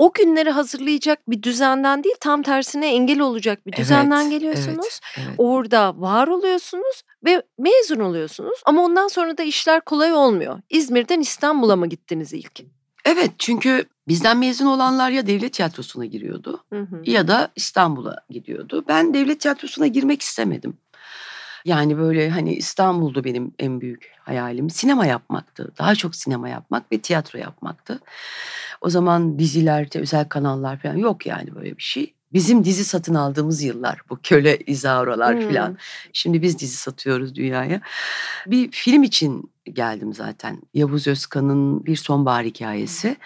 o 0.00 0.12
günleri 0.12 0.50
hazırlayacak 0.50 1.30
bir 1.30 1.42
düzenden 1.42 2.04
değil 2.04 2.14
tam 2.20 2.42
tersine 2.42 2.94
engel 2.94 3.20
olacak 3.20 3.66
bir 3.66 3.72
düzenden 3.72 4.20
evet, 4.22 4.30
geliyorsunuz. 4.30 5.00
Evet, 5.16 5.26
evet. 5.28 5.34
Orada 5.38 6.00
var 6.00 6.28
oluyorsunuz 6.28 7.02
ve 7.24 7.42
mezun 7.58 8.00
oluyorsunuz 8.00 8.62
ama 8.64 8.84
ondan 8.84 9.08
sonra 9.08 9.38
da 9.38 9.42
işler 9.42 9.80
kolay 9.80 10.12
olmuyor. 10.12 10.60
İzmir'den 10.70 11.20
İstanbul'a 11.20 11.76
mı 11.76 11.86
gittiniz 11.86 12.32
ilk? 12.32 12.60
Evet 13.04 13.30
çünkü 13.38 13.84
bizden 14.08 14.38
mezun 14.38 14.66
olanlar 14.66 15.10
ya 15.10 15.26
devlet 15.26 15.52
tiyatrosuna 15.52 16.04
giriyordu 16.04 16.64
hı 16.72 16.80
hı. 16.80 17.02
ya 17.04 17.28
da 17.28 17.52
İstanbul'a 17.56 18.16
gidiyordu. 18.30 18.84
Ben 18.88 19.14
devlet 19.14 19.40
tiyatrosuna 19.40 19.86
girmek 19.86 20.22
istemedim. 20.22 20.78
Yani 21.64 21.98
böyle 21.98 22.30
hani 22.30 22.54
İstanbul'du 22.54 23.24
benim 23.24 23.54
en 23.58 23.80
büyük 23.80 24.12
hayalim. 24.20 24.70
Sinema 24.70 25.06
yapmaktı. 25.06 25.72
Daha 25.78 25.94
çok 25.94 26.16
sinema 26.16 26.48
yapmak 26.48 26.92
ve 26.92 27.00
tiyatro 27.00 27.38
yapmaktı. 27.38 28.00
O 28.80 28.90
zaman 28.90 29.38
diziler, 29.38 29.88
özel 29.96 30.28
kanallar 30.28 30.78
falan 30.78 30.96
yok 30.96 31.26
yani 31.26 31.54
böyle 31.54 31.76
bir 31.76 31.82
şey. 31.82 32.14
Bizim 32.32 32.64
dizi 32.64 32.84
satın 32.84 33.14
aldığımız 33.14 33.62
yıllar 33.62 34.00
bu 34.10 34.18
köle 34.22 34.58
izauralar 34.58 35.36
hmm. 35.36 35.48
falan. 35.48 35.78
Şimdi 36.12 36.42
biz 36.42 36.58
dizi 36.58 36.76
satıyoruz 36.76 37.34
dünyaya. 37.34 37.80
Bir 38.46 38.70
film 38.70 39.02
için 39.02 39.50
geldim 39.64 40.14
zaten. 40.14 40.62
Yavuz 40.74 41.06
Özkan'ın 41.06 41.86
bir 41.86 41.96
sonbahar 41.96 42.44
hikayesi. 42.44 43.16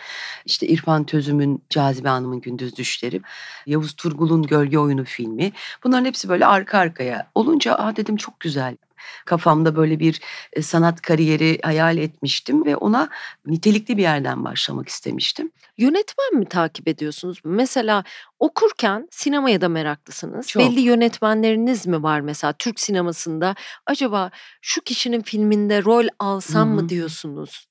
İşte 0.44 0.66
İrfan 0.66 1.05
Tözüm'ün 1.05 1.62
Cazibe 1.70 2.09
Hanım'ın 2.09 2.40
Gündüz 2.40 2.76
Düşleri. 2.76 3.20
Yavuz 3.66 3.92
Turgul'un 3.92 4.42
Gölge 4.42 4.78
Oyunu 4.78 5.05
filmi. 5.05 5.52
Bunların 5.84 6.05
hepsi 6.05 6.28
böyle 6.28 6.46
arka 6.46 6.78
arkaya 6.78 7.30
olunca 7.34 7.74
aa 7.74 7.96
dedim 7.96 8.16
çok 8.16 8.40
güzel. 8.40 8.76
Kafamda 9.24 9.76
böyle 9.76 9.98
bir 10.00 10.20
e, 10.52 10.62
sanat 10.62 11.02
kariyeri 11.02 11.59
hayal 11.62 11.98
etmiştim 11.98 12.64
ve 12.64 12.76
ona 12.76 13.09
nitelikli 13.46 13.96
bir 13.96 14.02
yerden 14.02 14.44
başlamak 14.44 14.88
istemiştim. 14.88 15.50
Yönetmen 15.78 16.34
mi 16.34 16.44
takip 16.44 16.88
ediyorsunuz? 16.88 17.38
Mesela 17.44 18.05
okurken 18.38 19.09
sinemaya 19.11 19.61
da 19.61 19.68
meraklısınız. 19.68 20.48
Çok. 20.48 20.62
Belli 20.62 20.80
yönetmenleriniz 20.80 21.86
mi 21.86 22.02
var 22.02 22.20
mesela 22.20 22.52
Türk 22.52 22.80
sinemasında? 22.80 23.55
Acaba 23.86 24.30
şu 24.61 24.80
kişinin 24.80 25.22
filminde 25.22 25.84
rol 25.84 26.07
alsam 26.18 26.68
Hı-hı. 26.68 26.74
mı 26.74 26.88
diyorsunuz? 26.88 27.66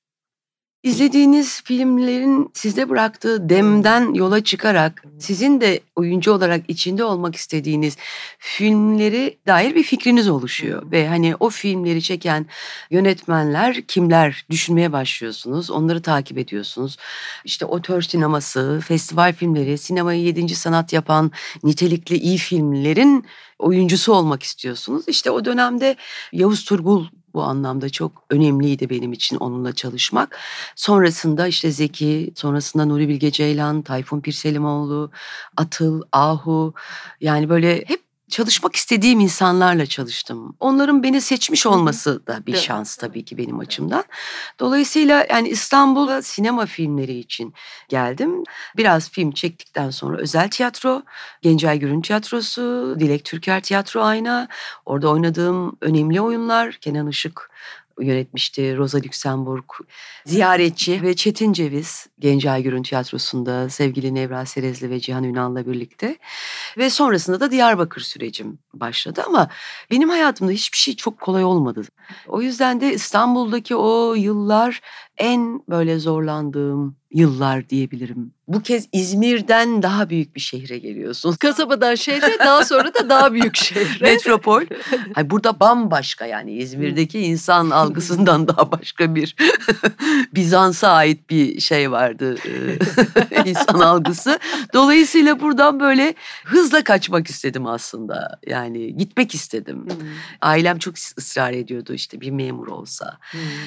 İzlediğiniz 0.84 1.62
filmlerin 1.62 2.50
sizde 2.54 2.88
bıraktığı 2.88 3.48
demden 3.48 4.14
yola 4.14 4.44
çıkarak 4.44 5.04
sizin 5.18 5.60
de 5.60 5.80
oyuncu 5.96 6.32
olarak 6.32 6.62
içinde 6.68 7.04
olmak 7.04 7.36
istediğiniz 7.36 7.96
filmleri 8.38 9.38
dair 9.46 9.74
bir 9.74 9.82
fikriniz 9.82 10.28
oluşuyor 10.28 10.90
ve 10.90 11.08
hani 11.08 11.36
o 11.40 11.50
filmleri 11.50 12.02
çeken 12.02 12.46
yönetmenler 12.90 13.82
kimler 13.82 14.44
düşünmeye 14.50 14.92
başlıyorsunuz. 14.92 15.70
Onları 15.70 16.02
takip 16.02 16.38
ediyorsunuz. 16.38 16.96
İşte 17.44 17.64
otör 17.64 18.02
sineması, 18.02 18.80
festival 18.86 19.32
filmleri, 19.32 19.78
sinemayı 19.78 20.22
yedinci 20.22 20.54
sanat 20.56 20.92
yapan 20.92 21.32
nitelikli 21.62 22.16
iyi 22.16 22.38
filmlerin 22.38 23.26
oyuncusu 23.58 24.12
olmak 24.12 24.42
istiyorsunuz. 24.42 25.04
İşte 25.08 25.30
o 25.30 25.44
dönemde 25.44 25.96
Yavuz 26.32 26.64
Turgul 26.64 27.06
bu 27.34 27.42
anlamda 27.42 27.90
çok 27.90 28.24
önemliydi 28.30 28.90
benim 28.90 29.12
için 29.12 29.36
onunla 29.36 29.72
çalışmak. 29.74 30.38
Sonrasında 30.76 31.46
işte 31.46 31.70
Zeki, 31.70 32.32
sonrasında 32.36 32.84
Nuri 32.84 33.08
Bilge 33.08 33.30
Ceylan, 33.30 33.82
Tayfun 33.82 34.20
Pirselimoğlu, 34.20 35.10
Atıl, 35.56 36.02
Ahu 36.12 36.74
yani 37.20 37.48
böyle 37.48 37.84
hep 37.86 38.13
çalışmak 38.30 38.76
istediğim 38.76 39.20
insanlarla 39.20 39.86
çalıştım. 39.86 40.56
Onların 40.60 41.02
beni 41.02 41.20
seçmiş 41.20 41.66
olması 41.66 42.26
da 42.26 42.46
bir 42.46 42.56
şans 42.56 42.96
tabii 42.96 43.24
ki 43.24 43.38
benim 43.38 43.58
açımdan. 43.58 44.04
Dolayısıyla 44.60 45.26
yani 45.30 45.48
İstanbul'a 45.48 46.22
sinema 46.22 46.66
filmleri 46.66 47.18
için 47.18 47.54
geldim. 47.88 48.44
Biraz 48.76 49.10
film 49.10 49.32
çektikten 49.32 49.90
sonra 49.90 50.18
özel 50.18 50.50
tiyatro, 50.50 51.02
Gencay 51.42 51.78
Gürün 51.78 52.00
Tiyatrosu, 52.00 52.96
Dilek 52.98 53.24
Türker 53.24 53.62
Tiyatro 53.62 54.02
Ayna. 54.02 54.48
Orada 54.86 55.10
oynadığım 55.10 55.76
önemli 55.80 56.20
oyunlar 56.20 56.72
Kenan 56.72 57.08
Işık 57.08 57.50
yönetmişti. 58.00 58.76
Rosa 58.76 58.98
Luxemburg, 58.98 59.64
Ziyaretçi 60.26 61.02
ve 61.02 61.16
Çetin 61.16 61.52
Ceviz 61.52 62.06
Gencay 62.18 62.62
Gürün 62.62 62.82
Tiyatrosu'nda 62.82 63.70
sevgili 63.70 64.14
Nevra 64.14 64.46
Serezli 64.46 64.90
ve 64.90 65.00
Cihan 65.00 65.24
Ünal'la 65.24 65.66
birlikte. 65.66 66.18
Ve 66.78 66.90
sonrasında 66.90 67.40
da 67.40 67.50
Diyarbakır 67.50 68.00
sürecim 68.00 68.58
başladı 68.74 69.22
ama 69.26 69.48
benim 69.90 70.08
hayatımda 70.08 70.52
hiçbir 70.52 70.78
şey 70.78 70.96
çok 70.96 71.20
kolay 71.20 71.44
olmadı. 71.44 71.82
O 72.26 72.42
yüzden 72.42 72.80
de 72.80 72.92
İstanbul'daki 72.92 73.76
o 73.76 74.14
yıllar 74.14 74.80
en 75.18 75.62
böyle 75.68 75.98
zorlandığım 75.98 76.96
yıllar 77.14 77.68
diyebilirim. 77.68 78.32
Bu 78.48 78.62
kez 78.62 78.88
İzmir'den 78.92 79.82
daha 79.82 80.10
büyük 80.10 80.36
bir 80.36 80.40
şehre 80.40 80.78
geliyorsun. 80.78 81.32
Kasabadan 81.32 81.94
şehre 81.94 82.38
daha 82.38 82.64
sonra 82.64 82.94
da 82.94 83.08
daha 83.08 83.32
büyük 83.32 83.56
şehre. 83.56 84.04
Metropol. 84.12 84.62
Hayır, 85.14 85.30
burada 85.30 85.60
bambaşka 85.60 86.26
yani 86.26 86.52
İzmir'deki 86.52 87.20
insan 87.20 87.70
algısından 87.70 88.48
daha 88.48 88.72
başka 88.72 89.14
bir 89.14 89.36
Bizans'a 90.34 90.88
ait 90.88 91.30
bir 91.30 91.60
şey 91.60 91.90
vardı. 91.90 92.36
insan 93.44 93.78
algısı. 93.78 94.38
Dolayısıyla 94.74 95.40
buradan 95.40 95.80
böyle 95.80 96.14
hızla 96.44 96.84
kaçmak 96.84 97.26
istedim 97.26 97.66
aslında. 97.66 98.38
Yani 98.46 98.96
gitmek 98.96 99.34
istedim. 99.34 99.86
Ailem 100.40 100.78
çok 100.78 100.94
ısrar 101.18 101.52
ediyordu 101.52 101.94
işte 101.94 102.20
bir 102.20 102.30
memur 102.30 102.66
olsa. 102.66 103.18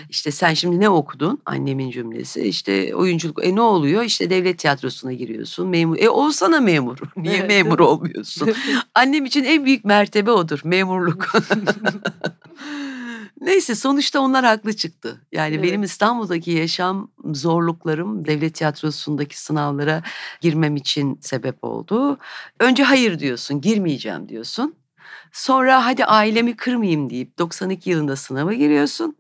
İşte 0.10 0.32
sen 0.32 0.54
şimdi 0.54 0.80
ne 0.80 0.89
okudun? 0.89 1.36
Annemin 1.45 1.91
cümlesi. 1.91 2.41
İşte 2.41 2.95
oyunculuk. 2.95 3.45
E 3.45 3.55
ne 3.55 3.61
oluyor? 3.61 4.03
İşte 4.03 4.29
devlet 4.29 4.59
tiyatrosuna 4.59 5.13
giriyorsun. 5.13 5.67
Memur. 5.67 5.97
E 5.99 6.09
olsana 6.09 6.59
memur. 6.59 6.97
Niye 7.17 7.43
memur 7.43 7.79
olmuyorsun? 7.79 8.53
Annem 8.95 9.25
için 9.25 9.43
en 9.43 9.65
büyük 9.65 9.85
mertebe 9.85 10.31
odur. 10.31 10.61
Memurluk. 10.63 11.31
Neyse 13.41 13.75
sonuçta 13.75 14.19
onlar 14.19 14.45
haklı 14.45 14.73
çıktı. 14.75 15.21
Yani 15.31 15.55
evet. 15.55 15.63
benim 15.63 15.83
İstanbul'daki 15.83 16.51
yaşam 16.51 17.11
zorluklarım 17.25 18.25
devlet 18.25 18.55
tiyatrosundaki 18.55 19.41
sınavlara 19.41 20.03
girmem 20.41 20.75
için 20.75 21.19
sebep 21.21 21.63
oldu. 21.63 22.17
Önce 22.59 22.83
hayır 22.83 23.19
diyorsun, 23.19 23.61
girmeyeceğim 23.61 24.29
diyorsun. 24.29 24.75
Sonra 25.32 25.86
hadi 25.86 26.05
ailemi 26.05 26.55
kırmayayım 26.55 27.10
deyip 27.10 27.39
92 27.39 27.89
yılında 27.89 28.16
sınava 28.16 28.53
giriyorsun 28.53 29.16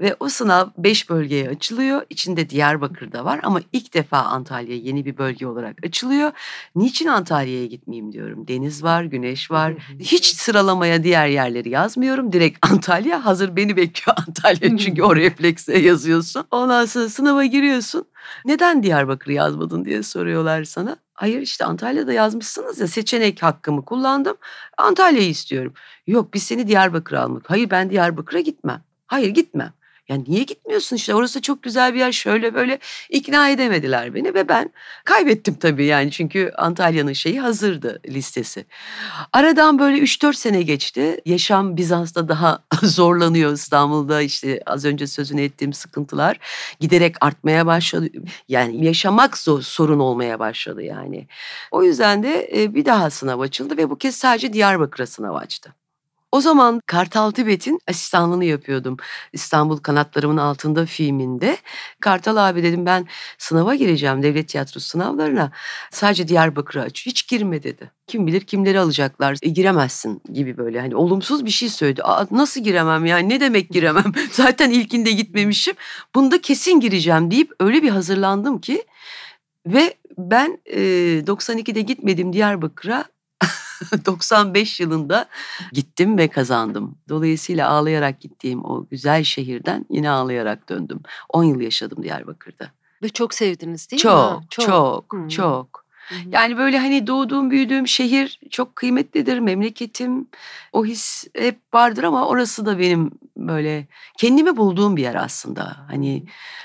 ve 0.00 0.16
o 0.20 0.28
sınav 0.28 0.68
5 0.78 1.10
bölgeye 1.10 1.48
açılıyor. 1.48 2.02
İçinde 2.10 2.50
Diyarbakır'da 2.50 3.24
var 3.24 3.40
ama 3.42 3.60
ilk 3.72 3.94
defa 3.94 4.18
Antalya 4.18 4.76
yeni 4.76 5.04
bir 5.04 5.18
bölge 5.18 5.46
olarak 5.46 5.86
açılıyor. 5.86 6.32
Niçin 6.76 7.06
Antalya'ya 7.06 7.66
gitmeyeyim 7.66 8.12
diyorum. 8.12 8.48
Deniz 8.48 8.82
var, 8.82 9.04
güneş 9.04 9.50
var. 9.50 9.74
Hiç 9.98 10.26
sıralamaya 10.26 11.04
diğer 11.04 11.26
yerleri 11.26 11.70
yazmıyorum. 11.70 12.32
Direkt 12.32 12.66
Antalya 12.70 13.24
hazır 13.24 13.56
beni 13.56 13.76
bekliyor 13.76 14.16
Antalya 14.28 14.76
çünkü 14.76 15.02
o 15.02 15.16
refleksle 15.16 15.78
yazıyorsun. 15.78 16.44
Ondan 16.50 16.86
sonra 16.86 17.08
sınava 17.08 17.44
giriyorsun. 17.44 18.04
Neden 18.44 18.82
Diyarbakır'ı 18.82 19.32
yazmadın 19.32 19.84
diye 19.84 20.02
soruyorlar 20.02 20.64
sana. 20.64 20.96
Hayır 21.22 21.40
işte 21.40 21.64
Antalya'da 21.64 22.12
yazmışsınız 22.12 22.80
ya 22.80 22.86
seçenek 22.88 23.42
hakkımı 23.42 23.84
kullandım. 23.84 24.36
Antalya'yı 24.78 25.28
istiyorum. 25.28 25.74
Yok 26.06 26.34
biz 26.34 26.42
seni 26.42 26.68
Diyarbakır'a 26.68 27.22
almak. 27.22 27.50
Hayır 27.50 27.70
ben 27.70 27.90
Diyarbakır'a 27.90 28.40
gitmem. 28.40 28.82
Hayır 29.06 29.28
gitmem. 29.28 29.72
Yani 30.08 30.24
niye 30.28 30.42
gitmiyorsun 30.42 30.96
işte 30.96 31.14
orası 31.14 31.42
çok 31.42 31.62
güzel 31.62 31.94
bir 31.94 31.98
yer 31.98 32.12
şöyle 32.12 32.54
böyle 32.54 32.78
ikna 33.10 33.48
edemediler 33.48 34.14
beni 34.14 34.34
ve 34.34 34.48
ben 34.48 34.70
kaybettim 35.04 35.54
tabii 35.54 35.84
yani 35.84 36.10
çünkü 36.10 36.52
Antalya'nın 36.56 37.12
şeyi 37.12 37.40
hazırdı 37.40 38.00
listesi. 38.08 38.66
Aradan 39.32 39.78
böyle 39.78 39.98
3-4 39.98 40.34
sene 40.34 40.62
geçti. 40.62 41.20
Yaşam 41.26 41.76
Bizans'ta 41.76 42.28
daha 42.28 42.58
zorlanıyor 42.82 43.52
İstanbul'da 43.52 44.22
işte 44.22 44.62
az 44.66 44.84
önce 44.84 45.06
sözünü 45.06 45.42
ettiğim 45.42 45.72
sıkıntılar 45.72 46.38
giderek 46.80 47.16
artmaya 47.20 47.66
başladı. 47.66 48.08
Yani 48.48 48.84
yaşamak 48.84 49.38
zor, 49.38 49.62
sorun 49.62 49.98
olmaya 49.98 50.38
başladı 50.38 50.82
yani. 50.82 51.26
O 51.70 51.82
yüzden 51.82 52.22
de 52.22 52.48
bir 52.74 52.84
daha 52.84 53.10
sınav 53.10 53.40
açıldı 53.40 53.76
ve 53.76 53.90
bu 53.90 53.98
kez 53.98 54.16
sadece 54.16 54.52
Diyarbakır'a 54.52 55.06
sınav 55.06 55.34
açtı. 55.34 55.74
O 56.32 56.40
zaman 56.40 56.80
Kartal 56.86 57.30
Tibet'in 57.30 57.78
asistanlığını 57.88 58.44
yapıyordum. 58.44 58.96
İstanbul 59.32 59.76
Kanatlarımın 59.78 60.36
Altında 60.36 60.86
filminde. 60.86 61.56
Kartal 62.00 62.36
abi 62.48 62.62
dedim 62.62 62.86
ben 62.86 63.06
sınava 63.38 63.74
gireceğim 63.74 64.22
devlet 64.22 64.48
tiyatrosu 64.48 64.88
sınavlarına. 64.88 65.52
Sadece 65.90 66.28
Diyarbakır'a 66.28 66.82
aç. 66.82 67.06
Hiç 67.06 67.28
girme 67.28 67.62
dedi. 67.62 67.90
Kim 68.06 68.26
bilir 68.26 68.40
kimleri 68.40 68.80
alacaklar. 68.80 69.36
E, 69.42 69.48
giremezsin 69.48 70.22
gibi 70.32 70.56
böyle 70.56 70.80
hani 70.80 70.96
olumsuz 70.96 71.44
bir 71.44 71.50
şey 71.50 71.68
söyledi. 71.68 72.02
Aa, 72.02 72.26
nasıl 72.30 72.60
giremem 72.60 73.06
yani 73.06 73.28
ne 73.28 73.40
demek 73.40 73.70
giremem? 73.70 74.12
Zaten 74.32 74.70
ilkinde 74.70 75.12
gitmemişim. 75.12 75.74
Bunda 76.14 76.40
kesin 76.40 76.80
gireceğim 76.80 77.30
deyip 77.30 77.52
öyle 77.60 77.82
bir 77.82 77.90
hazırlandım 77.90 78.60
ki 78.60 78.84
ve 79.66 79.94
ben 80.18 80.58
e, 80.66 80.80
92'de 81.26 81.80
gitmedim 81.80 82.32
Diyarbakır'a 82.32 83.04
95 84.06 84.80
yılında 84.80 85.26
gittim 85.72 86.18
ve 86.18 86.28
kazandım. 86.28 86.98
Dolayısıyla 87.08 87.68
ağlayarak 87.68 88.20
gittiğim 88.20 88.64
o 88.64 88.86
güzel 88.90 89.24
şehirden 89.24 89.86
yine 89.90 90.10
ağlayarak 90.10 90.68
döndüm. 90.68 91.00
10 91.28 91.44
yıl 91.44 91.60
yaşadım 91.60 92.02
Diyarbakır'da. 92.02 92.70
Ve 93.02 93.08
çok 93.08 93.34
sevdiniz 93.34 93.90
değil 93.90 94.02
çok, 94.02 94.40
mi? 94.40 94.46
Çok, 94.50 94.66
çok, 94.66 95.12
hmm. 95.12 95.28
çok. 95.28 95.82
Yani 96.26 96.56
böyle 96.56 96.78
hani 96.78 97.06
doğduğum, 97.06 97.50
büyüdüğüm 97.50 97.88
şehir 97.88 98.40
çok 98.50 98.76
kıymetlidir, 98.76 99.38
memleketim. 99.38 100.26
O 100.72 100.84
his 100.84 101.24
hep 101.36 101.58
vardır 101.74 102.02
ama 102.02 102.28
orası 102.28 102.66
da 102.66 102.78
benim 102.78 103.10
böyle 103.36 103.86
kendimi 104.18 104.56
bulduğum 104.56 104.96
bir 104.96 105.02
yer 105.02 105.14
aslında. 105.14 105.76
Hani 105.88 106.24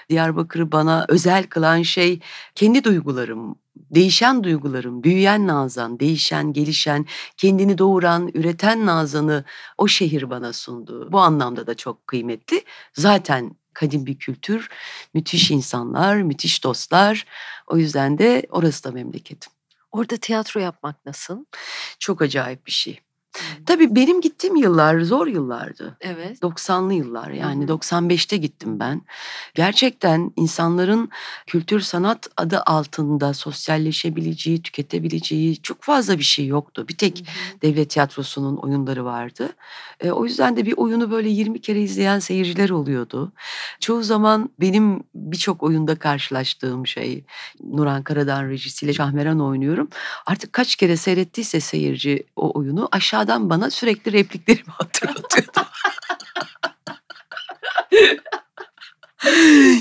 Diyarbakır'ı 0.09 0.71
bana 0.71 1.05
özel 1.09 1.43
kılan 1.43 1.81
şey 1.81 2.19
kendi 2.55 2.83
duygularım, 2.83 3.55
değişen 3.91 4.43
duygularım, 4.43 5.03
büyüyen 5.03 5.47
Nazan, 5.47 5.99
değişen, 5.99 6.53
gelişen, 6.53 7.05
kendini 7.37 7.77
doğuran, 7.77 8.31
üreten 8.33 8.85
Nazan'ı 8.85 9.43
o 9.77 9.87
şehir 9.87 10.29
bana 10.29 10.53
sundu. 10.53 11.11
Bu 11.11 11.19
anlamda 11.19 11.67
da 11.67 11.75
çok 11.75 12.07
kıymetli. 12.07 12.63
Zaten 12.93 13.55
kadim 13.73 14.05
bir 14.05 14.19
kültür, 14.19 14.69
müthiş 15.13 15.51
insanlar, 15.51 16.15
müthiş 16.15 16.63
dostlar. 16.63 17.25
O 17.67 17.77
yüzden 17.77 18.17
de 18.17 18.43
orası 18.49 18.83
da 18.83 18.91
memleketim. 18.91 19.51
Orada 19.91 20.17
tiyatro 20.17 20.59
yapmak 20.59 21.05
nasıl? 21.05 21.45
Çok 21.99 22.21
acayip 22.21 22.65
bir 22.65 22.71
şey. 22.71 22.99
Tabii 23.65 23.95
benim 23.95 24.21
gittiğim 24.21 24.55
yıllar 24.55 24.99
zor 24.99 25.27
yıllardı. 25.27 25.97
Evet. 26.01 26.41
90'lı 26.41 26.93
yıllar 26.93 27.29
yani 27.29 27.67
Hı-hı. 27.67 27.77
95'te 27.77 28.37
gittim 28.37 28.79
ben. 28.79 29.01
Gerçekten 29.53 30.31
insanların 30.35 31.09
kültür 31.47 31.79
sanat 31.79 32.29
adı 32.37 32.59
altında 32.65 33.33
sosyalleşebileceği, 33.33 34.61
tüketebileceği 34.61 35.61
çok 35.61 35.83
fazla 35.83 36.17
bir 36.17 36.23
şey 36.23 36.47
yoktu. 36.47 36.85
Bir 36.87 36.97
tek 36.97 37.19
Hı-hı. 37.19 37.61
devlet 37.61 37.89
tiyatrosunun 37.89 38.57
oyunları 38.57 39.05
vardı. 39.05 39.49
E, 39.99 40.11
o 40.11 40.25
yüzden 40.25 40.57
de 40.57 40.65
bir 40.65 40.73
oyunu 40.77 41.11
böyle 41.11 41.29
20 41.29 41.61
kere 41.61 41.81
izleyen 41.81 42.19
seyirciler 42.19 42.69
oluyordu. 42.69 43.31
Çoğu 43.79 44.03
zaman 44.03 44.49
benim 44.59 45.03
birçok 45.15 45.63
oyunda 45.63 45.95
karşılaştığım 45.95 46.87
şey 46.87 47.23
Nurhan 47.63 48.03
Karadan 48.03 48.49
rejisiyle 48.49 48.93
Şahmeran 48.93 49.41
oynuyorum. 49.41 49.89
Artık 50.25 50.53
kaç 50.53 50.75
kere 50.75 50.97
seyrettiyse 50.97 51.59
seyirci 51.59 52.23
o 52.35 52.59
oyunu 52.59 52.89
aşağı 52.91 53.26
adam 53.27 53.49
bana 53.49 53.69
sürekli 53.69 54.13
repliklerimi 54.13 54.71
hatırlatıyordu. 54.77 55.59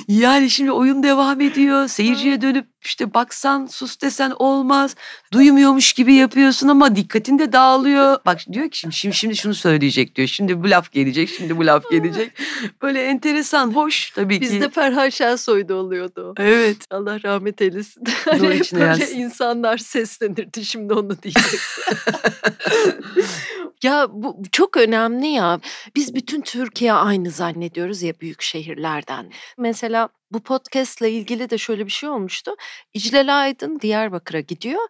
yani 0.09 0.51
şimdi 0.51 0.73
oyun 0.73 1.03
devam 1.03 1.41
ediyor. 1.41 1.89
Seyirciye 1.89 2.41
dönüp 2.41 2.67
işte 2.87 3.15
baksan 3.15 3.67
sus 3.67 4.01
desen 4.01 4.33
olmaz. 4.39 4.95
Duymuyormuş 5.33 5.93
gibi 5.93 6.15
yapıyorsun 6.15 6.69
ama 6.69 6.97
dikkatin 6.97 7.39
de 7.39 7.53
dağılıyor. 7.53 8.19
Bak 8.27 8.41
diyor 8.53 8.71
ki 8.71 8.79
şimdi, 8.79 8.95
şimdi, 8.95 9.15
şimdi 9.15 9.37
şunu 9.37 9.55
söyleyecek 9.55 10.15
diyor. 10.15 10.29
Şimdi 10.29 10.63
bu 10.63 10.71
laf 10.71 10.93
gelecek, 10.93 11.29
şimdi 11.29 11.57
bu 11.57 11.67
laf 11.67 11.91
gelecek. 11.91 12.33
Böyle 12.83 13.03
enteresan, 13.03 13.75
hoş 13.75 14.11
tabii 14.11 14.41
Bizde 14.41 14.55
ki. 14.55 14.55
Bizde 14.55 14.71
Ferhan 14.71 15.09
Şensoy'da 15.09 15.75
oluyordu. 15.75 16.35
Evet. 16.39 16.77
Allah 16.91 17.23
rahmet 17.23 17.63
eylesin. 17.63 18.05
Hani 18.25 18.43
böyle 18.43 18.85
yazsın. 18.85 19.17
insanlar 19.17 19.79
seslenirdi 19.79 20.65
şimdi 20.65 20.95
onu 20.95 21.23
diyecek. 21.23 21.61
ya 23.83 24.07
bu 24.11 24.43
çok 24.53 24.77
önemli 24.77 25.27
ya. 25.27 25.61
Biz 25.95 26.15
bütün 26.15 26.41
Türkiye 26.41 26.93
aynı 26.93 27.31
zannediyoruz 27.31 28.03
ya 28.03 28.15
büyük 28.21 28.43
şehirlerden. 28.43 29.31
Mesela 29.59 30.09
bu 30.37 30.41
podcast'la 30.41 31.07
ilgili 31.07 31.51
de 31.51 31.59
şöyle 31.59 31.87
bir 31.87 31.91
şey 31.91 32.09
olmuştu. 32.09 32.57
İclal 32.95 33.41
Aydın 33.43 33.81
Diyarbakır'a 33.81 34.41
gidiyor. 34.41 34.81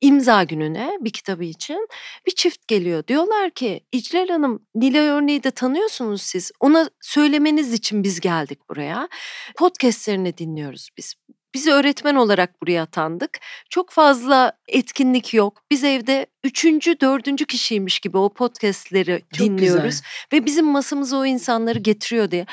İmza 0.00 0.42
gününe 0.42 0.98
bir 1.00 1.10
kitabı 1.10 1.44
için 1.44 1.88
bir 2.26 2.32
çift 2.32 2.68
geliyor. 2.68 3.06
Diyorlar 3.06 3.50
ki 3.50 3.80
İclal 3.92 4.28
Hanım 4.28 4.66
Nilay 4.74 5.08
Örneği 5.08 5.42
de 5.42 5.50
tanıyorsunuz 5.50 6.22
siz. 6.22 6.52
Ona 6.60 6.90
söylemeniz 7.00 7.72
için 7.72 8.04
biz 8.04 8.20
geldik 8.20 8.68
buraya. 8.68 9.08
Podcast'lerini 9.56 10.38
dinliyoruz 10.38 10.88
biz. 10.96 11.14
Biz 11.54 11.66
öğretmen 11.66 12.14
olarak 12.14 12.62
buraya 12.62 12.82
atandık. 12.82 13.38
Çok 13.70 13.90
fazla 13.90 14.52
etkinlik 14.68 15.34
yok. 15.34 15.62
Biz 15.70 15.84
evde 15.84 16.26
üçüncü, 16.44 17.00
dördüncü 17.00 17.46
kişiymiş 17.46 18.00
gibi 18.00 18.18
o 18.18 18.32
podcastleri 18.32 19.22
Çok 19.32 19.40
dinliyoruz. 19.40 19.84
Güzel. 19.84 20.02
Ve 20.32 20.46
bizim 20.46 20.66
masamıza 20.66 21.16
o 21.16 21.26
insanları 21.26 21.78
getiriyor 21.78 22.30
diye. 22.30 22.46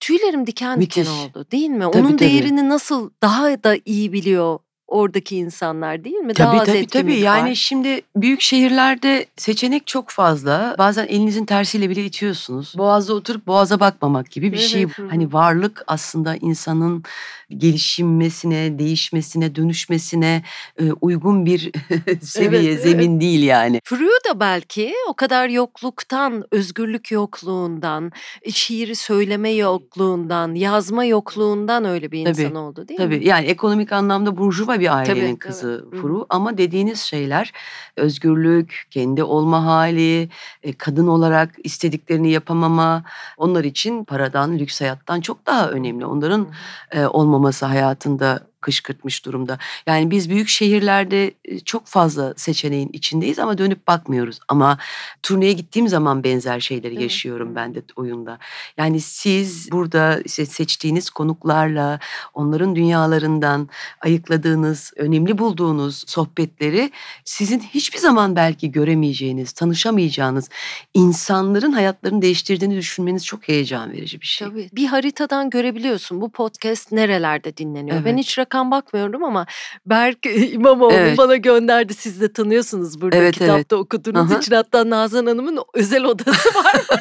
Tüylerim 0.00 0.46
diken 0.46 0.78
Müthiş. 0.78 0.96
diken 0.96 1.10
oldu 1.10 1.46
değil 1.52 1.68
mi? 1.70 1.84
Tabii, 1.92 1.98
Onun 1.98 2.08
tabii. 2.10 2.18
değerini 2.18 2.68
nasıl 2.68 3.10
daha 3.22 3.62
da 3.64 3.76
iyi 3.84 4.12
biliyor 4.12 4.58
oradaki 4.88 5.36
insanlar 5.36 6.04
değil 6.04 6.16
mi? 6.16 6.34
Tabii 6.34 6.56
Daha 6.56 6.64
tabii 6.64 6.86
tabii. 6.86 7.12
Var. 7.12 7.16
Yani 7.16 7.56
şimdi 7.56 8.00
büyük 8.16 8.40
şehirlerde 8.40 9.26
seçenek 9.36 9.86
çok 9.86 10.10
fazla. 10.10 10.74
Bazen 10.78 11.06
elinizin 11.06 11.44
tersiyle 11.44 11.90
bile 11.90 12.04
itiyorsunuz. 12.04 12.74
Boğazda 12.78 13.14
oturup 13.14 13.46
boğaza 13.46 13.80
bakmamak 13.80 14.30
gibi 14.30 14.52
bir 14.52 14.58
şey. 14.58 14.82
evet. 14.82 14.96
şey. 14.96 15.06
Hani 15.08 15.32
varlık 15.32 15.84
aslında 15.86 16.36
insanın 16.36 17.04
gelişimesine, 17.50 18.78
değişmesine, 18.78 19.54
dönüşmesine 19.54 20.42
e, 20.80 20.92
uygun 20.92 21.46
bir 21.46 21.72
seviye, 22.22 22.72
evet, 22.72 22.82
zemin 22.82 23.10
evet. 23.10 23.20
değil 23.20 23.42
yani. 23.42 23.80
Freud 23.84 24.30
da 24.30 24.40
belki 24.40 24.94
o 25.08 25.14
kadar 25.14 25.48
yokluktan, 25.48 26.44
özgürlük 26.50 27.12
yokluğundan, 27.12 28.12
şiiri 28.50 28.94
söyleme 28.94 29.50
yokluğundan, 29.50 30.54
yazma 30.54 31.04
yokluğundan 31.04 31.84
öyle 31.84 32.10
bir 32.10 32.20
insan 32.20 32.44
tabii, 32.44 32.58
oldu 32.58 32.88
değil 32.88 32.98
tabii. 32.98 33.08
mi? 33.08 33.16
Tabii 33.16 33.28
yani 33.28 33.46
ekonomik 33.46 33.92
anlamda 33.92 34.36
burjuva 34.36 34.77
bir 34.80 34.96
ailenin 34.96 35.36
tabii, 35.36 35.38
kızı 35.38 35.86
evet. 35.88 36.00
Furu 36.02 36.26
ama 36.28 36.58
dediğiniz 36.58 37.00
şeyler 37.00 37.52
özgürlük, 37.96 38.86
kendi 38.90 39.22
olma 39.22 39.64
hali, 39.64 40.28
e, 40.62 40.72
kadın 40.72 41.06
olarak 41.06 41.50
istediklerini 41.64 42.30
yapamama 42.30 43.04
onlar 43.36 43.64
için 43.64 44.04
paradan, 44.04 44.58
lüks 44.58 44.80
hayattan 44.80 45.20
çok 45.20 45.46
daha 45.46 45.70
önemli. 45.70 46.06
Onların 46.06 46.48
e, 46.90 47.06
olmaması 47.06 47.66
hayatında 47.66 48.40
kışkırtmış 48.60 49.24
durumda. 49.24 49.58
Yani 49.86 50.10
biz 50.10 50.30
büyük 50.30 50.48
şehirlerde 50.48 51.34
çok 51.64 51.86
fazla 51.86 52.34
seçeneğin 52.36 52.90
içindeyiz 52.92 53.38
ama 53.38 53.58
dönüp 53.58 53.86
bakmıyoruz. 53.86 54.38
Ama 54.48 54.78
turneye 55.22 55.52
gittiğim 55.52 55.88
zaman 55.88 56.24
benzer 56.24 56.60
şeyleri 56.60 56.92
evet. 56.92 57.02
yaşıyorum 57.02 57.54
ben 57.54 57.74
de 57.74 57.82
oyunda. 57.96 58.38
Yani 58.76 59.00
siz 59.00 59.72
burada 59.72 60.20
işte 60.24 60.46
seçtiğiniz 60.46 61.10
konuklarla 61.10 61.98
onların 62.34 62.76
dünyalarından 62.76 63.68
ayıkladığınız, 64.00 64.92
önemli 64.96 65.38
bulduğunuz 65.38 66.04
sohbetleri 66.06 66.90
sizin 67.24 67.60
hiçbir 67.60 67.98
zaman 67.98 68.36
belki 68.36 68.72
göremeyeceğiniz, 68.72 69.52
tanışamayacağınız 69.52 70.48
insanların 70.94 71.72
hayatlarını 71.72 72.22
değiştirdiğini 72.22 72.76
düşünmeniz 72.76 73.26
çok 73.26 73.48
heyecan 73.48 73.92
verici 73.92 74.20
bir 74.20 74.26
şey. 74.26 74.48
Tabii. 74.48 74.68
Bir 74.72 74.86
haritadan 74.86 75.50
görebiliyorsun 75.50 76.20
bu 76.20 76.30
podcast 76.30 76.92
nerelerde 76.92 77.56
dinleniyor. 77.56 77.96
Evet. 77.96 78.06
Ben 78.06 78.16
hiç 78.16 78.38
rakam 78.48 78.70
bakmıyorum 78.70 79.24
ama 79.24 79.46
Berk 79.86 80.18
İmamoğlu 80.52 80.92
evet. 80.92 81.18
bana 81.18 81.36
gönderdi. 81.36 81.94
Siz 81.94 82.20
de 82.20 82.32
tanıyorsunuz 82.32 83.00
burada 83.00 83.16
evet, 83.16 83.34
kitapta 83.34 83.54
evet. 83.56 83.72
okuduğunuz 83.72 84.32
Aha. 84.32 84.38
için. 84.38 84.54
Hatta 84.54 84.90
Nazan 84.90 85.26
Hanım'ın 85.26 85.58
özel 85.74 86.04
odası 86.04 86.48
var. 86.54 86.74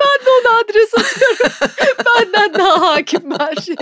ben 0.00 0.26
de 0.26 0.30
ona 0.40 0.58
adres 0.58 0.94
atıyorum. 0.98 1.56
Benden 2.06 2.54
daha 2.54 2.80
hakim 2.80 3.38
her 3.38 3.56
şey. 3.56 3.76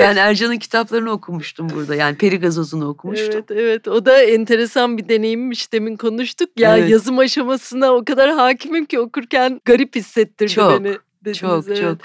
Ben 0.00 0.16
Ercan'ın 0.16 0.56
kitaplarını 0.56 1.10
okumuştum 1.10 1.70
burada. 1.74 1.94
Yani 1.94 2.16
Peri 2.16 2.40
Gazozunu 2.40 2.88
okumuştum. 2.88 3.30
Evet 3.32 3.50
evet 3.50 3.88
o 3.88 4.04
da 4.04 4.22
enteresan 4.22 4.98
bir 4.98 5.08
deneyimmiş 5.08 5.72
demin 5.72 5.96
konuştuk. 5.96 6.50
Ya 6.56 6.76
evet. 6.76 6.90
yazım 6.90 7.18
aşamasına 7.18 7.92
o 7.92 8.04
kadar 8.04 8.30
hakimim 8.30 8.84
ki 8.84 9.00
okurken 9.00 9.60
garip 9.64 9.96
hissettirdi 9.96 10.52
Çok. 10.52 10.84
beni. 10.84 10.96
Dediniz. 11.24 11.38
Çok 11.38 11.68
evet. 11.68 11.80
çok. 11.80 11.98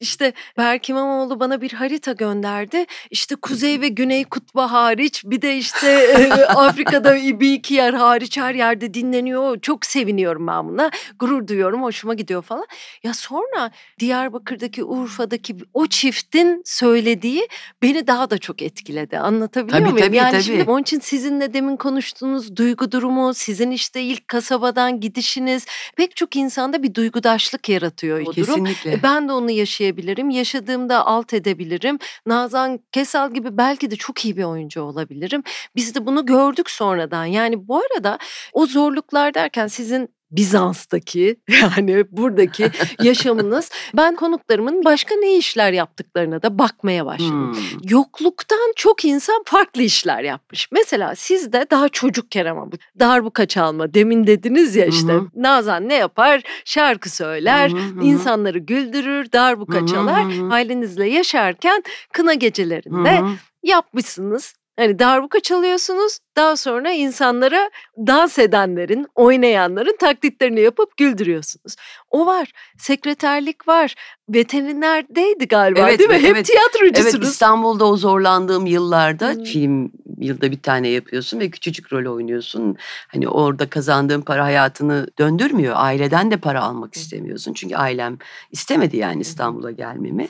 İşte 0.00 0.32
Berk 0.58 0.88
İmamoğlu 0.88 1.40
bana 1.40 1.60
bir 1.60 1.72
harita 1.72 2.12
gönderdi. 2.12 2.86
İşte 3.10 3.34
Kuzey 3.34 3.80
ve 3.80 3.88
Güney 3.88 4.24
Kutbu 4.24 4.62
hariç 4.62 5.22
bir 5.24 5.42
de 5.42 5.56
işte 5.56 6.16
Afrika'da 6.48 7.16
bir 7.16 7.52
iki 7.52 7.74
yer 7.74 7.94
hariç 7.94 8.38
her 8.38 8.54
yerde 8.54 8.94
dinleniyor. 8.94 9.60
Çok 9.60 9.86
seviniyorum 9.86 10.46
ben 10.46 10.68
buna. 10.68 10.90
Gurur 11.18 11.46
duyuyorum. 11.46 11.82
Hoşuma 11.82 12.14
gidiyor 12.14 12.42
falan. 12.42 12.66
Ya 13.02 13.14
sonra 13.14 13.70
Diyarbakır'daki 13.98 14.84
Urfa'daki 14.84 15.56
o 15.74 15.86
çiftin 15.86 16.62
söylediği 16.64 17.48
beni 17.82 18.06
daha 18.06 18.30
da 18.30 18.38
çok 18.38 18.62
etkiledi. 18.62 19.18
Anlatabiliyor 19.18 19.78
Tabii, 19.78 19.90
muyum? 19.90 20.06
tabii, 20.06 20.16
yani 20.16 20.32
tabii. 20.32 20.42
şimdi 20.42 20.64
onun 20.70 20.82
için 20.82 21.00
sizinle 21.00 21.54
demin 21.54 21.76
konuştuğunuz 21.76 22.56
duygu 22.56 22.92
durumu, 22.92 23.34
sizin 23.34 23.70
işte 23.70 24.02
ilk 24.02 24.28
kasabadan 24.28 25.00
gidişiniz 25.00 25.66
pek 25.96 26.16
çok 26.16 26.36
insanda 26.36 26.82
bir 26.82 26.94
duygudaşlık 26.94 27.68
yaratıyor 27.68 28.20
o 28.20 28.36
durum. 28.36 28.57
Kesinlikle. 28.64 28.92
E, 28.92 29.02
Ben 29.02 29.28
de 29.28 29.32
onu 29.32 29.50
yaşayabilirim. 29.50 30.30
Yaşadığımda 30.30 31.06
alt 31.06 31.34
edebilirim. 31.34 31.98
Nazan 32.26 32.80
Kesal 32.92 33.34
gibi 33.34 33.56
belki 33.56 33.90
de 33.90 33.96
çok 33.96 34.24
iyi 34.24 34.36
bir 34.36 34.44
oyuncu 34.44 34.82
olabilirim. 34.82 35.42
Biz 35.76 35.94
de 35.94 36.06
bunu 36.06 36.26
gördük 36.26 36.70
sonradan. 36.70 37.24
Yani 37.24 37.68
bu 37.68 37.78
arada 37.78 38.18
o 38.52 38.66
zorluklar 38.66 39.34
derken 39.34 39.66
sizin 39.66 40.08
Bizans'taki 40.30 41.36
yani 41.48 42.04
buradaki 42.10 42.70
yaşamınız 43.02 43.70
ben 43.96 44.16
konuklarımın 44.16 44.84
başka 44.84 45.14
ne 45.14 45.36
işler 45.36 45.72
yaptıklarına 45.72 46.42
da 46.42 46.58
bakmaya 46.58 47.06
başladım. 47.06 47.54
Hmm. 47.54 47.88
Yokluktan 47.88 48.72
çok 48.76 49.04
insan 49.04 49.42
farklı 49.46 49.82
işler 49.82 50.22
yapmış. 50.22 50.68
Mesela 50.72 51.14
siz 51.14 51.52
de 51.52 51.66
daha 51.70 51.88
çocukken 51.88 52.46
ama 52.46 52.72
bu 52.72 52.76
darbuka 52.98 53.46
çalma 53.46 53.94
demin 53.94 54.26
dediniz 54.26 54.76
ya 54.76 54.86
işte 54.86 55.12
hı. 55.12 55.26
Nazan 55.36 55.88
ne 55.88 55.94
yapar? 55.94 56.42
Şarkı 56.64 57.10
söyler, 57.10 57.70
hı. 57.70 58.02
insanları 58.02 58.58
güldürür, 58.58 59.32
darbuka 59.32 59.80
hı, 59.80 59.86
çalar. 59.86 60.24
Ailenizle 60.50 61.08
yaşarken 61.08 61.82
kına 62.12 62.34
gecelerinde 62.34 63.18
hı. 63.18 63.26
yapmışsınız. 63.62 64.57
Hani 64.78 64.98
darbuka 64.98 65.40
çalıyorsunuz. 65.40 66.18
Daha 66.36 66.56
sonra 66.56 66.90
insanlara 66.92 67.70
dans 67.96 68.38
edenlerin, 68.38 69.06
oynayanların 69.14 69.96
taklitlerini 70.00 70.60
yapıp 70.60 70.96
güldürüyorsunuz. 70.96 71.76
O 72.10 72.26
var. 72.26 72.52
Sekreterlik 72.78 73.68
var. 73.68 73.94
Veterinerdeydi 74.28 75.48
galiba 75.48 75.80
Evet, 75.80 75.98
değil 75.98 76.10
mi? 76.10 76.18
Hep 76.18 76.36
evet. 76.36 76.46
tiyatrocusunuz. 76.46 77.14
Evet 77.14 77.24
İstanbul'da 77.24 77.84
o 77.86 77.96
zorlandığım 77.96 78.66
yıllarda 78.66 79.32
Hmm. 79.32 79.44
film 79.44 79.92
yılda 80.20 80.50
bir 80.50 80.60
tane 80.60 80.88
yapıyorsun 80.88 81.40
ve 81.40 81.50
küçücük 81.50 81.92
rol 81.92 82.14
oynuyorsun. 82.14 82.76
Hani 83.08 83.28
orada 83.28 83.70
kazandığın 83.70 84.20
para 84.20 84.44
hayatını 84.44 85.06
döndürmüyor. 85.18 85.74
Aileden 85.76 86.30
de 86.30 86.36
para 86.36 86.62
almak 86.62 86.96
istemiyorsun. 86.96 87.52
Çünkü 87.52 87.76
ailem 87.76 88.18
istemedi 88.50 88.96
yani 88.96 89.20
İstanbul'a 89.20 89.70
gelmemi. 89.70 90.28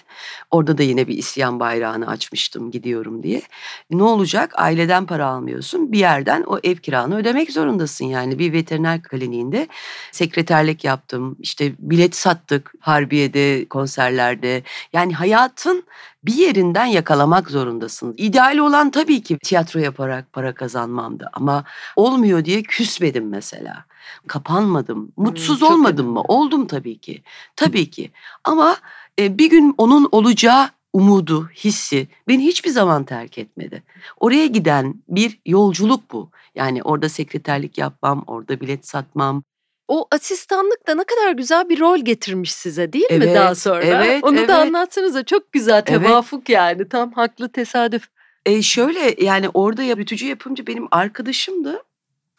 Orada 0.51 0.79
da 0.79 0.83
yine 0.83 1.09
bir 1.09 1.19
isyan 1.19 1.61
bayrağını 1.61 2.09
açmıştım 2.09 2.71
gidiyorum 2.71 3.23
diye. 3.23 3.43
Ne 3.91 4.03
olacak? 4.03 4.53
Aileden 4.57 5.07
para 5.07 5.27
almıyorsun. 5.27 5.93
Bir 5.93 5.99
yerden 5.99 6.43
o 6.43 6.59
ev 6.65 6.77
kiranı 6.77 7.17
ödemek 7.17 7.53
zorundasın 7.53 8.05
yani. 8.05 8.39
Bir 8.39 8.53
veteriner 8.53 9.03
kliniğinde 9.03 9.69
sekreterlik 10.13 10.85
yaptım. 10.85 11.37
İşte 11.41 11.73
bilet 11.79 12.17
sattık 12.17 12.73
Harbiye'de, 12.81 13.69
konserlerde. 13.69 14.63
Yani 14.93 15.15
hayatın 15.15 15.85
bir 16.25 16.35
yerinden 16.35 16.87
yakalamak 16.87 17.51
zorundasın. 17.51 18.15
İdeal 18.17 18.59
olan 18.59 18.91
tabii 18.91 19.23
ki 19.23 19.39
tiyatro 19.39 19.81
yaparak 19.81 20.33
para 20.33 20.55
kazanmamdı 20.55 21.31
ama 21.33 21.65
olmuyor 21.97 22.45
diye 22.45 22.63
küsmedim 22.63 23.29
mesela. 23.29 23.85
Kapanmadım. 24.27 25.13
Mutsuz 25.17 25.61
çok 25.61 25.73
olmadım 25.73 26.07
mı? 26.07 26.13
önemli. 26.13 26.27
Oldum 26.29 26.67
tabii 26.67 26.99
ki. 26.99 27.23
Tabii 27.57 27.91
ki. 27.91 28.11
Ama 28.45 28.77
e, 29.19 29.39
bir 29.39 29.51
gün 29.51 29.75
onun 29.79 30.09
olacağı 30.13 30.69
umudu, 30.93 31.49
hissi 31.49 32.09
beni 32.29 32.45
hiçbir 32.47 32.71
zaman 32.71 33.05
terk 33.05 33.39
etmedi. 33.39 33.83
Oraya 34.21 34.47
giden 34.47 34.95
bir 35.09 35.41
yolculuk 35.47 36.13
bu. 36.13 36.31
Yani 36.55 36.83
orada 36.83 37.09
sekreterlik 37.09 37.79
yapmam, 37.79 38.25
orada 38.27 38.61
bilet 38.61 38.87
satmam. 38.87 39.43
O 39.89 40.09
asistanlık 40.11 40.87
da 40.87 40.95
ne 40.95 41.05
kadar 41.05 41.33
güzel 41.33 41.69
bir 41.69 41.81
rol 41.81 41.99
getirmiş 41.99 42.53
size 42.53 42.93
değil 42.93 43.05
mi 43.05 43.11
Evet, 43.11 43.37
daha 43.37 43.55
sonra? 43.55 43.85
evet, 43.85 44.25
Onu 44.25 44.39
evet. 44.39 44.49
da 44.49 44.59
anlatsanıza 44.61 45.25
çok 45.25 45.53
güzel 45.53 45.83
Evet. 45.87 46.03
tevafuk 46.03 46.49
yani 46.49 46.89
tam 46.89 47.13
haklı 47.13 47.49
tesadüf. 47.49 48.09
E 48.47 48.63
şöyle 48.63 49.25
yani 49.25 49.49
orada 49.49 49.83
yürütücü 49.83 50.27
yapımcı 50.27 50.67
benim 50.67 50.89
arkadaşımdı. 50.91 51.83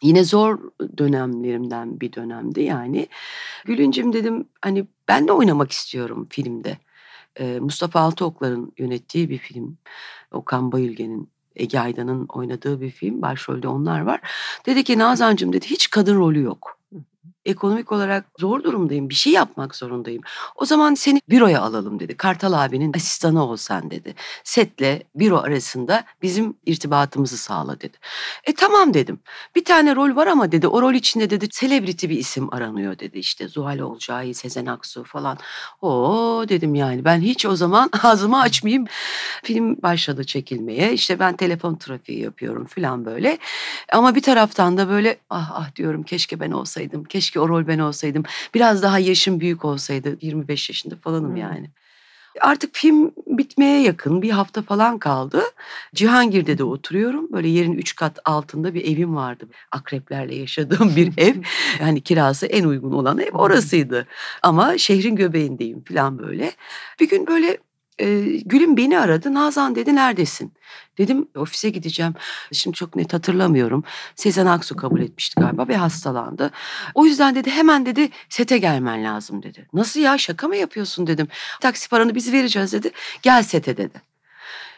Yine 0.02 0.24
zor 0.24 0.58
dönemlerimden 0.98 2.00
bir 2.00 2.12
dönemdi 2.12 2.62
yani. 2.62 3.08
Gülüncüm 3.64 4.12
dedim 4.12 4.48
hani 4.62 4.86
ben 5.08 5.28
de 5.28 5.32
oynamak 5.32 5.72
istiyorum 5.72 6.26
filmde. 6.30 6.78
E, 7.36 7.60
Mustafa 7.60 8.00
Altıoklar'ın 8.00 8.72
yönettiği 8.78 9.30
bir 9.30 9.38
film. 9.38 9.78
Okan 10.32 10.72
Bayülgen'in, 10.72 11.30
Ege 11.56 11.78
Aydan'ın 11.78 12.26
oynadığı 12.26 12.80
bir 12.80 12.90
film. 12.90 13.22
Başrolde 13.22 13.68
onlar 13.68 14.00
var. 14.00 14.20
Dedi 14.66 14.84
ki 14.84 14.98
Nazancığım 14.98 15.52
dedi 15.52 15.66
hiç 15.66 15.90
kadın 15.90 16.16
rolü 16.16 16.42
yok. 16.42 16.78
Ekonomik 17.44 17.92
olarak 17.92 18.24
zor 18.38 18.64
durumdayım. 18.64 19.08
Bir 19.08 19.14
şey 19.14 19.32
yapmak 19.32 19.76
zorundayım. 19.76 20.22
O 20.56 20.64
zaman 20.64 20.94
seni 20.94 21.20
büroya 21.28 21.62
alalım 21.62 22.00
dedi. 22.00 22.16
Kartal 22.16 22.52
abinin 22.52 22.92
asistanı 22.96 23.44
olsan 23.44 23.90
dedi. 23.90 24.14
Setle 24.44 25.02
büro 25.14 25.38
arasında 25.38 26.04
bizim 26.22 26.54
irtibatımızı 26.66 27.36
sağla 27.38 27.80
dedi. 27.80 27.96
E 28.44 28.54
tamam 28.54 28.94
dedim. 28.94 29.20
Bir 29.54 29.64
tane 29.64 29.96
rol 29.96 30.16
var 30.16 30.26
ama 30.26 30.52
dedi 30.52 30.68
o 30.68 30.82
rol 30.82 30.94
içinde 30.94 31.30
dedi 31.30 31.48
selebriti 31.52 32.10
bir 32.10 32.18
isim 32.18 32.54
aranıyor 32.54 32.98
dedi. 32.98 33.18
İşte 33.18 33.48
Zuhal 33.48 33.78
Olcay, 33.78 34.34
Sezen 34.34 34.66
Aksu 34.66 35.04
falan. 35.04 35.38
Oo 35.82 36.44
dedim 36.48 36.74
yani 36.74 37.04
ben 37.04 37.20
hiç 37.20 37.46
o 37.46 37.56
zaman 37.56 37.90
ağzımı 38.02 38.40
açmayayım. 38.40 38.86
Film 39.42 39.82
başladı 39.82 40.24
çekilmeye. 40.24 40.92
İşte 40.92 41.18
ben 41.18 41.36
telefon 41.36 41.76
trafiği 41.76 42.20
yapıyorum 42.20 42.64
falan 42.66 43.04
böyle. 43.04 43.38
Ama 43.92 44.14
bir 44.14 44.22
taraftan 44.22 44.78
da 44.78 44.88
böyle 44.88 45.18
ah 45.30 45.50
ah 45.54 45.76
diyorum 45.76 46.02
keşke 46.02 46.40
ben 46.40 46.50
olsaydım. 46.50 47.04
Keşke 47.04 47.29
o 47.38 47.48
rol 47.48 47.66
ben 47.66 47.78
olsaydım. 47.78 48.22
Biraz 48.54 48.82
daha 48.82 48.98
yaşım 48.98 49.40
büyük 49.40 49.64
olsaydı. 49.64 50.18
25 50.20 50.68
yaşında 50.68 50.96
falanım 50.96 51.28
Hmm. 51.30 51.36
yani. 51.36 51.70
Artık 52.40 52.74
film 52.74 53.12
bitmeye 53.26 53.82
yakın 53.82 54.22
bir 54.22 54.30
hafta 54.30 54.62
falan 54.62 54.98
kaldı. 54.98 55.42
Cihangir'de 55.94 56.58
de 56.58 56.64
oturuyorum. 56.64 57.32
Böyle 57.32 57.48
yerin 57.48 57.72
üç 57.72 57.96
kat 57.96 58.18
altında 58.24 58.74
bir 58.74 58.84
evim 58.84 59.16
vardı. 59.16 59.48
Akreplerle 59.72 60.34
yaşadığım 60.34 60.96
bir 60.96 61.12
ev. 61.18 61.34
Yani 61.80 62.00
kirası 62.00 62.46
en 62.46 62.64
uygun 62.64 62.92
olan 62.92 63.18
ev 63.18 63.32
orasıydı. 63.32 64.06
Ama 64.42 64.78
şehrin 64.78 65.16
göbeğindeyim 65.16 65.84
falan 65.84 66.18
böyle. 66.18 66.52
Bir 67.00 67.08
gün 67.08 67.26
böyle 67.26 67.58
Gülüm 68.44 68.76
beni 68.76 68.98
aradı. 68.98 69.34
Nazan 69.34 69.74
dedi 69.74 69.94
neredesin? 69.94 70.52
Dedim 70.98 71.28
ofise 71.36 71.70
gideceğim. 71.70 72.14
Şimdi 72.52 72.76
çok 72.76 72.96
net 72.96 73.12
hatırlamıyorum. 73.12 73.84
Sezen 74.16 74.46
Aksu 74.46 74.76
kabul 74.76 75.00
etmişti 75.00 75.40
galiba 75.40 75.68
ve 75.68 75.76
hastalandı. 75.76 76.50
O 76.94 77.06
yüzden 77.06 77.34
dedi 77.34 77.50
hemen 77.50 77.86
dedi 77.86 78.08
sete 78.28 78.58
gelmen 78.58 79.04
lazım 79.04 79.42
dedi. 79.42 79.68
Nasıl 79.72 80.00
ya 80.00 80.18
şaka 80.18 80.48
mı 80.48 80.56
yapıyorsun 80.56 81.06
dedim. 81.06 81.28
Taksi 81.60 81.88
paranı 81.88 82.14
biz 82.14 82.32
vereceğiz 82.32 82.72
dedi. 82.72 82.90
Gel 83.22 83.42
sete 83.42 83.76
dedi. 83.76 84.02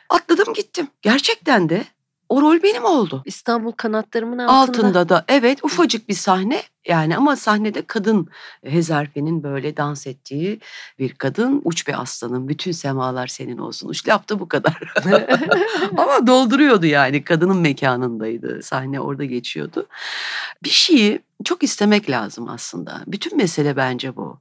Atladım 0.09 0.55
gittim. 0.55 0.89
Gerçekten 1.03 1.69
de 1.69 1.85
o 2.33 2.43
rol 2.43 2.63
benim 2.63 2.85
oldu. 2.85 3.23
İstanbul 3.25 3.73
kanatlarımın 3.73 4.39
altında. 4.39 4.79
Altında 4.79 5.09
da 5.09 5.25
evet 5.29 5.65
ufacık 5.65 6.09
bir 6.09 6.15
sahne 6.15 6.63
yani 6.89 7.17
ama 7.17 7.37
sahnede 7.37 7.83
kadın 7.87 8.29
Hezarfe'nin 8.65 9.43
böyle 9.43 9.77
dans 9.77 10.07
ettiği 10.07 10.61
bir 10.99 11.15
kadın 11.15 11.61
uç 11.65 11.89
bir 11.89 12.01
aslanın 12.03 12.49
bütün 12.49 12.73
semalar 12.73 13.27
senin 13.27 13.59
olsun. 13.59 13.89
Uç 13.89 14.09
laf 14.09 14.29
da 14.29 14.41
bu 14.41 14.49
kadar. 14.49 14.81
ama 15.97 16.27
dolduruyordu 16.27 16.87
yani 16.87 17.25
kadının 17.25 17.57
mekanındaydı 17.57 18.63
sahne 18.63 19.01
orada 19.01 19.25
geçiyordu. 19.25 19.87
Bir 20.65 20.71
şeyi 20.71 21.21
çok 21.45 21.63
istemek 21.63 22.11
lazım 22.11 22.49
aslında. 22.49 23.03
Bütün 23.07 23.37
mesele 23.37 23.77
bence 23.77 24.17
bu. 24.17 24.39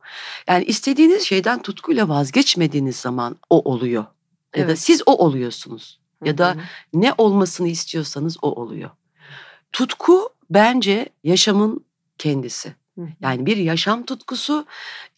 Yani 0.47 0.63
istediğiniz 0.63 1.23
şeyden 1.23 1.61
tutkuyla 1.61 2.09
vazgeçmediğiniz 2.09 2.95
zaman 2.95 3.35
o 3.49 3.71
oluyor. 3.71 4.05
Ya 4.55 4.63
da 4.63 4.71
Evet. 4.71 4.79
siz 4.79 5.01
o 5.05 5.11
oluyorsunuz. 5.25 6.00
Ya 6.25 6.37
da 6.37 6.55
ne 6.93 7.13
olmasını 7.17 7.67
istiyorsanız 7.67 8.37
o 8.41 8.51
oluyor. 8.51 8.89
Tutku 9.71 10.29
bence 10.49 11.09
yaşamın 11.23 11.85
kendisi. 12.17 12.75
Yani 13.21 13.45
bir 13.45 13.57
yaşam 13.57 14.05
tutkusu 14.05 14.65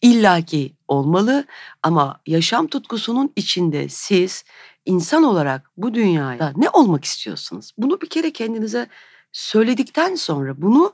illaki 0.02 0.72
olmalı 0.88 1.44
ama 1.82 2.20
yaşam 2.26 2.66
tutkusunun 2.66 3.32
içinde 3.36 3.88
siz 3.88 4.44
insan 4.84 5.22
olarak 5.22 5.70
bu 5.76 5.94
dünyada 5.94 6.52
ne 6.56 6.70
olmak 6.70 7.04
istiyorsunuz? 7.04 7.72
Bunu 7.78 8.00
bir 8.00 8.08
kere 8.08 8.32
kendinize 8.32 8.88
söyledikten 9.32 10.14
sonra 10.14 10.62
bunu 10.62 10.92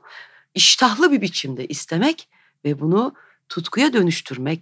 iştahlı 0.55 1.11
bir 1.11 1.21
biçimde 1.21 1.65
istemek 1.67 2.29
ve 2.65 2.79
bunu 2.79 3.13
tutkuya 3.49 3.93
dönüştürmek 3.93 4.61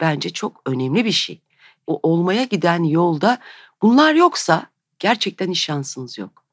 bence 0.00 0.30
çok 0.30 0.62
önemli 0.66 1.04
bir 1.04 1.12
şey. 1.12 1.40
O 1.86 2.00
olmaya 2.02 2.44
giden 2.44 2.84
yolda 2.84 3.38
bunlar 3.82 4.14
yoksa 4.14 4.66
gerçekten 5.02 5.50
hiç 5.50 5.60
şansınız 5.60 6.18
yok. 6.18 6.44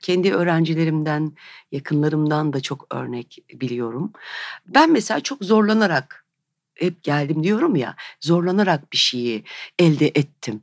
Kendi 0.00 0.34
öğrencilerimden, 0.34 1.32
yakınlarımdan 1.72 2.52
da 2.52 2.60
çok 2.60 2.94
örnek 2.94 3.38
biliyorum. 3.52 4.12
Ben 4.66 4.92
mesela 4.92 5.20
çok 5.20 5.44
zorlanarak 5.44 6.24
hep 6.74 7.02
geldim 7.02 7.44
diyorum 7.44 7.76
ya 7.76 7.96
zorlanarak 8.20 8.92
bir 8.92 8.96
şeyi 8.96 9.44
elde 9.78 10.06
ettim. 10.06 10.62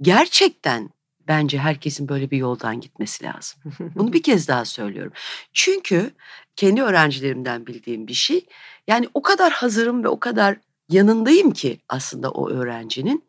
Gerçekten 0.00 0.90
bence 1.28 1.58
herkesin 1.58 2.08
böyle 2.08 2.30
bir 2.30 2.38
yoldan 2.38 2.80
gitmesi 2.80 3.24
lazım. 3.24 3.60
Bunu 3.94 4.12
bir 4.12 4.22
kez 4.22 4.48
daha 4.48 4.64
söylüyorum. 4.64 5.12
Çünkü 5.52 6.10
kendi 6.56 6.82
öğrencilerimden 6.82 7.66
bildiğim 7.66 8.06
bir 8.06 8.14
şey. 8.14 8.46
Yani 8.88 9.08
o 9.14 9.22
kadar 9.22 9.52
hazırım 9.52 10.04
ve 10.04 10.08
o 10.08 10.20
kadar 10.20 10.56
yanındayım 10.88 11.50
ki 11.50 11.80
aslında 11.88 12.30
o 12.30 12.50
öğrencinin 12.50 13.24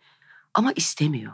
ama 0.53 0.71
istemiyor. 0.75 1.33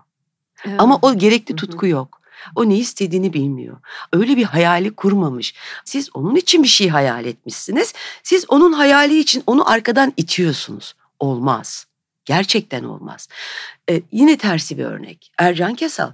Evet. 0.65 0.81
Ama 0.81 0.99
o 1.01 1.17
gerekli 1.17 1.55
tutku 1.55 1.87
yok. 1.87 2.20
O 2.55 2.69
ne 2.69 2.77
istediğini 2.77 3.33
bilmiyor. 3.33 3.77
Öyle 4.13 4.37
bir 4.37 4.43
hayali 4.43 4.95
kurmamış. 4.95 5.55
Siz 5.85 6.09
onun 6.13 6.35
için 6.35 6.63
bir 6.63 6.67
şey 6.67 6.89
hayal 6.89 7.25
etmişsiniz. 7.25 7.93
Siz 8.23 8.45
onun 8.47 8.73
hayali 8.73 9.19
için 9.19 9.43
onu 9.47 9.69
arkadan 9.69 10.13
itiyorsunuz. 10.17 10.95
Olmaz. 11.19 11.87
Gerçekten 12.25 12.83
olmaz. 12.83 13.27
Ee, 13.89 14.01
yine 14.11 14.37
tersi 14.37 14.77
bir 14.77 14.85
örnek. 14.85 15.31
Ercan 15.37 15.75
Kesal. 15.75 16.11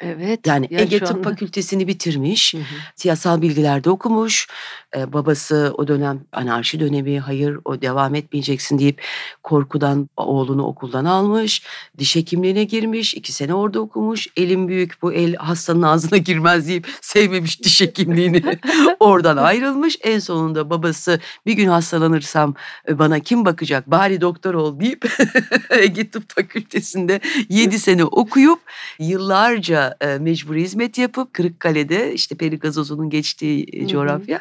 Evet. 0.00 0.46
Yani 0.46 0.68
Ege 0.70 1.00
Tıp 1.00 1.24
Fakültesini 1.24 1.88
bitirmiş. 1.88 2.54
Hı 2.54 2.58
hı. 2.58 2.62
Siyasal 2.96 3.42
bilgilerde 3.42 3.90
okumuş. 3.90 4.48
Ee, 4.96 5.12
babası 5.12 5.74
o 5.78 5.88
dönem 5.88 6.20
anarşi 6.32 6.80
dönemi 6.80 7.20
hayır 7.20 7.58
o 7.64 7.82
devam 7.82 8.14
etmeyeceksin 8.14 8.78
deyip 8.78 9.02
korkudan 9.42 10.08
oğlunu 10.16 10.66
okuldan 10.66 11.04
almış. 11.04 11.62
Diş 11.98 12.16
hekimliğine 12.16 12.64
girmiş. 12.64 13.14
iki 13.14 13.32
sene 13.32 13.54
orada 13.54 13.80
okumuş. 13.80 14.26
Elim 14.36 14.68
büyük 14.68 15.02
bu 15.02 15.12
el 15.12 15.34
hastanın 15.34 15.82
ağzına 15.82 16.18
girmez 16.18 16.68
deyip 16.68 16.88
sevmemiş 17.00 17.62
diş 17.62 17.80
hekimliğini. 17.80 18.42
Oradan 19.00 19.36
ayrılmış. 19.36 19.98
En 20.02 20.18
sonunda 20.18 20.70
babası 20.70 21.20
bir 21.46 21.52
gün 21.52 21.68
hastalanırsam 21.68 22.54
bana 22.90 23.20
kim 23.20 23.44
bakacak 23.44 23.90
bari 23.90 24.20
doktor 24.20 24.54
ol 24.54 24.80
deyip 24.80 25.04
Ege 25.70 26.10
Tıp 26.10 26.34
Fakültesinde 26.34 27.20
yedi 27.48 27.78
sene 27.78 28.04
okuyup 28.04 28.58
yıllarca 28.98 29.85
e, 30.00 30.18
mecburi 30.18 30.62
hizmet 30.62 30.98
yapıp 30.98 31.34
Kırıkkale'de 31.34 32.14
işte 32.14 32.34
peri 32.34 32.58
gazozunun 32.58 33.10
geçtiği 33.10 33.66
e, 33.72 33.86
coğrafya. 33.86 34.40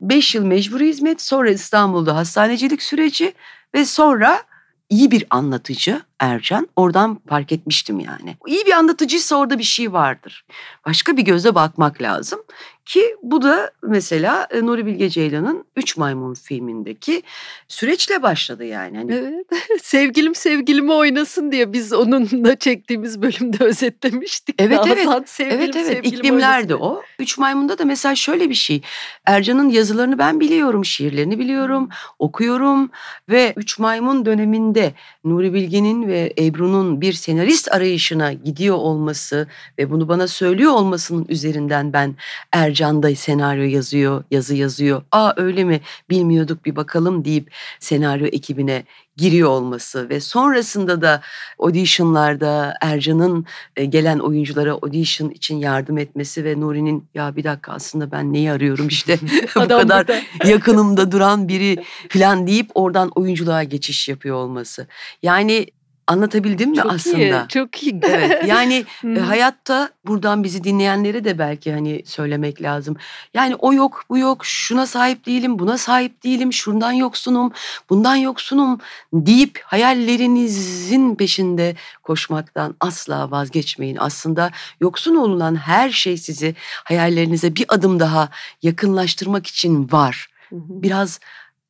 Beş 0.00 0.34
yıl 0.34 0.44
mecburi 0.44 0.88
hizmet 0.88 1.22
sonra 1.22 1.50
İstanbul'da 1.50 2.16
hastanecilik 2.16 2.82
süreci 2.82 3.32
ve 3.74 3.84
sonra 3.84 4.42
iyi 4.88 5.10
bir 5.10 5.24
anlatıcı 5.30 6.02
Ercan. 6.20 6.68
Oradan 6.76 7.20
fark 7.28 7.52
etmiştim 7.52 8.00
yani. 8.00 8.36
İyi 8.46 8.66
bir 8.66 8.72
anlatıcıysa 8.72 9.36
orada 9.36 9.58
bir 9.58 9.64
şey 9.64 9.92
vardır. 9.92 10.44
Başka 10.86 11.16
bir 11.16 11.22
göze 11.22 11.54
bakmak 11.54 12.02
lazım. 12.02 12.40
Ki 12.84 13.16
bu 13.22 13.42
da 13.42 13.70
mesela 13.82 14.46
e, 14.50 14.66
Nuri 14.66 14.86
Bilge 14.86 15.08
Ceylan'ın 15.08 15.64
Üç 15.76 15.96
Maymun 15.96 16.34
filmindeki 16.34 17.22
süreçle 17.68 18.22
başladı 18.22 18.64
yani. 18.64 18.96
Hani... 18.96 19.14
Evet. 19.14 19.46
sevgilim 19.82 20.34
sevgilimi 20.34 20.92
oynasın 20.92 21.52
diye 21.52 21.72
biz 21.72 21.92
onunla 21.92 22.56
çektiğimiz 22.56 23.22
bölümde 23.22 23.64
özetlemiştik. 23.64 24.56
Evet 24.58 24.78
Hasan, 24.78 24.98
evet. 24.98 25.28
Sevgilim, 25.28 25.60
evet 25.60 25.76
evet. 25.76 26.06
İklimlerde 26.06 26.74
o. 26.74 27.02
Üç 27.18 27.38
Maymun'da 27.38 27.78
da 27.78 27.84
mesela 27.84 28.14
şöyle 28.14 28.50
bir 28.50 28.54
şey. 28.54 28.82
Ercan'ın 29.26 29.68
yazılarını 29.68 30.18
ben 30.18 30.40
biliyorum, 30.40 30.84
şiirlerini 30.84 31.38
biliyorum, 31.38 31.88
okuyorum 32.18 32.90
ve 33.28 33.52
Üç 33.56 33.78
Maymun 33.78 34.26
döneminde 34.26 34.92
Nuri 35.24 35.54
Bilge'nin 35.54 36.08
ve 36.10 36.32
Ebru'nun 36.38 37.00
bir 37.00 37.12
senarist 37.12 37.72
arayışına 37.72 38.32
gidiyor 38.32 38.76
olması 38.76 39.48
ve 39.78 39.90
bunu 39.90 40.08
bana 40.08 40.28
söylüyor 40.28 40.72
olmasının 40.72 41.26
üzerinden 41.28 41.92
ben 41.92 42.16
Ercan 42.52 43.02
da 43.02 43.14
senaryo 43.14 43.64
yazıyor, 43.64 44.24
yazı 44.30 44.56
yazıyor. 44.56 45.02
Aa 45.12 45.32
öyle 45.36 45.64
mi 45.64 45.80
bilmiyorduk 46.10 46.64
bir 46.64 46.76
bakalım 46.76 47.24
deyip 47.24 47.52
senaryo 47.80 48.26
ekibine 48.26 48.84
giriyor 49.20 49.48
olması 49.48 50.08
ve 50.08 50.20
sonrasında 50.20 51.02
da 51.02 51.20
auditionlarda 51.58 52.74
Ercan'ın 52.80 53.46
e, 53.76 53.84
gelen 53.84 54.18
oyunculara 54.18 54.72
audition 54.72 55.30
için 55.30 55.56
yardım 55.56 55.98
etmesi 55.98 56.44
ve 56.44 56.60
Nuri'nin 56.60 57.08
ya 57.14 57.36
bir 57.36 57.44
dakika 57.44 57.72
aslında 57.72 58.12
ben 58.12 58.32
neyi 58.32 58.52
arıyorum 58.52 58.88
işte 58.88 59.18
bu 59.56 59.68
kadar 59.68 60.06
yakınımda 60.44 61.12
duran 61.12 61.48
biri 61.48 61.84
falan 62.08 62.46
deyip 62.46 62.70
oradan 62.74 63.08
oyunculuğa 63.14 63.62
geçiş 63.62 64.08
yapıyor 64.08 64.36
olması. 64.36 64.86
Yani 65.22 65.66
Anlatabildim 66.10 66.70
mi 66.70 66.76
çok 66.76 66.92
aslında? 66.92 67.18
Iyi, 67.18 67.48
çok 67.48 67.82
iyi. 67.82 68.00
Evet. 68.10 68.46
Yani 68.46 68.84
e, 69.04 69.20
hayatta 69.20 69.90
buradan 70.06 70.44
bizi 70.44 70.64
dinleyenlere 70.64 71.24
de 71.24 71.38
belki 71.38 71.72
hani 71.72 72.02
söylemek 72.06 72.62
lazım. 72.62 72.96
Yani 73.34 73.54
o 73.54 73.72
yok, 73.72 74.04
bu 74.10 74.18
yok, 74.18 74.44
şuna 74.44 74.86
sahip 74.86 75.26
değilim, 75.26 75.58
buna 75.58 75.78
sahip 75.78 76.24
değilim, 76.24 76.52
şundan 76.52 76.92
yoksunum, 76.92 77.52
bundan 77.90 78.16
yoksunum 78.16 78.78
deyip 79.12 79.60
hayallerinizin 79.64 81.14
peşinde 81.14 81.76
koşmaktan 82.02 82.74
asla 82.80 83.30
vazgeçmeyin. 83.30 83.96
Aslında 84.00 84.50
yoksun 84.80 85.14
olunan 85.14 85.54
her 85.54 85.90
şey 85.90 86.16
sizi 86.16 86.54
hayallerinize 86.84 87.56
bir 87.56 87.64
adım 87.68 88.00
daha 88.00 88.28
yakınlaştırmak 88.62 89.46
için 89.46 89.92
var. 89.92 90.26
Biraz 90.52 91.20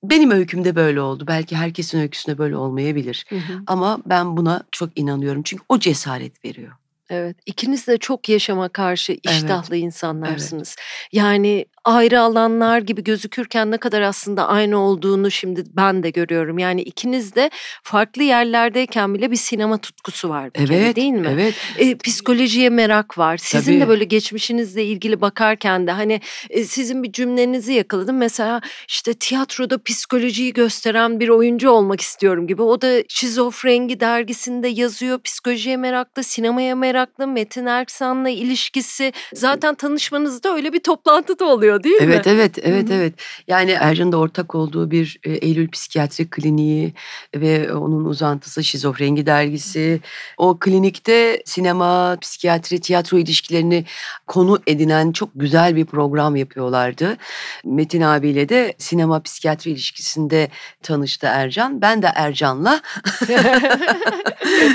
benim 0.03 0.31
öykümde 0.31 0.77
böyle 0.77 1.01
oldu. 1.01 1.25
Belki 1.27 1.57
herkesin 1.57 2.01
öyküsünde 2.01 2.39
böyle 2.39 2.57
olmayabilir. 2.57 3.27
Hı 3.29 3.37
hı. 3.37 3.63
Ama 3.67 3.99
ben 4.07 4.37
buna 4.37 4.63
çok 4.73 4.99
inanıyorum. 4.99 5.43
Çünkü 5.43 5.63
o 5.69 5.79
cesaret 5.79 6.45
veriyor. 6.45 6.73
Evet, 7.11 7.37
ikiniz 7.47 7.87
de 7.87 7.99
çok 7.99 8.29
yaşama 8.29 8.69
karşı 8.69 9.13
iştahlı 9.13 9.77
evet. 9.77 9.85
insanlarsınız. 9.85 10.77
Evet. 10.79 11.09
Yani 11.13 11.67
ayrı 11.85 12.21
alanlar 12.21 12.79
gibi 12.79 13.05
gözükürken 13.05 13.71
ne 13.71 13.77
kadar 13.77 14.01
aslında 14.01 14.49
aynı 14.49 14.79
olduğunu 14.79 15.31
şimdi 15.31 15.65
ben 15.77 16.03
de 16.03 16.11
görüyorum. 16.11 16.59
Yani 16.59 16.83
ikiniz 16.83 17.35
de 17.35 17.51
farklı 17.83 18.23
yerlerdeyken 18.23 19.15
bile 19.15 19.31
bir 19.31 19.37
sinema 19.37 19.79
tutkusu 19.79 20.29
var 20.29 20.51
evet, 20.55 20.69
kere 20.69 20.97
değil 20.97 21.13
mi? 21.13 21.29
Evet. 21.31 21.55
E, 21.79 21.95
psikolojiye 21.95 22.71
merak 22.71 23.19
var. 23.19 23.37
Sizin 23.37 23.73
Tabii. 23.73 23.81
de 23.81 23.89
böyle 23.89 24.05
geçmişinizle 24.05 24.85
ilgili 24.85 25.21
bakarken 25.21 25.87
de 25.87 25.91
hani 25.91 26.21
e, 26.51 26.65
sizin 26.65 27.03
bir 27.03 27.13
cümlenizi 27.13 27.73
yakaladım. 27.73 28.17
Mesela 28.17 28.61
işte 28.89 29.15
tiyatroda 29.15 29.83
psikolojiyi 29.83 30.53
gösteren 30.53 31.21
bir 31.21 31.29
oyuncu 31.29 31.71
olmak 31.71 32.01
istiyorum 32.01 32.47
gibi. 32.47 32.63
O 32.63 32.81
da 32.81 33.03
Şizofrengi 33.09 34.01
dergisinde 34.01 34.69
yazıyor. 34.69 35.23
Psikolojiye 35.23 35.77
meraklı, 35.77 36.23
sinemaya 36.25 36.77
meraklı, 36.77 37.27
Metin 37.27 37.67
Erksan'la 37.67 38.29
ilişkisi. 38.29 39.13
Zaten 39.35 39.75
tanışmanızda 39.75 40.55
öyle 40.55 40.73
bir 40.73 40.81
toplantıda 40.81 41.45
oluyor 41.45 41.70
oluyor 41.71 41.83
değil 41.83 41.97
evet, 42.01 42.27
mi? 42.27 42.33
Evet, 42.33 42.59
evet, 42.63 42.89
Hı-hı. 42.89 42.99
evet. 42.99 43.15
Yani 43.49 43.71
Ercan'ın 43.71 44.13
da 44.13 44.17
ortak 44.17 44.55
olduğu 44.55 44.91
bir 44.91 45.19
e, 45.25 45.33
Eylül 45.33 45.71
Psikiyatri 45.71 46.31
Kliniği 46.31 46.95
ve 47.37 47.73
onun 47.73 48.05
uzantısı 48.05 48.65
Şizofrengi 48.65 49.27
Dergisi. 49.27 50.01
O 50.39 50.59
klinikte 50.59 51.43
sinema, 51.45 52.17
psikiyatri, 52.21 52.81
tiyatro 52.81 53.19
ilişkilerini 53.19 53.85
konu 54.27 54.59
edinen 54.67 55.13
çok 55.13 55.31
güzel 55.35 55.77
bir 55.77 55.85
program 55.85 56.37
yapıyorlardı. 56.37 57.17
Metin 57.65 58.01
abiyle 58.01 58.49
de 58.49 58.75
sinema 58.79 59.23
psikiyatri 59.23 59.71
ilişkisinde 59.71 60.49
tanıştı 60.83 61.27
Ercan. 61.27 61.81
Ben 61.81 62.03
de 62.03 62.11
Ercan'la 62.15 62.81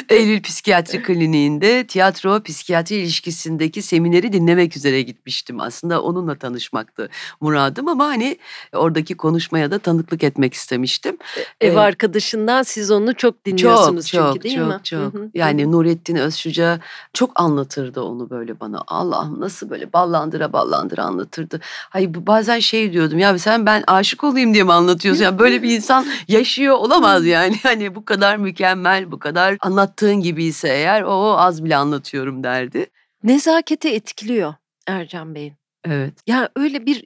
Eylül 0.09 0.41
Psikiyatri 0.41 1.03
Kliniğinde 1.03 1.87
tiyatro 1.87 2.43
psikiyatri 2.43 2.95
ilişkisindeki 2.95 3.81
semineri 3.81 4.33
dinlemek 4.33 4.77
üzere 4.77 5.01
gitmiştim. 5.01 5.59
Aslında 5.59 6.01
onunla 6.01 6.37
tanışmak 6.37 6.84
olmaktı 6.85 7.09
muradım 7.41 7.87
ama 7.87 8.05
hani 8.05 8.37
oradaki 8.73 9.17
konuşmaya 9.17 9.71
da 9.71 9.79
tanıklık 9.79 10.23
etmek 10.23 10.53
istemiştim. 10.53 11.17
E, 11.61 11.67
ev 11.67 11.75
ee, 11.75 11.79
arkadaşından 11.79 12.63
siz 12.63 12.91
onu 12.91 13.15
çok 13.15 13.45
dinliyorsunuz 13.45 14.07
çok, 14.07 14.21
çünkü 14.21 14.33
çok, 14.33 14.43
değil 14.43 14.57
çok, 14.57 14.67
mi? 14.67 14.79
Çok 14.83 15.13
çok. 15.13 15.35
Yani 15.35 15.71
Nurettin 15.71 16.15
Özşuca 16.15 16.79
çok 17.13 17.39
anlatırdı 17.39 18.01
onu 18.01 18.29
böyle 18.29 18.59
bana. 18.59 18.83
Allah'ım 18.87 19.41
nasıl 19.41 19.69
böyle 19.69 19.93
ballandıra 19.93 20.53
ballandıra 20.53 21.03
anlatırdı. 21.03 21.59
Hayır 21.89 22.09
bazen 22.13 22.59
şey 22.59 22.93
diyordum 22.93 23.19
ya 23.19 23.39
sen 23.39 23.65
ben 23.65 23.83
aşık 23.87 24.23
olayım 24.23 24.53
diye 24.53 24.63
mi 24.63 24.73
anlatıyorsun? 24.73 25.23
Yani 25.23 25.39
böyle 25.39 25.63
bir 25.63 25.75
insan 25.75 26.05
yaşıyor 26.27 26.75
olamaz 26.75 27.25
yani. 27.25 27.55
Hani 27.65 27.95
bu 27.95 28.05
kadar 28.05 28.37
mükemmel, 28.37 29.11
bu 29.11 29.19
kadar 29.19 29.57
anlattığın 29.59 30.15
gibiyse 30.15 30.67
eğer 30.67 31.01
o 31.01 31.37
az 31.37 31.63
bile 31.63 31.75
anlatıyorum 31.75 32.43
derdi. 32.43 32.85
Nezaketi 33.23 33.89
etkiliyor 33.89 34.53
Ercan 34.87 35.35
Bey'in. 35.35 35.64
Evet. 35.85 36.13
Ya 36.27 36.49
öyle 36.55 36.85
bir 36.85 37.05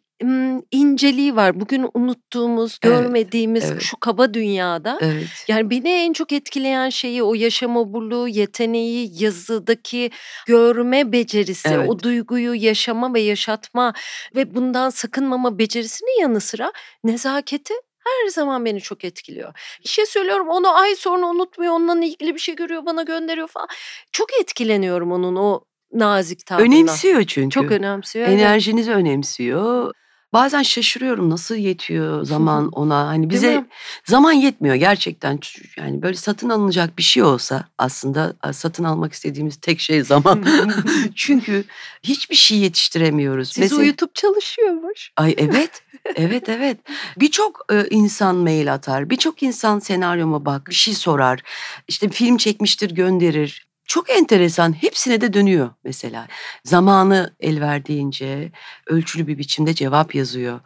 inceliği 0.72 1.36
var. 1.36 1.60
Bugün 1.60 1.88
unuttuğumuz, 1.94 2.80
Evet, 2.84 2.98
görmediğimiz 2.98 3.72
evet. 3.72 3.82
şu 3.82 3.98
kaba 4.00 4.34
dünyada. 4.34 4.98
Evet. 5.02 5.28
Yani 5.48 5.70
beni 5.70 5.90
en 5.90 6.14
çok 6.14 6.32
etkileyen 6.32 6.90
şeyi 6.90 7.24
o 7.24 7.34
yaşam 7.34 7.78
oburluğu, 7.78 8.28
yeteneği, 8.28 9.24
yazıdaki 9.24 10.12
görme 10.48 11.12
becerisi, 11.12 11.70
Evet. 11.70 11.90
o 11.90 12.00
duyguyu 12.00 12.54
yaşama 12.54 13.14
ve 13.14 13.20
yaşatma 13.20 13.94
ve 14.36 14.56
bundan 14.56 14.90
sakınmama 14.90 15.60
becerisinin 15.60 16.22
yanı 16.22 16.42
sıra 16.42 16.72
nezaketi 17.04 17.74
her 18.00 18.30
zaman 18.30 18.66
beni 18.66 18.82
çok 18.82 19.06
etkiliyor. 19.06 19.54
Bir 19.84 19.90
şey 19.90 20.06
söylüyorum 20.06 20.48
onu 20.50 20.76
ay 20.76 20.96
sonra 20.96 21.26
unutmuyor, 21.26 21.74
onunla 21.74 22.06
ilgili 22.06 22.36
bir 22.36 22.40
şey 22.40 22.56
görüyor, 22.56 22.86
bana 22.86 23.04
gönderiyor 23.04 23.48
falan. 23.48 23.68
Çok 24.12 24.34
etkileniyorum 24.42 25.12
onun 25.12 25.36
o 25.36 25.69
nazik 25.94 26.46
tavrına. 26.46 26.66
Önemsiyor 26.66 27.24
çünkü. 27.24 27.54
Çok 27.54 27.72
önemsiyor. 27.72 28.28
Enerjinizi 28.28 28.92
önemsiyor. 28.92 29.94
Bazen 30.34 30.64
şaşırıyorum 30.64 31.30
nasıl 31.30 31.56
yetiyor 31.56 32.26
zaman 32.26 32.70
ona. 32.70 33.08
Hani 33.08 33.30
bize 33.30 33.66
zaman 34.06 34.32
yetmiyor 34.32 34.76
gerçekten. 34.76 35.40
Yani 35.78 36.02
böyle 36.02 36.16
satın 36.18 36.50
alınacak 36.50 36.98
bir 36.98 37.04
şey 37.04 37.24
olsa 37.24 37.68
aslında 37.78 38.34
satın 38.54 38.84
almak 38.84 39.14
istediğimiz 39.14 39.56
tek 39.58 39.80
şey 39.80 40.04
zaman. 40.04 40.46
Çünkü 41.16 41.64
hiçbir 42.04 42.36
şey 42.36 42.58
yetiştiremiyoruz. 42.58 43.48
Sizi 43.48 43.62
Mesela- 43.62 43.82
uyutup 43.82 44.16
çalışıyormuş. 44.16 45.12
Ay 45.18 45.36
evet. 45.38 45.82
Evet 46.16 46.50
evet. 46.50 46.78
Birçok 47.18 47.66
e, 47.72 47.88
insan 47.90 48.36
mail 48.36 48.74
atar. 48.74 49.10
Birçok 49.10 49.44
insan 49.44 49.80
senaryoma 49.80 50.46
bak, 50.46 50.68
bir 50.68 50.76
şey 50.76 50.94
sorar. 50.94 51.42
İşte 51.88 52.10
film 52.10 52.38
çekmiştir, 52.38 52.92
gönderir. 52.92 53.69
Çok 53.90 54.10
enteresan. 54.10 54.82
Hepsine 54.82 55.22
de 55.22 55.34
dönüyor 55.34 55.70
mesela. 55.84 56.28
Zamanı 56.64 57.36
el 57.40 57.62
verdiğince 57.62 58.52
ölçülü 58.88 59.28
bir 59.28 59.38
biçimde 59.38 59.74
cevap 59.74 60.16
yazıyor. 60.16 60.60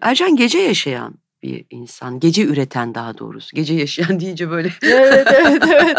Ercan 0.00 0.36
gece 0.36 0.58
yaşayan 0.58 1.14
bir 1.42 1.64
insan. 1.70 2.20
Gece 2.20 2.42
üreten 2.42 2.94
daha 2.94 3.18
doğrusu. 3.18 3.56
Gece 3.56 3.74
yaşayan 3.74 4.20
deyince 4.20 4.50
böyle 4.50 4.70
Evet 4.82 5.26
evet 5.32 5.62
evet. 5.68 5.98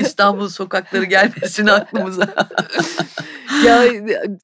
İstanbul 0.06 0.48
sokakları 0.48 1.04
gelmesin 1.04 1.66
aklımıza. 1.66 2.34
ya 3.66 3.84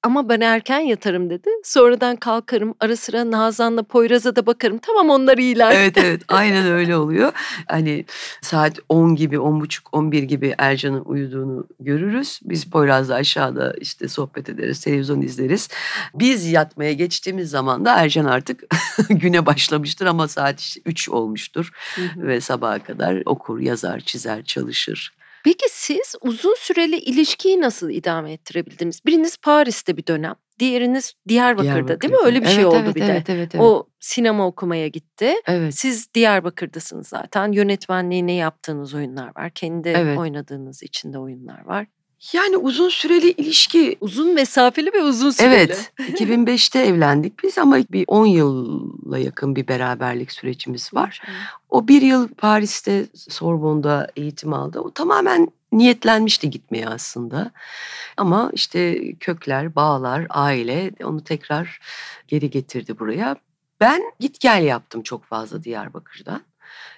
ama 0.02 0.28
ben 0.28 0.40
erken 0.40 0.78
yatarım 0.78 1.30
dedi. 1.30 1.48
Sonradan 1.64 2.16
kalkarım 2.16 2.74
ara 2.80 2.96
sıra 2.96 3.30
Nazan'la 3.30 3.82
Poyraz'a 3.82 4.36
da 4.36 4.46
bakarım. 4.46 4.78
Tamam 4.78 5.10
onlar 5.10 5.38
iyiler. 5.38 5.72
evet 5.76 5.98
evet 5.98 6.22
aynen 6.28 6.66
öyle 6.66 6.96
oluyor. 6.96 7.32
Hani 7.68 8.04
saat 8.42 8.78
10 8.88 9.16
gibi 9.16 9.38
10 9.38 9.60
buçuk 9.60 9.94
11 9.94 10.22
gibi 10.22 10.54
Ercan'ın 10.58 11.04
uyuduğunu 11.04 11.66
görürüz. 11.80 12.40
Biz 12.44 12.64
Poyraz'la 12.64 13.14
aşağıda 13.14 13.74
işte 13.80 14.08
sohbet 14.08 14.48
ederiz 14.48 14.80
televizyon 14.80 15.20
izleriz. 15.20 15.68
Biz 16.14 16.46
yatmaya 16.52 16.92
geçtiğimiz 16.92 17.50
zaman 17.50 17.84
da 17.84 17.96
Ercan 17.96 18.24
artık 18.24 18.62
güne 19.08 19.46
başlamıştır 19.46 20.06
ama 20.06 20.28
saat 20.28 20.60
işte 20.60 20.80
3 20.84 21.08
olmuştur. 21.08 21.70
Hı 21.94 22.02
hı. 22.02 22.26
Ve 22.26 22.40
sabaha 22.40 22.78
kadar 22.78 23.22
okur 23.26 23.60
yazar 23.60 24.00
çizer 24.00 24.44
çalışır. 24.44 25.12
Peki 25.46 25.66
siz 25.70 26.14
uzun 26.20 26.54
süreli 26.58 26.96
ilişkiyi 26.96 27.60
nasıl 27.60 27.90
idame 27.90 28.32
ettirebildiniz? 28.32 29.06
Biriniz 29.06 29.36
Paris'te 29.36 29.96
bir 29.96 30.06
dönem, 30.06 30.34
diğeriniz 30.58 31.14
Diyarbakır'da, 31.28 31.72
değil 31.72 31.78
mi? 31.78 31.88
Diyarbakır'da. 31.88 32.26
Öyle 32.26 32.40
bir 32.42 32.46
şey 32.46 32.54
Evet, 32.54 32.66
oldu 32.66 32.76
evet, 32.84 32.96
bir 32.96 33.00
de. 33.00 33.04
evet, 33.06 33.30
evet, 33.30 33.54
evet. 33.54 33.64
O 33.64 33.88
sinema 34.00 34.46
okumaya 34.46 34.88
gitti. 34.88 35.34
evet. 35.46 35.74
Siz 35.78 36.14
Diyarbakır'dasınız 36.14 37.08
zaten. 37.08 37.52
Yönetmenliğini 37.52 38.36
yaptığınız 38.36 38.94
oyunlar 38.94 39.36
var. 39.36 39.50
Kendi 39.50 39.88
Evet. 39.88 40.18
oynadığınız 40.18 40.82
içinde 40.82 41.18
oyunlar 41.18 41.64
var. 41.64 41.86
Yani 42.32 42.56
uzun 42.56 42.88
süreli 42.88 43.30
ilişki 43.30 43.96
Uzun 44.00 44.34
mesafeli 44.34 44.92
ve 44.92 45.02
uzun 45.02 45.30
süreli. 45.30 45.54
Evet, 45.54 45.92
2005'te 45.98 46.78
evlendik 46.78 47.42
biz 47.42 47.58
ama 47.58 47.76
bir 47.76 48.04
10 48.08 48.26
yılla 48.26 49.18
yakın 49.18 49.56
bir 49.56 49.68
beraberlik 49.68 50.32
sürecimiz 50.32 50.94
var. 50.94 51.22
O 51.70 51.88
bir 51.88 52.02
yıl 52.02 52.28
Paris'te 52.28 53.06
Sorbonne'da 53.14 54.08
eğitim 54.16 54.52
aldı. 54.52 54.80
O 54.80 54.90
tamamen 54.90 55.48
niyetlenmişti 55.72 56.50
gitmeye 56.50 56.88
aslında. 56.88 57.50
Ama 58.16 58.50
işte 58.52 59.12
kökler, 59.14 59.74
bağlar, 59.74 60.26
aile 60.30 60.90
onu 61.04 61.24
tekrar 61.24 61.80
geri 62.28 62.50
getirdi 62.50 62.98
buraya. 62.98 63.36
Ben 63.80 64.02
git 64.20 64.40
gel 64.40 64.62
yaptım 64.62 65.02
çok 65.02 65.24
fazla 65.24 65.64
Diyarbakır'dan. 65.64 66.40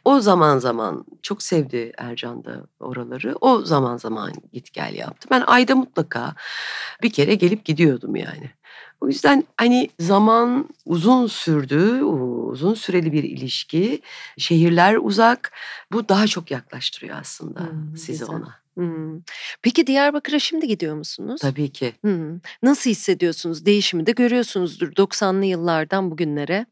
O 0.05 0.21
zaman 0.21 0.59
zaman 0.59 1.05
çok 1.23 1.43
sevdi 1.43 1.93
Ercan 1.99 2.45
da 2.45 2.67
oraları. 2.81 3.35
O 3.41 3.63
zaman 3.63 3.97
zaman 3.97 4.33
git 4.53 4.73
gel 4.73 4.95
yaptı. 4.95 5.29
Ben 5.31 5.43
ayda 5.47 5.77
mutlaka 5.77 6.35
bir 7.03 7.11
kere 7.11 7.35
gelip 7.35 7.65
gidiyordum 7.65 8.17
yani. 8.17 8.51
O 9.01 9.07
yüzden 9.09 9.45
hani 9.57 9.91
zaman 10.01 10.69
uzun 10.87 11.27
sürdü, 11.27 12.03
uzun 12.03 12.75
süreli 12.75 13.13
bir 13.13 13.25
ilişki, 13.25 14.01
şehirler 14.39 14.97
uzak. 15.03 15.53
Bu 15.93 16.09
daha 16.09 16.27
çok 16.27 16.51
yaklaştırıyor 16.51 17.17
aslında 17.21 17.61
Hmm, 17.61 17.97
sizi 17.97 18.13
güzel. 18.13 18.29
ona. 18.29 18.55
Hmm. 18.75 19.21
Peki 19.63 19.87
Diyarbakır'a 19.87 20.39
şimdi 20.39 20.69
gidiyor 20.69 20.97
musunuz? 20.97 21.41
Tabii 21.41 21.73
ki. 21.73 21.93
Hmm. 22.01 22.41
Nasıl 22.63 22.91
hissediyorsunuz? 22.91 23.67
Değişimi 23.67 24.07
de 24.07 24.13
görüyorsunuzdur 24.13 24.93
90'lı 24.93 25.45
yıllardan 25.45 26.11
bugünlere. 26.11 26.67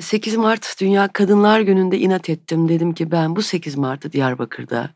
8 0.00 0.36
Mart 0.36 0.80
Dünya 0.80 1.08
Kadınlar 1.08 1.60
Günü'nde 1.60 1.98
inat 1.98 2.30
ettim. 2.30 2.68
Dedim 2.68 2.94
ki 2.94 3.10
ben 3.10 3.36
bu 3.36 3.42
8 3.42 3.76
Mart'ı 3.76 4.12
Diyarbakır'da 4.12 4.90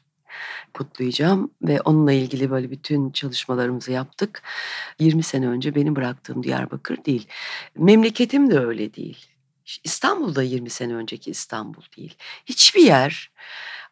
kutlayacağım 0.74 1.50
ve 1.62 1.80
onunla 1.80 2.12
ilgili 2.12 2.50
böyle 2.50 2.70
bütün 2.70 3.10
çalışmalarımızı 3.10 3.92
yaptık. 3.92 4.42
20 4.98 5.22
sene 5.22 5.48
önce 5.48 5.74
benim 5.74 5.96
bıraktığım 5.96 6.42
Diyarbakır 6.42 7.04
değil. 7.04 7.26
Memleketim 7.78 8.50
de 8.50 8.58
öyle 8.58 8.94
değil. 8.94 9.26
İstanbul'da 9.84 10.42
20 10.42 10.70
sene 10.70 10.94
önceki 10.94 11.30
İstanbul 11.30 11.82
değil. 11.96 12.16
Hiçbir 12.46 12.82
yer 12.82 13.30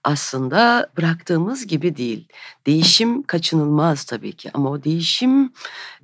aslında 0.05 0.91
bıraktığımız 0.97 1.67
gibi 1.67 1.97
değil. 1.97 2.29
Değişim 2.67 3.23
kaçınılmaz 3.23 4.05
tabii 4.05 4.33
ki 4.33 4.51
ama 4.55 4.71
o 4.71 4.85
değişim 4.85 5.53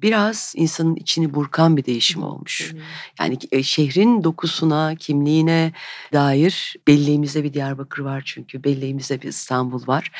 biraz 0.02 0.54
insanın 0.56 0.96
içini 0.96 1.34
burkan 1.34 1.76
bir 1.76 1.84
değişim 1.84 2.22
olmuş. 2.22 2.74
Yani 3.20 3.38
e, 3.52 3.62
şehrin 3.62 4.24
dokusuna, 4.24 4.94
kimliğine 4.94 5.72
dair 6.12 6.76
belleğimizde 6.86 7.44
bir 7.44 7.54
Diyarbakır 7.54 8.02
var 8.02 8.22
çünkü 8.26 8.64
belleğimizde 8.64 9.22
bir 9.22 9.28
İstanbul 9.28 9.86
var. 9.86 10.10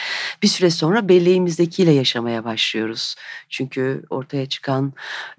Bir 0.43 0.49
süre 0.49 0.71
sonra 0.71 1.09
belleğimizdekiyle 1.09 1.91
yaşamaya 1.91 2.45
başlıyoruz. 2.45 3.15
Çünkü 3.49 4.03
ortaya 4.11 4.47
çıkan 4.47 4.93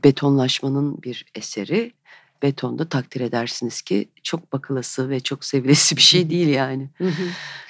betonlaşmanın 0.04 1.04
bir 1.04 1.26
eseri. 1.36 1.94
Betonda 2.42 2.90
takdir 2.90 3.22
edersiniz 3.22 3.82
ki 3.82 4.10
çok 4.24 4.54
bakılası 4.54 5.10
ve 5.10 5.20
çok 5.20 5.46
sevilesi 5.46 5.98
bir 5.98 6.02
şey 6.02 6.30
değil 6.30 6.48
yani. 6.48 6.90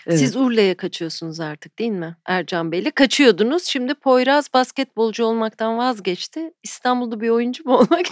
Evet. 0.08 0.20
Siz 0.20 0.36
Urla'ya 0.36 0.78
kaçıyorsunuz 0.78 1.40
artık 1.40 1.80
değil 1.80 1.92
mi? 1.92 2.16
Ercan 2.26 2.72
Bey'le 2.72 2.92
kaçıyordunuz. 2.96 3.64
Şimdi 3.64 3.94
Poyraz 3.94 4.54
basketbolcu 4.54 5.26
olmaktan 5.26 5.78
vazgeçti. 5.78 6.54
İstanbul'da 6.64 7.22
bir 7.22 7.30
oyuncu 7.30 7.64
mu 7.64 7.74
olmak 7.78 8.06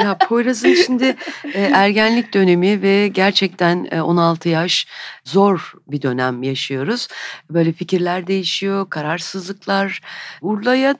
Ya 0.00 0.18
Poyraz'ın 0.18 0.74
şimdi 0.74 1.16
e, 1.54 1.60
ergenlik 1.60 2.34
dönemi 2.34 2.82
ve 2.82 3.08
gerçekten 3.08 3.88
e, 3.90 4.02
16 4.02 4.48
yaş 4.48 4.86
zor 5.24 5.72
bir 5.88 6.02
dönem 6.02 6.42
yaşıyoruz. 6.42 7.08
Böyle 7.50 7.72
fikirler 7.72 8.26
değişiyor, 8.26 8.90
kararsızlıklar. 8.90 10.00
Urla'ya 10.40 10.96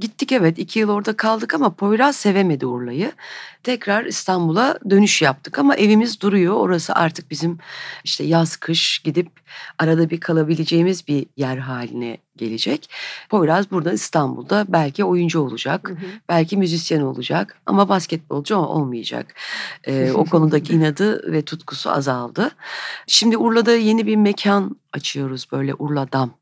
gittik 0.00 0.32
evet 0.32 0.58
iki 0.58 0.78
yıl 0.78 0.88
orada 0.88 1.16
kaldık 1.16 1.54
ama 1.54 1.74
Poyraz 1.74 2.16
sevemedi 2.16 2.66
Urla'yı. 2.66 3.12
Tekrar 3.62 4.04
İstanbul'a 4.04 4.78
dönüş 4.90 5.22
yaptık 5.22 5.58
ama 5.58 5.76
evimiz 5.76 6.20
duruyor. 6.20 6.54
Orası 6.54 6.94
artık 6.94 7.30
bizim 7.30 7.58
işte 8.04 8.24
yaz 8.24 8.56
kış 8.56 8.98
gidip 8.98 9.30
arada 9.78 10.10
bir 10.10 10.20
kalabileceğimiz 10.20 11.08
bir 11.08 11.26
yer 11.36 11.56
haline 11.58 12.18
gelecek. 12.36 12.90
Poyraz 13.28 13.70
burada 13.70 13.92
İstanbul'da 13.92 14.64
belki 14.68 15.04
oyuncu 15.04 15.40
olacak. 15.40 15.88
Hı 15.88 15.92
hı. 15.92 16.06
Belki 16.28 16.56
müzisyen 16.56 17.00
olacak 17.00 17.60
ama 17.66 17.88
basketbolcu 17.88 18.56
olmayacak. 18.56 19.34
Ee, 19.84 20.12
o 20.12 20.24
konudaki 20.30 20.72
inadı 20.72 21.32
ve 21.32 21.42
tutkusu 21.42 21.90
azaldı. 21.90 22.50
Şimdi 23.06 23.36
Urla'da 23.36 23.72
yeni 23.72 24.06
bir 24.06 24.16
mekan 24.16 24.76
açıyoruz 24.92 25.46
böyle 25.52 25.74
Urla 25.74 26.12
Dam. 26.12 26.34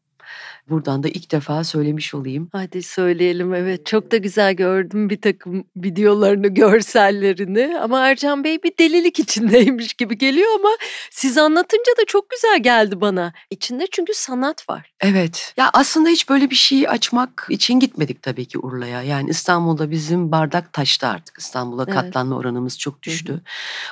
Buradan 0.70 1.02
da 1.02 1.08
ilk 1.08 1.32
defa 1.32 1.64
söylemiş 1.64 2.14
olayım. 2.14 2.48
Hadi 2.52 2.82
söyleyelim 2.82 3.54
evet. 3.54 3.86
Çok 3.86 4.12
da 4.12 4.16
güzel 4.16 4.54
gördüm 4.54 5.10
bir 5.10 5.20
takım 5.20 5.64
videolarını, 5.76 6.48
görsellerini. 6.48 7.78
Ama 7.80 8.08
Ercan 8.08 8.44
Bey 8.44 8.62
bir 8.62 8.72
delilik 8.78 9.18
içindeymiş 9.18 9.94
gibi 9.94 10.18
geliyor 10.18 10.48
ama 10.58 10.68
siz 11.10 11.38
anlatınca 11.38 11.92
da 12.00 12.04
çok 12.06 12.30
güzel 12.30 12.62
geldi 12.62 13.00
bana. 13.00 13.32
İçinde 13.50 13.86
çünkü 13.92 14.14
sanat 14.14 14.68
var. 14.68 14.92
Evet. 15.00 15.54
Ya 15.56 15.70
aslında 15.72 16.08
hiç 16.08 16.28
böyle 16.28 16.50
bir 16.50 16.54
şey 16.54 16.88
açmak 16.88 17.46
için 17.50 17.80
gitmedik 17.80 18.22
tabii 18.22 18.44
ki 18.44 18.58
Urla'ya. 18.58 19.02
Yani 19.02 19.30
İstanbul'da 19.30 19.90
bizim 19.90 20.32
bardak 20.32 20.72
taştı 20.72 21.06
artık. 21.06 21.38
İstanbul'a 21.38 21.84
Evet. 21.88 21.94
katlanma 21.94 22.36
oranımız 22.36 22.78
çok 22.78 23.02
düştü. 23.02 23.40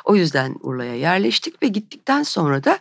O 0.04 0.16
yüzden 0.16 0.56
Urla'ya 0.60 0.94
yerleştik 0.94 1.62
ve 1.62 1.68
gittikten 1.68 2.22
sonra 2.22 2.64
da 2.64 2.78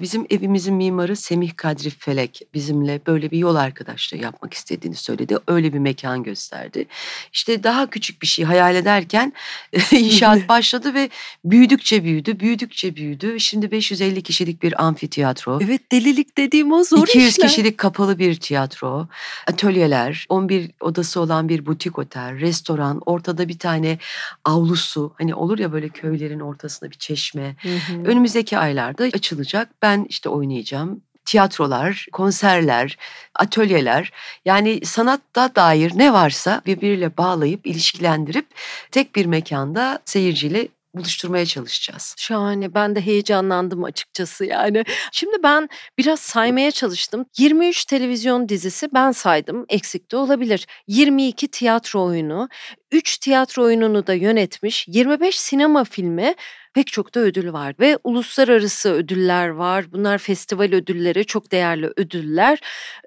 bizim 0.00 0.26
evimizin 0.30 0.74
mimarı 0.74 1.16
Semih 1.16 1.56
Kadri 1.56 1.90
Felek 1.90 2.40
bizimle 2.54 3.00
böyle 3.06 3.30
bir 3.30 3.35
yol 3.38 3.54
arkadaşlığı 3.54 4.16
yapmak 4.16 4.54
istediğini 4.54 4.94
söyledi. 4.94 5.38
Öyle 5.48 5.72
bir 5.72 5.78
mekan 5.78 6.22
gösterdi. 6.22 6.86
İşte 7.32 7.62
daha 7.62 7.90
küçük 7.90 8.22
bir 8.22 8.26
şey 8.26 8.44
hayal 8.44 8.76
ederken 8.76 9.32
inşaat 9.92 10.48
başladı 10.48 10.94
ve 10.94 11.10
büyüdükçe 11.44 12.04
büyüdü, 12.04 12.40
büyüdükçe 12.40 12.96
büyüdü. 12.96 13.40
Şimdi 13.40 13.70
550 13.70 14.22
kişilik 14.22 14.62
bir 14.62 14.84
amfiteyatro. 14.84 15.58
Evet 15.62 15.92
delilik 15.92 16.38
dediğim 16.38 16.72
o 16.72 16.84
zor 16.84 17.08
200 17.08 17.30
işler. 17.30 17.48
kişilik 17.48 17.78
kapalı 17.78 18.18
bir 18.18 18.34
tiyatro, 18.34 19.08
atölyeler, 19.46 20.26
11 20.28 20.70
odası 20.80 21.20
olan 21.20 21.48
bir 21.48 21.66
butik 21.66 21.98
otel, 21.98 22.40
restoran, 22.40 23.00
ortada 23.06 23.48
bir 23.48 23.58
tane 23.58 23.98
avlusu. 24.44 25.14
Hani 25.18 25.34
olur 25.34 25.58
ya 25.58 25.72
böyle 25.72 25.88
köylerin 25.88 26.40
ortasında 26.40 26.90
bir 26.90 26.96
çeşme. 26.96 27.56
Hı 27.62 27.68
hı. 27.68 28.02
Önümüzdeki 28.04 28.58
aylarda 28.58 29.04
açılacak. 29.04 29.70
Ben 29.82 30.06
işte 30.08 30.28
oynayacağım. 30.28 31.00
Tiyatrolar, 31.26 32.06
konserler, 32.12 32.98
atölyeler 33.34 34.12
yani 34.44 34.80
sanatta 34.84 35.54
dair 35.56 35.92
ne 35.94 36.12
varsa 36.12 36.62
birbiriyle 36.66 37.16
bağlayıp 37.16 37.66
ilişkilendirip 37.66 38.46
tek 38.90 39.16
bir 39.16 39.26
mekanda 39.26 39.98
seyirciyle 40.04 40.68
buluşturmaya 40.96 41.46
çalışacağız. 41.46 42.14
Şahane. 42.18 42.74
Ben 42.74 42.96
de 42.96 43.00
heyecanlandım 43.00 43.84
açıkçası 43.84 44.44
yani. 44.44 44.84
Şimdi 45.12 45.36
ben 45.42 45.68
biraz 45.98 46.20
saymaya 46.20 46.70
çalıştım. 46.70 47.26
23 47.38 47.84
televizyon 47.84 48.48
dizisi 48.48 48.88
ben 48.94 49.12
saydım. 49.12 49.64
Eksik 49.68 50.12
de 50.12 50.16
olabilir. 50.16 50.66
22 50.86 51.48
tiyatro 51.48 52.04
oyunu, 52.04 52.48
3 52.92 53.18
tiyatro 53.18 53.62
oyununu 53.62 54.06
da 54.06 54.14
yönetmiş. 54.14 54.88
25 54.88 55.40
sinema 55.40 55.84
filmi 55.84 56.34
pek 56.74 56.86
çok 56.86 57.14
da 57.14 57.20
ödül 57.20 57.52
var 57.52 57.74
ve 57.80 57.98
uluslararası 58.04 58.92
ödüller 58.92 59.48
var. 59.48 59.92
Bunlar 59.92 60.18
festival 60.18 60.72
ödülleri, 60.72 61.24
çok 61.24 61.52
değerli 61.52 61.92
ödüller. 61.96 62.58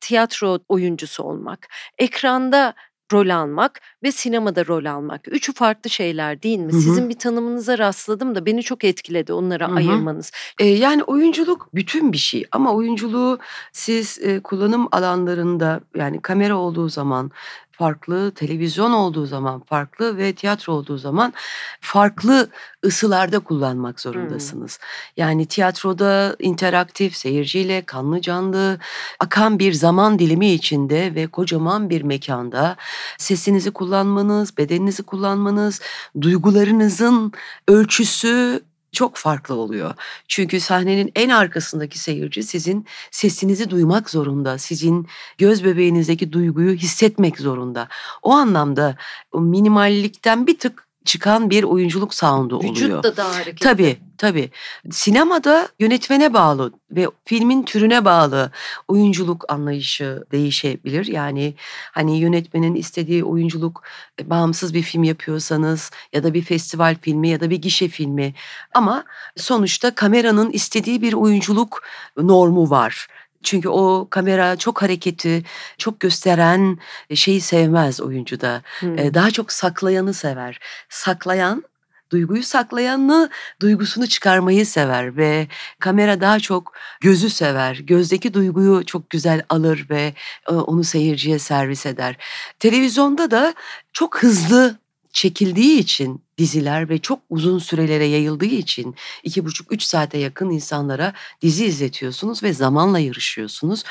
Tiyatro 0.02 0.60
oyuncusu 0.70 1.24
olmak, 1.24 1.68
ekranda 1.98 2.74
rol 3.14 3.30
almak 3.30 3.82
ve 4.04 4.12
sinemada 4.12 4.66
rol 4.66 4.86
almak. 4.86 5.28
Üçü 5.28 5.54
farklı 5.54 5.90
şeyler 5.90 6.44
değil 6.44 6.60
mi? 6.60 6.72
Hı 6.72 6.78
hı. 6.78 6.82
Sizin 6.82 7.10
bir 7.10 7.20
tanımınıza 7.20 7.78
rastladım 7.78 8.36
da 8.36 8.46
beni 8.46 8.64
çok 8.64 8.84
etkiledi 8.84 9.34
onları 9.34 9.68
Hı 9.68 9.72
hı. 9.72 9.76
ayırmanız. 9.76 10.32
Ee, 10.60 10.66
yani 10.66 11.04
oyunculuk 11.04 11.70
bütün 11.74 12.14
bir 12.14 12.18
şey 12.18 12.46
ama 12.52 12.74
oyunculuğu 12.74 13.40
siz 13.72 14.20
e, 14.22 14.40
kullanım 14.40 14.88
alanlarında 14.92 15.82
yani 15.96 16.22
kamera 16.22 16.58
olduğu 16.58 16.90
zaman 16.90 17.32
farklı, 17.80 18.32
televizyon 18.32 18.92
olduğu 18.92 19.26
zaman 19.26 19.60
farklı 19.60 20.18
ve 20.18 20.34
tiyatro 20.34 20.74
olduğu 20.74 20.98
zaman 20.98 21.34
farklı 21.82 22.50
ısılarda 22.86 23.40
kullanmak 23.40 24.00
zorundasınız. 24.00 24.80
Yani 25.18 25.46
tiyatroda 25.46 26.36
interaktif, 26.40 27.16
seyirciyle 27.16 27.86
kanlı 27.86 28.22
canlı 28.22 28.80
akan 29.20 29.60
bir 29.60 29.74
zaman 29.74 30.20
dilimi 30.20 30.52
içinde 30.52 31.16
ve 31.16 31.28
kocaman 31.28 31.90
bir 31.90 32.02
mekanda 32.02 32.76
sesinizi 33.18 33.72
kullanmanız, 33.72 34.58
bedeninizi 34.58 35.04
kullanmanız, 35.04 35.82
duygularınızın 36.22 37.32
ölçüsü 37.68 38.62
çok 38.92 39.16
farklı 39.16 39.56
oluyor. 39.56 39.94
Çünkü 40.28 40.60
sahnenin 40.60 41.12
en 41.16 41.30
arkasındaki 41.30 42.00
seyirci 42.00 42.44
sizin 42.44 42.86
sesinizi 43.12 43.70
duymak 43.70 44.10
zorunda. 44.10 44.58
Sizin 44.58 45.08
göz 45.38 45.64
bebeğinizdeki 45.64 46.34
duyguyu 46.34 46.76
hissetmek 46.76 47.40
zorunda. 47.40 47.88
O 48.22 48.32
anlamda 48.32 48.96
o 49.32 49.42
minimallikten 49.42 50.48
bir 50.48 50.60
tık 50.60 50.89
çıkan 51.06 51.50
bir 51.50 51.64
oyunculuk 51.64 52.14
sound'u 52.14 52.58
oluyor. 52.58 52.74
Vücut 52.74 53.04
da 53.04 53.18
daha 53.18 53.36
hareketli. 53.36 53.64
Tabii 53.64 53.98
tabii. 54.18 54.50
Sinemada 54.92 55.70
yönetmene 55.80 56.34
bağlı 56.34 56.72
ve 56.92 57.08
filmin 57.26 57.64
türüne 57.64 58.06
bağlı 58.06 58.52
oyunculuk 58.88 59.52
anlayışı 59.52 60.24
değişebilir. 60.32 61.06
Yani 61.06 61.54
hani 61.92 62.20
yönetmenin 62.20 62.76
istediği 62.76 63.24
oyunculuk 63.24 63.84
e, 64.22 64.30
bağımsız 64.30 64.74
bir 64.74 64.82
film 64.82 65.04
yapıyorsanız 65.04 65.92
ya 66.14 66.24
da 66.24 66.34
bir 66.34 66.42
festival 66.42 66.96
filmi 67.02 67.30
ya 67.30 67.40
da 67.40 67.50
bir 67.50 67.62
gişe 67.62 67.88
filmi 67.88 68.34
ama 68.74 69.04
sonuçta 69.38 69.96
kameranın 69.96 70.52
istediği 70.52 71.02
bir 71.02 71.14
oyunculuk 71.14 71.84
normu 72.18 72.70
var. 72.70 73.08
Çünkü 73.44 73.70
o 73.70 74.08
kamera 74.10 74.56
çok 74.56 74.82
hareketi, 74.82 75.44
çok 75.78 76.00
gösteren 76.00 76.80
şeyi 77.14 77.42
sevmez 77.42 78.02
oyuncuda. 78.02 78.62
Hmm. 78.80 78.98
Ee, 78.98 79.14
daha 79.14 79.32
çok 79.32 79.52
saklayanı 79.52 80.14
sever. 80.14 80.60
Saklayan, 80.90 81.64
duyguyu 82.12 82.44
saklayanı 82.44 83.30
duygusunu 83.62 84.08
çıkarmayı 84.08 84.66
sever 84.66 85.18
ve 85.18 85.48
kamera 85.80 86.22
daha 86.22 86.40
çok 86.40 86.74
gözü 87.02 87.30
sever. 87.30 87.76
Gözdeki 87.76 88.34
duyguyu 88.34 88.86
çok 88.86 89.10
güzel 89.10 89.44
alır 89.50 89.86
ve 89.90 90.14
e, 90.50 90.54
onu 90.54 90.84
seyirciye 90.84 91.40
servis 91.40 91.86
eder. 91.86 92.18
Televizyonda 92.60 93.32
da 93.32 93.54
çok 93.94 94.24
hızlı 94.24 94.78
çekildiği 95.12 95.80
için 95.80 96.22
diziler 96.40 96.90
ve 96.90 96.98
çok 97.00 97.20
uzun 97.30 97.60
sürelere 97.60 98.06
yayıldığı 98.06 98.46
için 98.46 98.96
iki 99.24 99.46
buçuk 99.46 99.72
üç 99.72 99.84
saate 99.84 100.18
yakın 100.18 100.50
insanlara 100.50 101.14
dizi 101.42 101.66
izletiyorsunuz 101.66 102.44
ve 102.44 102.54
zamanla 102.54 103.00
yarışıyorsunuz. 103.00 103.84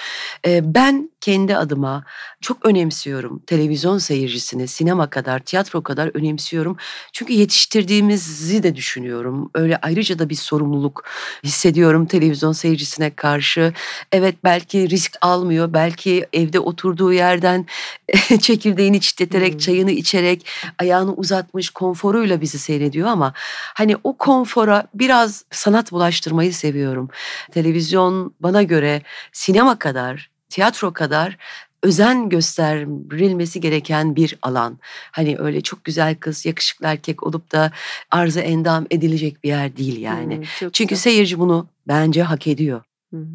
Ee, 0.46 0.74
ben 0.74 1.10
kendi 1.20 1.56
adıma 1.56 2.04
çok 2.40 2.66
önemsiyorum 2.66 3.42
televizyon 3.46 3.98
seyircisini 3.98 4.68
sinema 4.68 5.10
kadar 5.10 5.38
tiyatro 5.38 5.82
kadar 5.82 6.10
önemsiyorum. 6.14 6.76
Çünkü 7.12 7.32
yetiştirdiğimizi 7.32 8.62
de 8.62 8.76
düşünüyorum. 8.76 9.50
Öyle 9.54 9.78
ayrıca 9.82 10.18
da 10.18 10.28
bir 10.28 10.34
sorumluluk 10.34 11.04
hissediyorum 11.44 12.06
televizyon 12.06 12.52
seyircisine 12.52 13.14
karşı. 13.14 13.72
Evet 14.12 14.34
belki 14.44 14.90
risk 14.90 15.16
almıyor 15.20 15.72
belki 15.72 16.26
evde 16.32 16.60
oturduğu 16.60 17.12
yerden 17.12 17.66
çekirdeğini 18.40 19.00
çitleterek 19.00 19.52
Hmm. 19.52 19.58
çayını 19.58 19.90
içerek 19.90 20.46
ayağını 20.78 21.12
uzatmış 21.14 21.70
konforuyla 21.70 22.37
bizi 22.40 22.58
seyrediyor 22.58 23.08
ama 23.08 23.32
hani 23.74 23.96
o 24.04 24.16
konfora 24.16 24.86
biraz 24.94 25.44
sanat 25.50 25.92
bulaştırmayı 25.92 26.54
seviyorum. 26.54 27.08
Televizyon 27.52 28.34
bana 28.40 28.62
göre 28.62 29.02
sinema 29.32 29.78
kadar, 29.78 30.30
tiyatro 30.48 30.92
kadar 30.92 31.36
özen 31.82 32.28
gösterilmesi 32.28 33.60
gereken 33.60 34.16
bir 34.16 34.38
alan. 34.42 34.78
Hani 35.12 35.36
öyle 35.38 35.60
çok 35.60 35.84
güzel 35.84 36.14
kız, 36.14 36.46
yakışıklı 36.46 36.86
erkek 36.86 37.22
olup 37.22 37.52
da 37.52 37.72
arıza 38.10 38.40
endam 38.40 38.86
edilecek 38.90 39.44
bir 39.44 39.48
yer 39.48 39.76
değil 39.76 40.00
yani. 40.00 40.36
Hmm, 40.36 40.70
Çünkü 40.72 40.94
güzel. 40.94 41.02
seyirci 41.02 41.38
bunu 41.38 41.68
bence 41.88 42.22
hak 42.22 42.46
ediyor. 42.46 42.82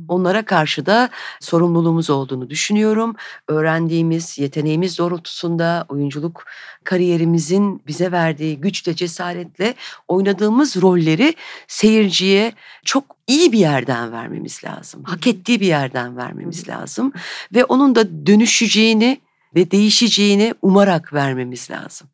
Onlara 0.08 0.46
karşı 0.46 0.86
da 0.86 1.10
sorumluluğumuz 1.40 2.10
olduğunu 2.10 2.50
düşünüyorum. 2.50 3.16
Öğrendiğimiz 3.48 4.40
yeteneğimiz 4.40 4.98
doğrultusunda 4.98 5.86
oyunculuk 5.90 6.46
kariyerimizin 6.84 7.82
bize 7.88 8.12
verdiği 8.12 8.62
güçle, 8.62 8.96
cesaretle 8.96 9.74
oynadığımız 10.08 10.82
rolleri 10.82 11.34
seyirciye 11.68 12.54
çok 12.86 13.04
iyi 13.28 13.52
bir 13.52 13.60
yerden 13.60 14.12
vermemiz 14.12 14.64
lazım. 14.64 15.04
Hak 15.04 15.28
ettiği 15.28 15.60
bir 15.60 15.68
yerden 15.68 16.18
vermemiz 16.18 16.70
lazım 16.70 17.14
ve 17.54 17.66
onun 17.66 17.96
da 17.96 18.26
dönüşeceğini 18.28 19.22
ve 19.56 19.72
değişeceğini 19.72 20.54
umarak 20.62 21.14
vermemiz 21.14 21.72
lazım. 21.72 22.08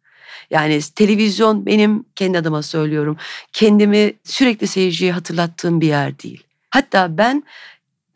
Yani 0.49 0.81
televizyon 0.81 1.65
benim 1.65 2.05
kendi 2.15 2.37
adıma 2.37 2.63
söylüyorum. 2.63 3.17
Kendimi 3.53 4.13
sürekli 4.23 4.67
seyirciye 4.67 5.11
hatırlattığım 5.11 5.81
bir 5.81 5.87
yer 5.87 6.19
değil. 6.19 6.48
Hatta 6.69 7.17
ben 7.17 7.43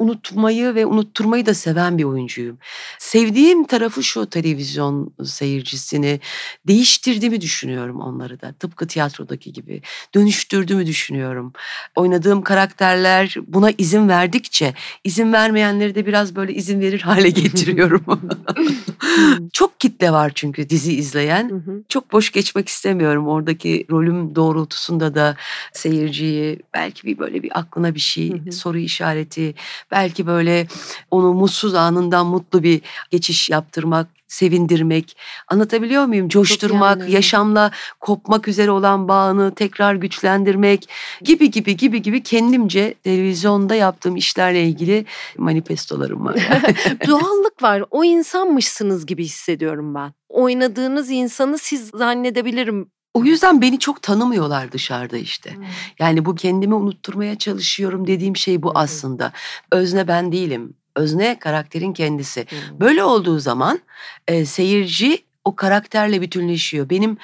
unutmayı 0.04 0.76
ve 0.76 0.86
unutturmayı 0.86 1.46
da 1.46 1.54
seven 1.54 1.98
bir 1.98 2.04
oyuncuyum. 2.04 2.58
Sevdiğim 3.00 3.64
tarafı 3.64 4.04
şu 4.04 4.26
televizyon 4.26 5.14
seyircisini 5.26 6.20
değiştirdiğimi 6.68 7.42
düşünüyorum 7.42 8.00
onları 8.00 8.42
da. 8.42 8.54
Tıpkı 8.54 8.88
tiyatrodaki 8.88 9.54
gibi 9.54 9.82
dönüştürdüğümü 10.16 10.86
düşünüyorum. 10.86 11.54
Oynadığım 11.96 12.42
karakterler 12.42 13.36
buna 13.48 13.72
izin 13.78 14.10
verdikçe 14.10 14.74
izin 15.04 15.34
vermeyenleri 15.34 15.96
de 15.96 16.06
biraz 16.06 16.36
böyle 16.36 16.54
izin 16.54 16.80
verir 16.80 17.02
hale 17.02 17.30
getiriyorum. 17.44 18.04
Hmm. 18.06 19.50
Çok 19.54 19.80
kitle 19.80 20.12
var 20.12 20.32
çünkü 20.36 20.70
dizi 20.70 20.94
izleyen 20.94 21.64
çok 21.90 22.12
boş 22.12 22.32
geçmek 22.32 22.70
istemiyorum. 22.70 23.28
Oradaki 23.28 23.86
rolüm 23.92 24.36
doğrultusunda 24.36 25.16
da 25.16 25.36
seyirciyi 25.74 26.60
belki 26.74 27.08
bir 27.08 27.18
böyle 27.18 27.44
bir 27.44 27.60
aklına 27.60 27.96
bir 27.96 28.00
şey, 28.00 28.42
soru 28.52 28.78
işareti, 28.78 29.56
belki 29.94 30.28
böyle 30.28 30.68
onu 31.12 31.34
mutsuz 31.34 31.76
anından 31.76 32.26
mutlu 32.26 32.64
bir 32.64 32.82
geçiş 33.12 33.50
yaptırmak, 33.50 34.08
sevindirmek. 34.28 35.18
Anlatabiliyor 35.48 36.06
muyum? 36.06 36.30
Coşturmak, 36.30 37.10
yaşamla 37.10 37.72
kopmak 38.00 38.48
üzere 38.48 38.72
olan 38.72 39.08
bağını 39.08 39.56
tekrar 39.56 39.96
güçlendirmek 39.96 40.90
gibi 41.22 41.52
gibi 41.52 41.78
gibi 41.78 42.02
gibi 42.02 42.24
kendimce 42.24 42.94
televizyonda 43.04 43.76
yaptığım 43.76 44.16
işlerle 44.16 44.64
ilgili 44.64 45.06
manifestolarım 45.38 46.26
var. 46.26 46.36
Doğallık 47.08 47.64
var. 47.64 47.84
O 47.92 48.04
insanmışsınız 48.04 49.06
gibi 49.06 49.26
hissediyorum 49.26 49.96
ben. 49.96 50.14
Oynadığınız 50.30 51.12
insanı 51.12 51.58
siz 51.58 51.90
zannedebilirim. 51.90 52.92
O 53.14 53.24
yüzden 53.24 53.62
beni 53.62 53.80
çok 53.80 54.02
tanımıyorlar 54.02 54.72
dışarıda 54.72 55.18
işte. 55.18 55.56
Hmm. 55.56 55.64
Yani 56.00 56.26
bu 56.26 56.36
kendimi 56.36 56.76
unutturmaya 56.76 57.38
çalışıyorum 57.38 58.08
dediğim 58.08 58.38
şey 58.38 58.64
bu 58.64 58.70
hı. 58.70 58.74
aslında. 58.76 59.32
Özne 59.72 60.08
ben 60.08 60.32
değilim. 60.32 60.74
Özne 60.96 61.40
karakterin 61.40 61.94
kendisi. 61.94 62.46
Hmm. 62.50 62.80
Böyle 62.80 63.04
olduğu 63.04 63.40
zaman 63.40 63.80
e, 64.28 64.46
seyirci 64.46 65.24
o 65.46 65.56
karakterle 65.56 66.22
bütünleşiyor. 66.22 66.90
Benim 66.90 67.18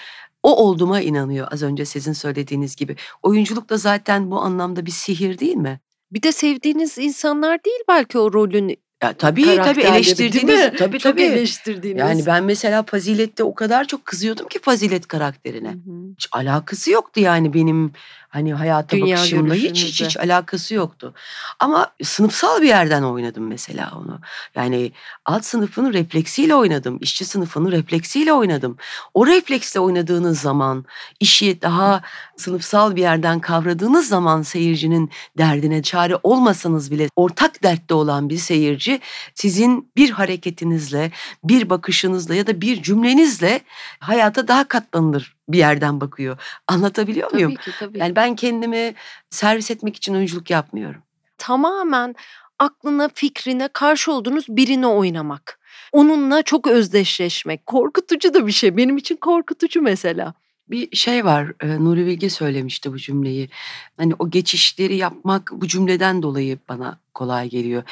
o 0.43 0.55
olduğuma 0.55 1.01
inanıyor 1.01 1.47
az 1.51 1.63
önce 1.63 1.85
sizin 1.85 2.13
söylediğiniz 2.13 2.75
gibi. 2.75 2.95
Oyunculuk 3.23 3.69
da 3.69 3.77
zaten 3.77 4.31
bu 4.31 4.41
anlamda 4.41 4.85
bir 4.85 4.91
sihir 4.91 5.39
değil 5.39 5.55
mi? 5.55 5.79
Bir 6.11 6.23
de 6.23 6.31
sevdiğiniz 6.31 6.97
insanlar 6.97 7.63
değil 7.63 7.79
belki 7.87 8.17
o 8.17 8.33
rolün 8.33 8.77
Ya 9.03 9.13
tabii 9.13 9.55
tabii 9.55 9.81
eleştirdiğiniz 9.81 10.71
tabii 10.77 10.99
Çok 10.99 11.13
tabii. 11.13 11.23
eleştirdiğiniz. 11.23 11.99
Yani 12.01 12.25
ben 12.25 12.43
mesela 12.43 12.83
Fazilet'te 12.83 13.43
o 13.43 13.55
kadar 13.55 13.85
çok 13.85 14.05
kızıyordum 14.05 14.47
ki 14.47 14.59
Fazilet 14.61 15.07
karakterine. 15.07 15.69
Hı 15.69 15.71
hı. 15.71 16.13
Hiç 16.13 16.27
alakası 16.31 16.91
yoktu 16.91 17.19
yani 17.19 17.53
benim 17.53 17.91
Hani 18.29 18.53
hayata 18.53 18.97
Dünya 18.97 19.17
bakışımla 19.17 19.53
hiç 19.53 19.83
hiç 19.83 20.01
hiç 20.01 20.17
alakası 20.17 20.73
yoktu. 20.73 21.13
Ama 21.59 21.91
sınıfsal 22.03 22.61
bir 22.61 22.67
yerden 22.67 23.03
oynadım 23.03 23.47
mesela 23.47 23.91
onu. 23.95 24.19
Yani 24.55 24.91
alt 25.25 25.45
sınıfın 25.45 25.93
refleksiyle 25.93 26.55
oynadım. 26.55 26.97
işçi 27.01 27.25
sınıfının 27.25 27.71
refleksiyle 27.71 28.33
oynadım. 28.33 28.77
O 29.13 29.27
refleksle 29.27 29.79
oynadığınız 29.79 30.39
zaman 30.39 30.85
işi 31.19 31.61
daha 31.61 32.01
sınıfsal 32.37 32.95
bir 32.95 33.01
yerden 33.01 33.39
kavradığınız 33.39 34.07
zaman 34.07 34.41
seyircinin 34.41 35.11
derdine 35.37 35.83
çare 35.83 36.17
olmasanız 36.23 36.91
bile 36.91 37.09
ortak 37.15 37.63
dertte 37.63 37.93
olan 37.93 38.29
bir 38.29 38.37
seyirci 38.37 38.99
sizin 39.35 39.91
bir 39.95 40.09
hareketinizle, 40.09 41.11
bir 41.43 41.69
bakışınızla 41.69 42.35
ya 42.35 42.47
da 42.47 42.61
bir 42.61 42.83
cümlenizle 42.83 43.61
hayata 43.99 44.47
daha 44.47 44.67
katlanılır 44.67 45.38
bir 45.49 45.57
yerden 45.57 46.01
bakıyor. 46.01 46.37
Anlatabiliyor 46.67 47.31
muyum? 47.33 47.55
Tabii 47.55 47.71
ki 47.71 47.71
tabii. 47.79 47.97
Yani 47.99 48.15
ben 48.15 48.35
kendimi 48.35 48.93
servis 49.29 49.71
etmek 49.71 49.95
için 49.95 50.15
oyunculuk 50.15 50.49
yapmıyorum. 50.49 51.01
tamamen 51.37 52.15
aklına, 52.59 53.09
fikrine 53.13 53.67
karşı 53.73 54.11
olduğunuz 54.11 54.45
birini 54.49 54.87
oynamak. 54.87 55.59
Onunla 55.91 56.41
çok 56.43 56.67
özdeşleşmek. 56.67 57.65
Korkutucu 57.65 58.33
da 58.33 58.47
bir 58.47 58.51
şey. 58.51 58.77
Benim 58.77 58.97
için 58.97 59.15
korkutucu 59.15 59.81
mesela. 59.81 60.33
Bir 60.69 60.95
şey 60.95 61.25
var, 61.25 61.53
e, 61.61 61.83
Nuri 61.83 62.05
Bilge 62.05 62.29
söylemişti 62.29 62.93
bu 62.93 62.97
cümleyi. 62.97 63.49
Hani 63.97 64.13
o 64.19 64.29
geçişleri 64.29 64.95
yapmak 64.95 65.51
bu 65.53 65.67
cümleden 65.67 66.23
dolayı 66.23 66.57
bana 66.69 66.99
kolay 67.13 67.49
geliyor. 67.49 67.83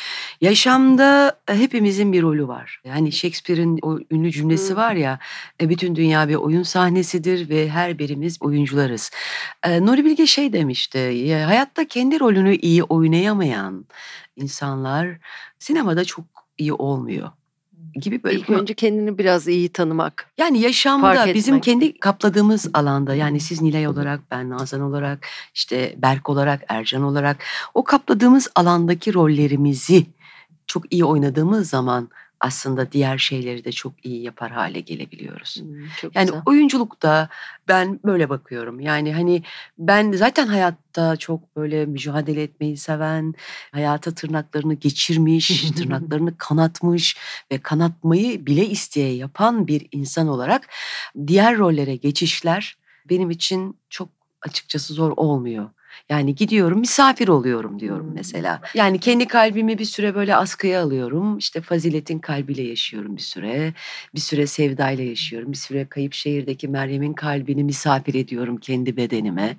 Yaşamda 0.42 1.40
e, 1.48 1.56
hepimizin 1.56 2.14
bir 2.14 2.22
rolü 2.22 2.48
var. 2.48 2.82
Yani 2.86 3.12
Shakespeare'in 3.12 3.80
o 3.82 4.00
ünlü 4.12 4.32
cümlesi 4.32 4.76
var 4.76 4.96
ya, 4.96 5.20
e, 5.62 5.70
bütün 5.70 5.96
dünya 5.96 6.30
bir 6.30 6.36
oyun 6.36 6.64
sahnesidir 6.64 7.50
ve 7.50 7.70
her 7.70 8.00
birimiz 8.00 8.42
oyuncularız. 8.42 9.12
E, 9.64 9.86
Nuri 9.86 10.06
Bilge 10.06 10.26
şey 10.26 10.54
demişti, 10.54 10.98
ya 10.98 11.48
hayatta 11.48 11.88
kendi 11.88 12.20
rolünü 12.20 12.56
iyi 12.56 12.84
oynayamayan 12.84 13.86
insanlar 14.36 15.18
sinemada 15.60 16.06
çok 16.06 16.26
iyi 16.58 16.74
olmuyor 16.74 17.32
gibi 18.00 18.24
böyle 18.24 18.38
İlk 18.38 18.50
önce 18.50 18.74
kendini 18.74 19.18
biraz 19.18 19.48
iyi 19.48 19.70
tanımak. 19.70 20.30
yani 20.38 20.60
yaşamda 20.60 21.34
bizim 21.34 21.60
kendi 21.60 22.00
kapladığımız 22.00 22.70
alanda 22.74 23.16
yani 23.16 23.40
siz 23.40 23.62
Nilay 23.62 23.88
olarak, 23.88 24.20
ben 24.32 24.50
Nazan 24.50 24.82
olarak, 24.82 25.28
işte 25.54 25.96
Berk 25.98 26.30
olarak, 26.30 26.62
Ercan 26.68 27.04
olarak 27.04 27.38
o 27.74 27.84
kapladığımız 27.84 28.48
alandaki 28.56 29.14
rollerimizi 29.14 30.06
çok 30.68 30.94
iyi 30.94 31.06
oynadığımız 31.06 31.70
zaman 31.70 32.10
aslında 32.40 32.92
diğer 32.92 33.18
şeyleri 33.18 33.66
de 33.66 33.72
çok 33.72 34.06
iyi 34.06 34.24
yapar 34.24 34.52
hale 34.52 34.80
gelebiliyoruz. 34.80 35.62
Hmm, 35.62 35.88
çok 36.02 36.16
Yani 36.16 36.26
güzel. 36.26 36.42
oyunculukta 36.46 37.30
ben 37.68 38.00
böyle 38.06 38.30
bakıyorum. 38.30 38.80
Yani 38.80 39.14
hani 39.14 39.44
ben 39.78 40.12
zaten 40.12 40.48
hayatta 40.48 41.16
çok 41.16 41.56
böyle 41.56 41.86
mücadele 41.86 42.44
etmeyi 42.44 42.78
seven, 42.78 43.34
hayata 43.72 44.12
tırnaklarını 44.12 44.74
geçirmiş, 44.74 45.72
tırnaklarını 45.78 46.38
kanatmış 46.38 47.18
ve 47.52 47.58
kanatmayı 47.58 48.46
bile 48.46 48.66
isteye 48.66 49.16
yapan 49.16 49.68
bir 49.68 49.88
insan 49.92 50.28
olarak 50.28 50.68
diğer 51.28 51.58
rollere 51.58 51.96
geçişler 51.96 52.78
benim 53.10 53.30
için 53.30 53.78
çok 53.90 54.10
açıkçası 54.42 54.94
zor 54.94 55.14
olmuyor. 55.16 55.70
Yani 56.10 56.36
gidiyorum 56.36 56.80
misafir 56.80 57.28
oluyorum 57.28 57.80
diyorum 57.80 58.08
Hmm. 58.08 58.14
mesela. 58.14 58.62
Yani 58.74 59.00
kendi 59.00 59.28
kalbimi 59.28 59.78
bir 59.78 59.86
süre 59.86 60.16
böyle 60.16 60.36
askıya 60.36 60.84
alıyorum. 60.84 61.38
İşte 61.38 61.62
faziletin 61.62 62.20
kalbiyle 62.20 62.62
yaşıyorum 62.62 63.18
bir 63.18 63.22
süre. 63.22 63.74
Bir 64.16 64.20
süre 64.20 64.48
sevdayla 64.48 65.04
yaşıyorum. 65.04 65.52
Bir 65.52 65.58
süre 65.58 65.86
kayıp 65.86 66.14
şehirdeki 66.14 66.68
Meryem'in 66.68 67.14
kalbini 67.14 67.64
misafir 67.64 68.14
ediyorum 68.14 68.58
kendi 68.58 68.98
bedenime. 68.98 69.58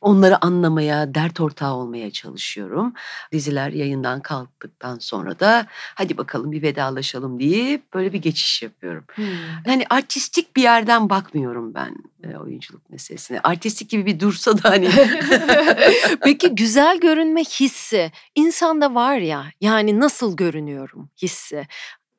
Onları 0.00 0.44
anlamaya, 0.44 1.14
dert 1.14 1.40
ortağı 1.40 1.74
olmaya 1.74 2.10
çalışıyorum. 2.10 2.92
Diziler 3.32 3.70
yayından 3.70 4.20
kalktıktan 4.20 4.98
sonra 4.98 5.40
da 5.40 5.66
hadi 5.70 6.18
bakalım 6.18 6.52
bir 6.52 6.62
vedalaşalım 6.62 7.40
deyip 7.40 7.94
böyle 7.94 8.12
bir 8.12 8.22
geçiş 8.22 8.62
yapıyorum. 8.62 9.04
Hmm. 9.14 9.24
Hani 9.66 9.84
artistik 9.90 10.56
bir 10.56 10.62
yerden 10.62 11.10
bakmıyorum 11.10 11.74
ben 11.74 11.96
e, 12.24 12.36
oyunculuk 12.36 12.90
meselesine. 12.90 13.40
Artistik 13.40 13.90
gibi 13.90 14.06
bir 14.06 14.20
dursa 14.20 14.62
da 14.62 14.70
hani 14.70 14.90
Peki 16.24 16.48
güzel 16.48 17.00
görünme 17.00 17.44
hissi 17.44 18.12
insanda 18.34 18.94
var 18.94 19.16
ya 19.16 19.46
yani 19.60 20.00
nasıl 20.00 20.36
görünüyorum 20.36 21.10
hissi. 21.22 21.66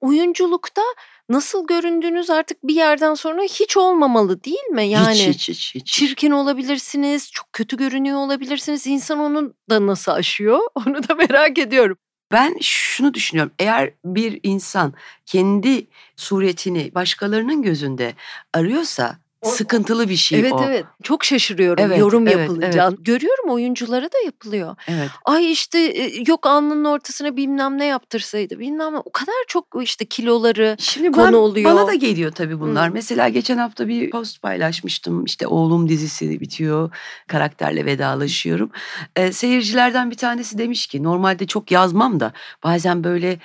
Oyunculukta 0.01 0.81
nasıl 1.29 1.67
göründüğünüz 1.67 2.29
artık 2.29 2.63
bir 2.63 2.75
yerden 2.75 3.13
sonra 3.13 3.41
hiç 3.41 3.77
olmamalı 3.77 4.43
değil 4.43 4.65
mi? 4.71 4.87
Yani 4.87 5.13
hiç 5.13 5.27
hiç 5.27 5.49
hiç 5.49 5.75
hiç. 5.75 5.87
çirkin 5.87 6.31
olabilirsiniz, 6.31 7.31
çok 7.31 7.53
kötü 7.53 7.77
görünüyor 7.77 8.17
olabilirsiniz. 8.17 8.87
İnsan 8.87 9.19
onu 9.19 9.53
da 9.69 9.87
nasıl 9.87 10.11
aşıyor? 10.11 10.59
Onu 10.75 11.07
da 11.07 11.15
merak 11.15 11.57
ediyorum. 11.57 11.97
Ben 12.31 12.57
şunu 12.61 13.13
düşünüyorum. 13.13 13.53
Eğer 13.59 13.93
bir 14.05 14.39
insan 14.43 14.93
kendi 15.25 15.87
suretini 16.15 16.91
başkalarının 16.95 17.61
gözünde 17.61 18.13
arıyorsa 18.53 19.19
sıkıntılı 19.43 20.09
bir 20.09 20.15
şey 20.15 20.39
evet 20.39 20.53
o. 20.53 20.63
evet. 20.63 20.85
Çok 21.03 21.23
şaşırıyorum 21.23 21.83
Evet, 21.83 21.99
yorum 21.99 22.27
evet, 22.27 22.37
yapılınca. 22.37 22.91
Görüyorum 22.99 23.49
oyunculara 23.49 24.05
da 24.05 24.17
yapılıyor. 24.25 24.75
Evet. 24.87 25.09
Ay 25.25 25.51
işte 25.51 25.79
e, 25.79 26.23
yok 26.27 26.47
alnının 26.47 26.85
ortasına 26.85 27.37
bilmem 27.37 27.77
ne 27.77 27.85
yaptırsaydı 27.85 28.59
bilmem 28.59 28.93
ne. 28.93 28.97
O 28.97 29.11
kadar 29.11 29.35
çok 29.47 29.65
işte 29.81 30.05
kiloları 30.05 30.75
Şimdi 30.79 31.11
Konu 31.11 31.27
ben, 31.27 31.33
oluyor. 31.33 31.71
bana 31.71 31.87
da 31.87 31.93
geliyor 31.93 32.31
tabii 32.31 32.59
bunlar. 32.59 32.89
Hı. 32.89 32.93
Mesela 32.93 33.29
geçen 33.29 33.57
hafta 33.57 33.87
bir 33.87 34.09
post 34.09 34.41
paylaşmıştım. 34.41 35.25
İşte 35.25 35.47
oğlum 35.47 35.89
dizisi 35.89 36.39
bitiyor. 36.39 36.91
Karakterle 37.27 37.85
vedalaşıyorum. 37.85 38.71
Ee, 39.15 39.31
seyircilerden 39.31 40.11
bir 40.11 40.17
tanesi 40.17 40.57
demiş 40.57 40.87
ki 40.87 41.03
normalde 41.03 41.47
çok 41.47 41.71
yazmam 41.71 42.19
da 42.19 42.33
bazen 42.63 43.03
böyle 43.03 43.39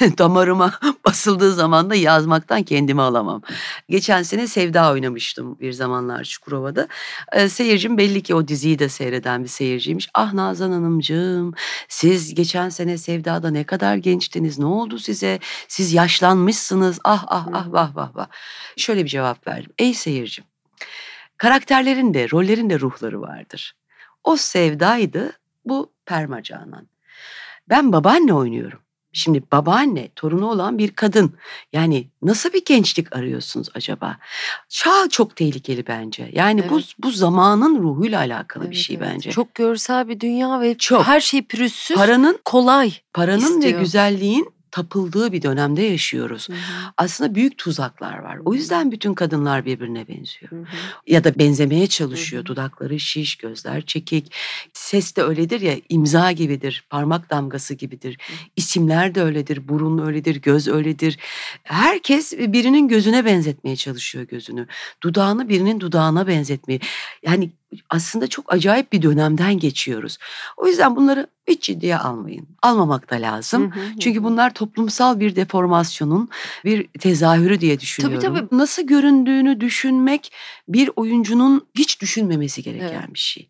damarıma 0.18 0.72
basıldığı 1.06 1.52
zaman 1.52 1.90
da 1.90 1.94
yazmaktan 1.94 2.62
kendimi 2.62 3.02
alamam. 3.02 3.42
Geçen 3.88 4.22
sene 4.22 4.46
Sevda 4.46 4.92
oynamıştım 4.92 5.58
bir 5.60 5.72
zamanlar 5.72 6.24
Çukurova'da. 6.24 6.88
Ee, 7.32 7.48
seyircim 7.48 7.98
belli 7.98 8.22
ki 8.22 8.34
o 8.34 8.48
diziyi 8.48 8.78
de 8.78 8.88
seyreden 8.88 9.44
bir 9.44 9.48
seyirciymiş. 9.48 10.08
Ah 10.14 10.32
Nazan 10.32 10.72
Hanımcığım 10.72 11.54
siz 11.88 12.34
geçen 12.34 12.68
sene 12.68 12.98
Sevda'da 12.98 13.50
ne 13.50 13.64
kadar 13.64 13.96
gençtiniz 13.96 14.58
ne 14.58 14.66
oldu 14.66 14.98
size? 14.98 15.38
Siz 15.68 15.92
yaşlanmışsınız 15.92 16.98
ah 17.04 17.24
ah 17.28 17.46
ah 17.52 17.72
vah 17.72 17.96
vah 17.96 18.16
vah. 18.16 18.26
Şöyle 18.76 19.04
bir 19.04 19.10
cevap 19.10 19.46
verdim. 19.46 19.72
Ey 19.78 19.94
seyircim 19.94 20.44
karakterlerin 21.38 22.14
de 22.14 22.30
rollerin 22.30 22.70
de 22.70 22.80
ruhları 22.80 23.20
vardır. 23.20 23.76
O 24.24 24.36
Sevda'ydı 24.36 25.32
bu 25.64 25.92
Perma 26.06 26.42
Canan. 26.42 26.88
Ben 27.68 27.92
babaanne 27.92 28.34
oynuyorum. 28.34 28.80
Şimdi 29.12 29.42
babaanne 29.52 30.08
torunu 30.16 30.50
olan 30.50 30.78
bir 30.78 30.90
kadın. 30.90 31.34
Yani 31.72 32.08
nasıl 32.22 32.52
bir 32.52 32.64
gençlik 32.64 33.16
arıyorsunuz 33.16 33.68
acaba? 33.74 34.16
Çağ 34.68 35.08
çok 35.10 35.36
tehlikeli 35.36 35.86
bence. 35.86 36.30
Yani 36.32 36.70
bu 36.70 36.74
Evet. 36.74 36.94
bu 36.98 37.10
zamanın 37.10 37.82
ruhuyla 37.82 38.18
alakalı 38.18 38.62
bir 38.64 38.68
Evet, 38.68 38.76
şey 38.76 38.96
evet. 38.96 39.08
bence. 39.14 39.30
Çok 39.30 39.54
görsel 39.54 40.08
bir 40.08 40.20
dünya 40.20 40.60
ve 40.60 40.78
Çok. 40.78 41.06
her 41.06 41.20
şey 41.20 41.42
pürüzsüz, 41.42 41.96
paranın 41.96 42.38
kolay. 42.44 42.92
paranın 43.14 43.42
ve 43.42 43.58
istiyor. 43.64 43.80
güzelliğin 43.80 44.57
tapıldığı 44.78 45.32
bir 45.32 45.42
dönemde 45.42 45.82
yaşıyoruz. 45.82 46.48
Aslında 46.96 47.34
büyük 47.34 47.58
tuzaklar 47.58 48.18
var. 48.18 48.38
O 48.44 48.54
yüzden 48.54 48.92
bütün 48.92 49.14
kadınlar 49.14 49.64
birbirine 49.64 50.08
benziyor. 50.08 50.52
Ya 51.06 51.24
da 51.24 51.38
benzemeye 51.38 51.86
çalışıyor. 51.86 52.40
Hı 52.40 52.44
hı. 52.44 52.46
Dudakları 52.46 53.00
şiş, 53.00 53.36
gözler 53.36 53.82
çekik. 53.86 54.32
Ses 54.72 55.16
de 55.16 55.22
öyledir 55.22 55.60
ya 55.60 55.74
imza 55.88 56.32
gibidir, 56.32 56.86
parmak 56.90 57.30
damgası 57.30 57.74
gibidir. 57.74 58.18
İsimler 58.56 59.14
de 59.14 59.22
öyledir, 59.22 59.68
burun 59.68 59.98
öyledir, 59.98 60.36
göz 60.36 60.68
öyledir. 60.68 61.18
Herkes 61.62 62.32
birinin 62.32 62.88
gözüne 62.88 63.24
benzetmeye 63.24 63.76
çalışıyor 63.76 64.24
gözünü. 64.24 64.66
Dudağını 65.02 65.48
birinin 65.48 65.80
dudağına 65.80 66.26
benzetmeye. 66.26 66.80
Yani 67.22 67.50
aslında 67.90 68.26
çok 68.26 68.52
acayip 68.52 68.92
bir 68.92 69.02
dönemden 69.02 69.58
geçiyoruz. 69.58 70.18
O 70.56 70.66
yüzden 70.66 70.96
bunları 70.96 71.26
hiç 71.48 71.62
ciddiye 71.62 71.98
almayın. 71.98 72.48
Almamak 72.62 73.10
da 73.10 73.14
lazım. 73.16 73.72
Çünkü 74.00 74.24
bunlar 74.24 74.54
toplumsal 74.54 75.20
bir 75.20 75.36
deformasyonun 75.36 76.28
bir 76.64 76.88
tezahürü 76.88 77.60
diye 77.60 77.80
düşünüyorum. 77.80 78.20
tabii. 78.20 78.56
Nasıl 78.58 78.82
göründüğünü 78.82 79.60
düşünmek 79.60 80.32
bir 80.68 80.90
oyuncunun 80.96 81.66
hiç 81.74 82.00
düşünmemesi 82.00 82.62
gereken 82.62 82.86
Evet. 82.88 83.14
bir 83.14 83.18
şey. 83.18 83.48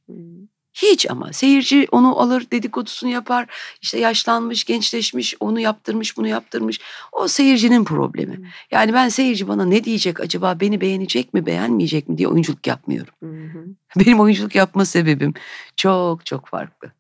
Hiç 0.82 1.10
ama 1.10 1.32
seyirci 1.32 1.86
onu 1.92 2.20
alır 2.20 2.46
dedikodusunu 2.52 3.10
yapar. 3.10 3.46
İşte 3.82 3.98
yaşlanmış, 3.98 4.64
gençleşmiş, 4.64 5.34
onu 5.40 5.60
yaptırmış, 5.60 6.16
bunu 6.16 6.28
yaptırmış. 6.28 6.80
O 7.12 7.28
seyircinin 7.28 7.84
problemi. 7.84 8.36
Hı. 8.36 8.42
Yani 8.70 8.92
ben 8.92 9.08
seyirci 9.08 9.48
bana 9.48 9.64
ne 9.64 9.84
diyecek 9.84 10.20
acaba 10.20 10.60
beni 10.60 10.80
beğenecek 10.80 11.34
mi, 11.34 11.46
beğenmeyecek 11.46 12.08
mi 12.08 12.18
diye 12.18 12.28
oyunculuk 12.28 12.66
yapmıyorum. 12.66 13.14
Benim 13.96 14.20
oyunculuk 14.20 14.54
yapma 14.54 14.84
sebebim 14.84 15.34
çok 15.76 16.26
çok 16.26 16.48
farklı. 16.48 16.92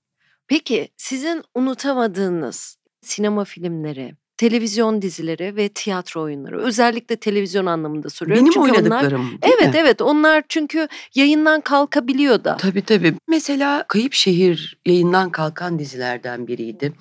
Peki 0.46 0.88
sizin 0.96 1.44
unutamadığınız 1.54 2.78
sinema 3.00 3.44
filmleri 3.44 4.14
televizyon 4.38 5.02
dizileri 5.02 5.56
ve 5.56 5.68
tiyatro 5.68 6.22
oyunları. 6.22 6.60
Özellikle 6.60 7.16
televizyon 7.16 7.66
anlamında 7.66 8.10
soruyorum. 8.10 8.42
Benim 8.44 8.52
Çünkü 8.52 8.70
oynadıklarım 8.70 9.20
Onlar, 9.20 9.38
evet 9.42 9.74
mi? 9.74 9.80
evet 9.80 10.02
onlar 10.02 10.44
çünkü 10.48 10.88
yayından 11.14 11.60
kalkabiliyor 11.60 12.44
da. 12.44 12.56
Tabii 12.56 12.82
tabii. 12.82 13.14
Mesela 13.28 13.84
Kayıp 13.88 14.12
Şehir 14.14 14.78
yayından 14.86 15.30
kalkan 15.30 15.78
dizilerden 15.78 16.46
biriydi. 16.46 16.92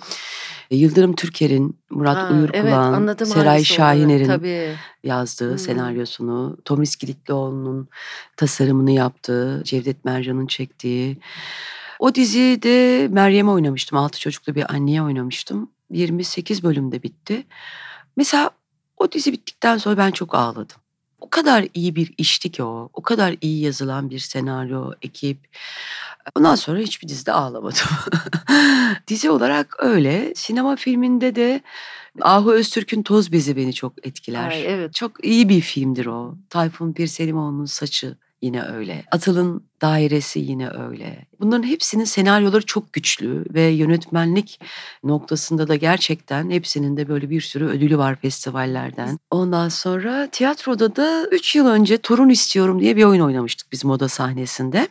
Yıldırım 0.71 1.15
Türker'in, 1.15 1.77
Murat 1.89 2.17
Ha, 2.17 2.29
Uyurkulağ'ın, 2.33 2.65
evet, 2.65 2.73
anladım 2.73 3.27
Seray. 3.27 3.63
Şahiner'in 3.63 4.27
Tabii. 4.27 4.75
yazdığı 5.03 5.51
Hmm. 5.51 5.57
senaryosunu, 5.59 6.57
Tomis 6.65 6.95
Kilitlioğlu'nun 6.95 7.87
tasarımını 8.37 8.91
yaptığı, 8.91 9.61
Cevdet 9.65 10.05
Mercan'ın 10.05 10.47
çektiği. 10.47 11.17
O 11.99 12.15
dizide 12.15 13.07
Meryem'e 13.07 13.51
oynamıştım. 13.51 13.97
Altı 13.97 14.19
çocuklu 14.19 14.55
bir 14.55 14.73
anneye 14.73 15.01
oynamıştım. 15.01 15.69
28 15.91 16.63
bölümde 16.63 17.03
bitti. 17.03 17.45
Mesela 18.17 18.51
o 18.97 19.11
dizi 19.11 19.31
bittikten 19.31 19.77
sonra 19.77 19.97
ben 19.97 20.11
çok 20.11 20.35
ağladım. 20.35 20.77
O 21.19 21.29
kadar 21.29 21.65
iyi 21.73 21.95
bir 21.95 22.13
işti 22.17 22.51
ki 22.51 22.63
o. 22.63 22.89
O 22.93 23.01
kadar 23.01 23.35
iyi 23.41 23.61
yazılan 23.61 24.09
bir 24.09 24.19
senaryo, 24.19 24.91
ekip. 25.01 25.37
Ondan 26.35 26.55
sonra 26.55 26.79
hiçbir 26.79 27.07
dizide 27.07 27.31
ağlamadım. 27.31 27.87
Dizi 29.07 29.29
olarak 29.29 29.75
öyle. 29.79 30.33
Sinema 30.35 30.75
filminde 30.75 31.35
de 31.35 31.61
Ahu 32.21 32.51
Öztürk'ün 32.51 33.03
Toz 33.03 33.31
Bezi 33.31 33.57
beni 33.57 33.73
çok 33.73 34.07
etkiler. 34.07 34.49
Ay, 34.49 34.65
evet. 34.65 34.93
Çok 34.93 35.25
iyi 35.25 35.49
bir 35.49 35.61
filmdir 35.61 36.05
o. 36.05 36.35
Tayfun 36.49 36.93
Pirselimoğlu'nun 36.93 37.65
saçı 37.65 38.17
yine 38.41 38.63
öyle. 38.63 39.05
Atıl'ın 39.11 39.63
dairesi 39.81 40.39
yine 40.39 40.69
öyle. 40.69 41.25
Bunların 41.39 41.63
hepsinin 41.63 42.03
senaryoları 42.03 42.65
çok 42.65 42.93
güçlü 42.93 43.45
ve 43.53 43.61
yönetmenlik 43.61 44.59
noktasında 45.03 45.67
da 45.67 45.75
gerçekten 45.75 46.49
hepsinin 46.49 46.97
de 46.97 47.09
böyle 47.09 47.29
bir 47.29 47.41
sürü 47.41 47.65
ödülü 47.65 47.97
var 47.97 48.15
festivallerden. 48.15 49.19
Ondan 49.31 49.69
sonra 49.69 50.27
tiyatroda 50.31 50.95
da 50.95 51.27
3 51.31 51.55
yıl 51.55 51.67
önce 51.67 51.97
Torun 51.97 52.29
İstiyorum 52.29 52.79
diye 52.79 52.95
bir 52.95 53.03
oyun 53.03 53.21
oynamıştık 53.21 53.71
biz 53.71 53.85
moda 53.85 54.07
sahnesinde. 54.07 54.87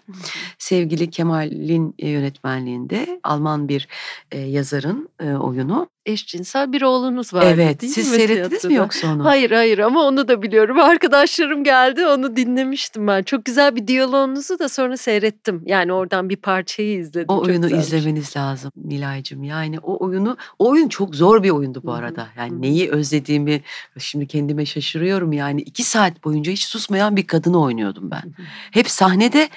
Sevgili 0.58 1.10
Kemal'in 1.10 1.94
e, 1.98 2.08
yönetmenliğinde 2.08 3.20
Alman 3.22 3.68
bir 3.68 3.88
e, 4.32 4.38
yazarın 4.38 5.08
e, 5.20 5.32
oyunu. 5.32 5.88
Eşcinsel 6.06 6.72
bir 6.72 6.82
oğlunuz 6.82 7.34
vardı 7.34 7.46
evet, 7.50 7.80
değil 7.82 7.92
siz 7.92 8.10
mi 8.10 8.16
seyrettiniz 8.16 8.64
mi 8.64 8.68
tiyatroda? 8.68 8.74
yoksa 8.74 9.14
onu? 9.14 9.24
Hayır 9.24 9.50
hayır 9.50 9.78
ama 9.78 10.02
onu 10.02 10.28
da 10.28 10.42
biliyorum. 10.42 10.80
Arkadaşlarım 10.80 11.64
geldi 11.64 12.06
onu 12.06 12.36
dinlemiştim 12.36 13.06
ben. 13.06 13.22
Çok 13.22 13.44
güzel 13.44 13.76
bir 13.76 13.86
diyaloğunuzu 13.86 14.58
da 14.58 14.68
sonra 14.77 14.97
seyrettim. 14.97 15.62
Yani 15.66 15.93
oradan 15.93 16.28
bir 16.28 16.36
parçayı 16.36 16.98
izledim. 16.98 17.27
O 17.28 17.36
Çok 17.36 17.47
oyunu 17.47 17.62
güzelmiş. 17.62 17.86
izlemeniz 17.86 18.36
lazım 18.36 18.73
Nilay'cığım. 18.77 19.44
Yani 19.44 19.78
o 19.78 20.05
oyunu, 20.05 20.36
o 20.59 20.69
oyun 20.69 20.89
çok 20.89 21.15
zor 21.15 21.43
bir 21.43 21.51
oyundu 21.51 21.81
bu 21.85 21.93
arada. 21.93 22.28
Yani 22.36 22.62
neyi 22.62 22.90
özlediğimi 22.90 23.62
şimdi 23.98 24.27
kendime 24.27 24.66
şaşırıyorum. 24.66 25.32
Yani 25.32 25.61
iki 25.61 25.85
saat 25.85 26.24
boyunca 26.24 26.53
hiç 26.53 26.65
susmayan 26.65 27.16
bir 27.16 27.27
kadını 27.27 27.61
oynuyordum 27.62 28.11
ben. 28.11 28.23
Hep 28.70 28.90
sahnede, 28.90 29.48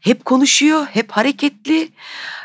hep 0.00 0.24
konuşuyor, 0.24 0.86
hep 0.86 1.10
hareketli. 1.10 1.88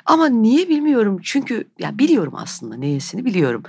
Ama 0.05 0.27
niye 0.27 0.69
bilmiyorum. 0.69 1.19
Çünkü 1.23 1.67
ya 1.79 1.99
biliyorum 1.99 2.33
aslında 2.35 2.75
neyesini 2.75 3.25
biliyorum. 3.25 3.63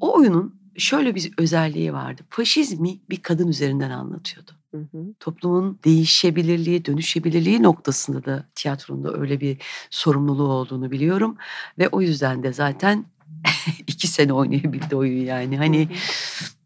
O 0.00 0.16
oyunun 0.16 0.54
şöyle 0.78 1.14
bir 1.14 1.32
özelliği 1.38 1.92
vardı. 1.92 2.22
Faşizmi 2.30 2.98
bir 3.10 3.16
kadın 3.16 3.48
üzerinden 3.48 3.90
anlatıyordu 3.90 4.50
Hı 4.74 4.78
hı. 4.92 5.14
toplumun 5.20 5.80
değişebilirliği, 5.84 6.84
dönüşebilirliği 6.84 7.62
noktasında 7.62 8.24
da 8.24 8.48
tiyatronda 8.54 9.12
öyle 9.14 9.40
bir 9.40 9.58
sorumluluğu 9.90 10.48
olduğunu 10.52 10.90
biliyorum. 10.90 11.36
Ve 11.78 11.88
o 11.88 12.00
yüzden 12.00 12.42
de 12.42 12.52
zaten 12.52 13.06
iki 13.86 14.06
sene 14.08 14.32
oynayabildi 14.32 14.96
oyun 14.96 15.24
yani. 15.24 15.56
Hani 15.58 15.88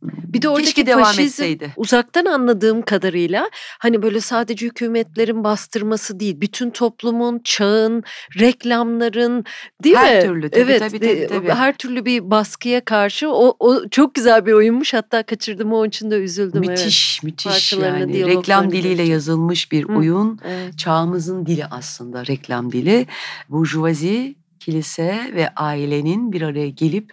Bir 0.02 0.42
de 0.42 0.48
oradaki 0.48 0.64
keşke 0.64 0.86
devam 0.86 1.02
faşizm 1.04 1.22
etseydi. 1.22 1.72
uzaktan 1.76 2.24
anladığım 2.24 2.82
kadarıyla 2.82 3.50
hani 3.78 4.02
böyle 4.02 4.20
sadece 4.20 4.66
hükümetlerin 4.66 5.44
bastırması 5.44 6.20
değil, 6.20 6.40
bütün 6.40 6.70
toplumun, 6.70 7.40
çağın, 7.44 8.02
reklamların 8.40 9.44
değil 9.84 9.96
Her 9.96 10.16
mi? 10.16 10.22
türlü, 10.28 10.50
tabii, 10.50 10.60
evet, 10.62 10.80
tabii, 10.80 10.90
tabii, 10.98 11.08
de- 11.08 11.26
tabii. 11.26 11.48
her 11.48 11.76
türlü 11.76 12.04
bir 12.04 12.30
baskıya 12.30 12.84
karşı 12.84 13.30
o, 13.30 13.56
o 13.60 13.88
çok 13.88 14.14
güzel 14.14 14.46
bir 14.46 14.52
oyunmuş. 14.52 14.94
Hatta 14.94 15.22
kaçırdım 15.22 15.72
o 15.72 15.86
için 15.86 16.10
de 16.10 16.14
üzüldüm. 16.16 16.62
evet. 16.66 16.78
Müthiş, 16.78 17.22
müthiş 17.22 17.46
Parçalarını, 17.52 18.16
yani. 18.16 18.26
Reklam 18.36 18.70
diliyle 18.70 18.88
göreceğim. 18.88 19.12
yazılmış 19.12 19.72
bir 19.72 19.88
Hı. 19.88 19.92
oyun. 19.92 20.40
Evet. 20.44 20.78
Çağımızın 20.78 21.46
dili 21.46 21.66
aslında 21.66 22.26
reklam 22.26 22.72
dili. 22.72 23.06
Burjuvazi, 23.48 24.34
kilise 24.60 25.30
ve 25.34 25.48
ailenin 25.56 26.32
bir 26.32 26.42
araya 26.42 26.68
gelip 26.68 27.12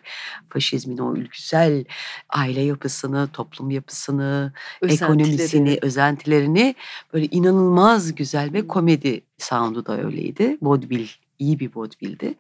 faşizmin 0.49 0.97
o 0.97 1.15
ülküsel 1.15 1.85
aile 2.30 2.61
yapısını, 2.61 3.27
toplum 3.34 3.72
yapısını, 3.72 4.53
ekonomisini, 4.81 5.34
Özentileri. 5.43 5.80
özentilerini 5.81 6.76
böyle 7.13 7.26
inanılmaz 7.26 8.15
güzel 8.15 8.53
ve 8.53 8.67
komedi 8.67 9.22
sound'u 9.38 9.85
da 9.85 10.01
öyleydi. 10.01 10.57
Vaudeville, 10.61 11.07
iyi 11.39 11.59
bir 11.59 11.72
vaudeville'di. 11.76 12.34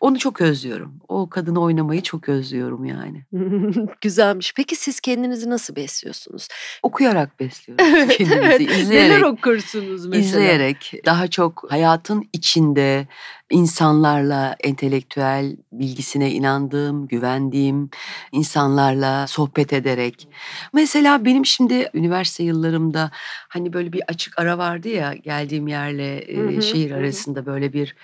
Onu 0.00 0.18
çok 0.18 0.40
özlüyorum. 0.40 0.94
O 1.08 1.28
kadını 1.30 1.60
oynamayı 1.60 2.02
çok 2.02 2.28
özlüyorum 2.28 2.84
yani. 2.84 3.24
Güzelmiş. 4.00 4.52
Peki 4.56 4.76
siz 4.76 5.00
kendinizi 5.00 5.50
nasıl 5.50 5.76
besliyorsunuz? 5.76 6.48
Okuyarak 6.82 7.40
besliyoruz 7.40 7.86
Evet, 7.96 8.16
kendimizi, 8.18 8.44
evet. 8.44 8.60
izleyerek. 8.60 9.10
Neler 9.10 9.22
okursunuz 9.22 10.06
mesela? 10.06 10.24
İzleyerek 10.24 10.92
daha 11.06 11.28
çok 11.28 11.66
hayatın 11.70 12.28
içinde 12.32 13.08
insanlarla 13.50 14.56
entelektüel 14.60 15.56
bilgisine 15.72 16.30
inandığım, 16.30 17.06
güvendiğim 17.06 17.90
insanlarla 18.32 19.26
sohbet 19.26 19.72
ederek. 19.72 20.28
Mesela 20.72 21.24
benim 21.24 21.46
şimdi 21.46 21.90
üniversite 21.94 22.42
yıllarımda 22.42 23.10
hani 23.48 23.72
böyle 23.72 23.92
bir 23.92 24.02
açık 24.08 24.38
ara 24.38 24.58
vardı 24.58 24.88
ya 24.88 25.14
geldiğim 25.14 25.68
yerle 25.68 26.36
Hı 26.36 26.56
hı, 26.56 26.62
şehir 26.62 26.90
hı. 26.90 26.96
arasında 26.96 27.46
böyle 27.46 27.72
bir 27.72 27.96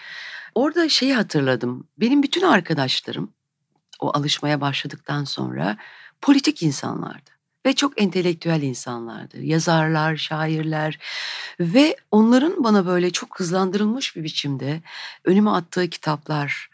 orada 0.54 0.88
şeyi 0.88 1.14
hatırladım. 1.14 1.88
Benim 2.00 2.22
bütün 2.22 2.42
arkadaşlarım 2.42 3.32
o 4.00 4.16
alışmaya 4.16 4.60
başladıktan 4.60 5.24
sonra 5.24 5.76
politik 6.20 6.62
insanlardı 6.62 7.31
ve 7.66 7.72
çok 7.72 8.02
entelektüel 8.02 8.62
insanlardı. 8.62 9.42
Yazarlar, 9.42 10.16
şairler 10.16 10.98
ve 11.60 11.96
onların 12.10 12.64
bana 12.64 12.86
böyle 12.86 13.10
çok 13.10 13.40
hızlandırılmış 13.40 14.16
bir 14.16 14.24
biçimde 14.24 14.82
önüme 15.24 15.50
attığı 15.50 15.90
kitaplar, 15.90 16.70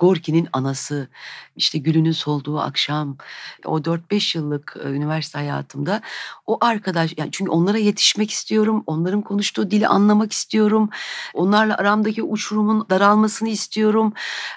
Gorki'nin 0.00 0.48
anası, 0.52 1.08
işte 1.56 1.78
Gül'ünün 1.78 2.12
solduğu 2.12 2.58
akşam, 2.58 3.16
o 3.64 3.78
4-5 3.78 4.38
yıllık 4.38 4.76
e, 4.84 4.88
üniversite 4.88 5.38
hayatımda 5.38 6.00
o 6.46 6.58
arkadaş, 6.60 7.14
yani 7.16 7.28
çünkü 7.32 7.50
onlara 7.50 7.78
yetişmek 7.78 8.30
istiyorum, 8.30 8.84
onların 8.86 9.22
konuştuğu 9.22 9.70
dili 9.70 9.88
anlamak 9.88 10.32
istiyorum, 10.32 10.90
onlarla 11.34 11.76
aramdaki 11.76 12.22
uçurumun 12.22 12.86
daralmasını 12.90 13.48
istiyorum. 13.48 14.12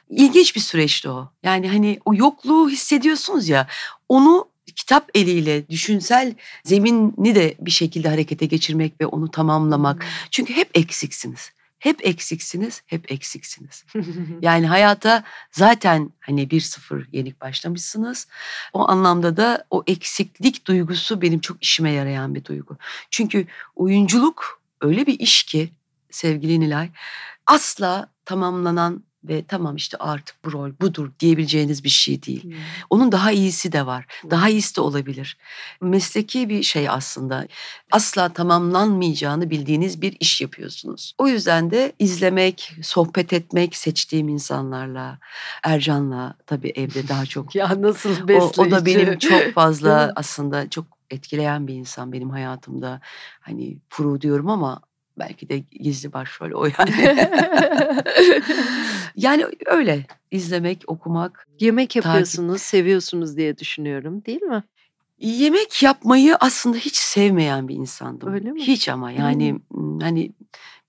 İlginç 0.09 0.55
bir 0.55 0.61
süreçti 0.61 1.09
o. 1.09 1.29
Yani 1.43 1.69
hani 1.69 1.99
o 2.05 2.13
yokluğu 2.13 2.69
hissediyorsunuz 2.69 3.49
ya, 3.49 3.67
onu 4.09 4.52
kitap 4.75 5.09
eliyle 5.15 5.69
düşünsel 5.69 6.35
zemini 6.63 7.35
de 7.35 7.55
bir 7.59 7.71
şekilde 7.71 8.09
harekete 8.09 8.45
geçirmek 8.45 9.01
ve 9.01 9.05
onu 9.05 9.31
tamamlamak. 9.31 10.05
Çünkü 10.31 10.53
hep 10.53 10.69
eksiksiniz. 10.73 11.51
Hep 11.79 12.07
eksiksiniz, 12.07 12.81
hep 12.85 13.11
eksiksiniz. 13.11 13.85
Yani 14.41 14.67
hayata 14.67 15.23
zaten 15.51 16.11
hani 16.19 16.49
bir 16.49 16.61
sıfır 16.61 17.07
yenik 17.11 17.41
başlamışsınız. 17.41 18.27
O 18.73 18.89
anlamda 18.89 19.37
da 19.37 19.65
o 19.69 19.83
eksiklik 19.87 20.67
duygusu 20.67 21.21
benim 21.21 21.39
çok 21.39 21.63
işime 21.63 21.91
yarayan 21.91 22.35
bir 22.35 22.45
duygu. 22.45 22.77
Çünkü 23.09 23.47
oyunculuk 23.75 24.61
öyle 24.81 25.07
bir 25.07 25.19
iş 25.19 25.43
ki 25.43 25.69
sevgili 26.11 26.59
Nilay 26.59 26.89
asla 27.45 28.11
tamamlanan 28.25 29.03
ve 29.23 29.43
tamam 29.47 29.75
işte 29.75 29.97
artık 29.97 30.35
bu 30.45 30.51
rol 30.51 30.71
budur 30.81 31.11
diyebileceğiniz 31.19 31.83
bir 31.83 31.89
şey 31.89 32.23
değil. 32.23 32.55
Onun 32.89 33.11
daha 33.11 33.31
iyisi 33.31 33.71
de 33.71 33.85
var. 33.85 34.05
Daha 34.29 34.49
iyisi 34.49 34.75
de 34.75 34.81
olabilir. 34.81 35.37
Mesleki 35.81 36.49
bir 36.49 36.63
şey 36.63 36.89
aslında. 36.89 37.47
Asla 37.91 38.29
tamamlanmayacağını 38.29 39.49
bildiğiniz 39.49 40.01
bir 40.01 40.17
iş 40.19 40.41
yapıyorsunuz. 40.41 41.13
O 41.17 41.27
yüzden 41.27 41.71
de 41.71 41.93
izlemek, 41.99 42.73
sohbet 42.81 43.33
etmek 43.33 43.75
seçtiğim 43.75 44.29
insanlarla, 44.29 45.19
Ercan'la 45.63 46.35
tabii 46.45 46.73
evde 46.75 47.07
daha 47.07 47.25
çok. 47.25 47.55
ya 47.55 47.81
nasıl 47.81 48.23
o, 48.23 48.27
besleyici. 48.27 48.61
o 48.61 48.71
da 48.71 48.85
benim 48.85 49.19
çok 49.19 49.53
fazla 49.53 50.13
aslında 50.15 50.69
çok 50.69 50.85
etkileyen 51.09 51.67
bir 51.67 51.73
insan 51.73 52.11
benim 52.11 52.29
hayatımda. 52.29 53.01
Hani 53.39 53.77
Furu 53.89 54.21
diyorum 54.21 54.49
ama 54.49 54.81
belki 55.19 55.49
de 55.49 55.64
gizli 55.72 56.14
başrol 56.14 56.52
o 56.52 56.65
yani. 56.65 57.26
yani 59.15 59.45
öyle 59.65 60.06
izlemek, 60.31 60.84
okumak. 60.88 61.48
Yemek 61.60 61.90
Takip. 61.90 62.06
yapıyorsunuz, 62.06 62.61
seviyorsunuz 62.61 63.38
diye 63.38 63.57
düşünüyorum 63.57 64.26
değil 64.26 64.41
mi? 64.41 64.64
Yemek 65.19 65.84
yapmayı 65.84 66.35
aslında 66.40 66.77
hiç 66.77 66.95
sevmeyen 66.95 67.68
bir 67.68 67.76
insandım. 67.76 68.34
Öyle 68.34 68.52
mi? 68.52 68.61
Hiç 68.61 68.90
ama 68.90 69.11
yani 69.11 69.53
m, 69.72 70.03
hani 70.03 70.31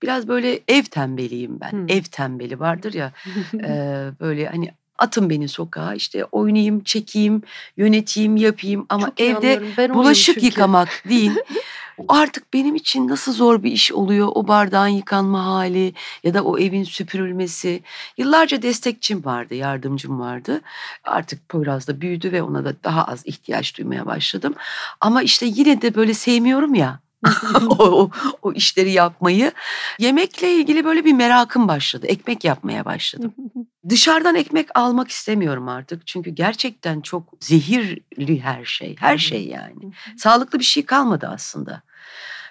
biraz 0.01 0.27
böyle 0.27 0.59
ev 0.67 0.83
tembeliyim 0.83 1.59
ben. 1.59 1.71
Hı. 1.71 1.85
Ev 1.87 2.01
tembeli 2.01 2.59
vardır 2.59 2.93
ya 2.93 3.11
e, 3.53 4.11
böyle 4.19 4.47
hani 4.47 4.71
Atın 4.97 5.29
beni 5.29 5.47
sokağa 5.47 5.93
işte 5.93 6.25
oynayayım, 6.25 6.83
çekeyim, 6.83 7.41
yöneteyim, 7.77 8.37
yapayım 8.37 8.85
ama 8.89 9.05
Çok 9.05 9.21
evde 9.21 9.61
bulaşık 9.93 10.43
yıkamak 10.43 11.03
değil. 11.09 11.31
Artık 12.07 12.53
benim 12.53 12.75
için 12.75 13.07
nasıl 13.07 13.33
zor 13.33 13.63
bir 13.63 13.71
iş 13.71 13.91
oluyor 13.91 14.27
o 14.35 14.47
bardağın 14.47 14.87
yıkanma 14.87 15.45
hali 15.45 15.93
ya 16.23 16.33
da 16.33 16.43
o 16.43 16.59
evin 16.59 16.83
süpürülmesi. 16.83 17.83
Yıllarca 18.17 18.61
destekçim 18.61 19.25
vardı, 19.25 19.55
yardımcım 19.55 20.19
vardı. 20.19 20.61
Artık 21.03 21.49
Poyraz 21.49 21.87
da 21.87 22.01
büyüdü 22.01 22.31
ve 22.31 22.43
ona 22.43 22.65
da 22.65 22.73
daha 22.83 23.03
az 23.05 23.25
ihtiyaç 23.25 23.77
duymaya 23.77 24.05
başladım. 24.05 24.53
Ama 25.01 25.23
işte 25.23 25.45
yine 25.45 25.81
de 25.81 25.95
böyle 25.95 26.13
sevmiyorum 26.13 26.73
ya. 26.73 27.04
o, 27.69 28.01
o, 28.01 28.09
o 28.41 28.53
işleri 28.53 28.91
yapmayı. 28.91 29.51
Yemekle 29.99 30.53
ilgili 30.53 30.85
böyle 30.85 31.05
bir 31.05 31.13
merakım 31.13 31.67
başladı. 31.67 32.07
Ekmek 32.07 32.43
yapmaya 32.43 32.85
başladım. 32.85 33.33
Dışarıdan 33.89 34.35
ekmek 34.35 34.79
almak 34.79 35.09
istemiyorum 35.09 35.67
artık. 35.67 36.07
Çünkü 36.07 36.29
gerçekten 36.29 37.01
çok 37.01 37.33
zehirli 37.39 38.41
her 38.41 38.65
şey. 38.65 38.95
Her 38.99 39.17
şey 39.17 39.47
yani. 39.47 39.93
Sağlıklı 40.17 40.59
bir 40.59 40.63
şey 40.63 40.85
kalmadı 40.85 41.29
aslında. 41.33 41.81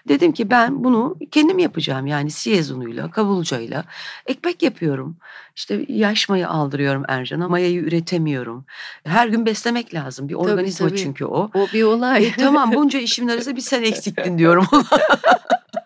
Dedim 0.08 0.32
ki 0.32 0.50
ben 0.50 0.84
bunu 0.84 1.16
kendim 1.30 1.58
yapacağım. 1.58 2.06
Yani 2.06 2.30
siyez 2.30 2.70
unuyla, 2.70 3.10
kavulcayla 3.10 3.84
ekmek 4.26 4.62
yapıyorum. 4.62 5.16
İşte 5.56 5.84
yaş 5.88 6.28
maya 6.28 6.48
aldırıyorum 6.48 7.02
Ercan'a. 7.08 7.48
Mayayı 7.48 7.80
üretemiyorum. 7.80 8.64
Her 9.04 9.28
gün 9.28 9.46
beslemek 9.46 9.94
lazım. 9.94 10.28
Bir 10.28 10.34
Tabii, 10.34 10.44
organizma 10.52 10.88
tabii. 10.88 10.98
çünkü 10.98 11.24
o. 11.24 11.50
O 11.54 11.66
bir 11.72 11.82
olay. 11.82 12.26
E, 12.26 12.32
tamam 12.36 12.72
bunca 12.74 12.98
işimin 13.08 13.28
arasında 13.28 13.56
bir 13.56 13.60
sen 13.60 13.82
eksiktin 13.82 14.38
diyorum. 14.38 14.66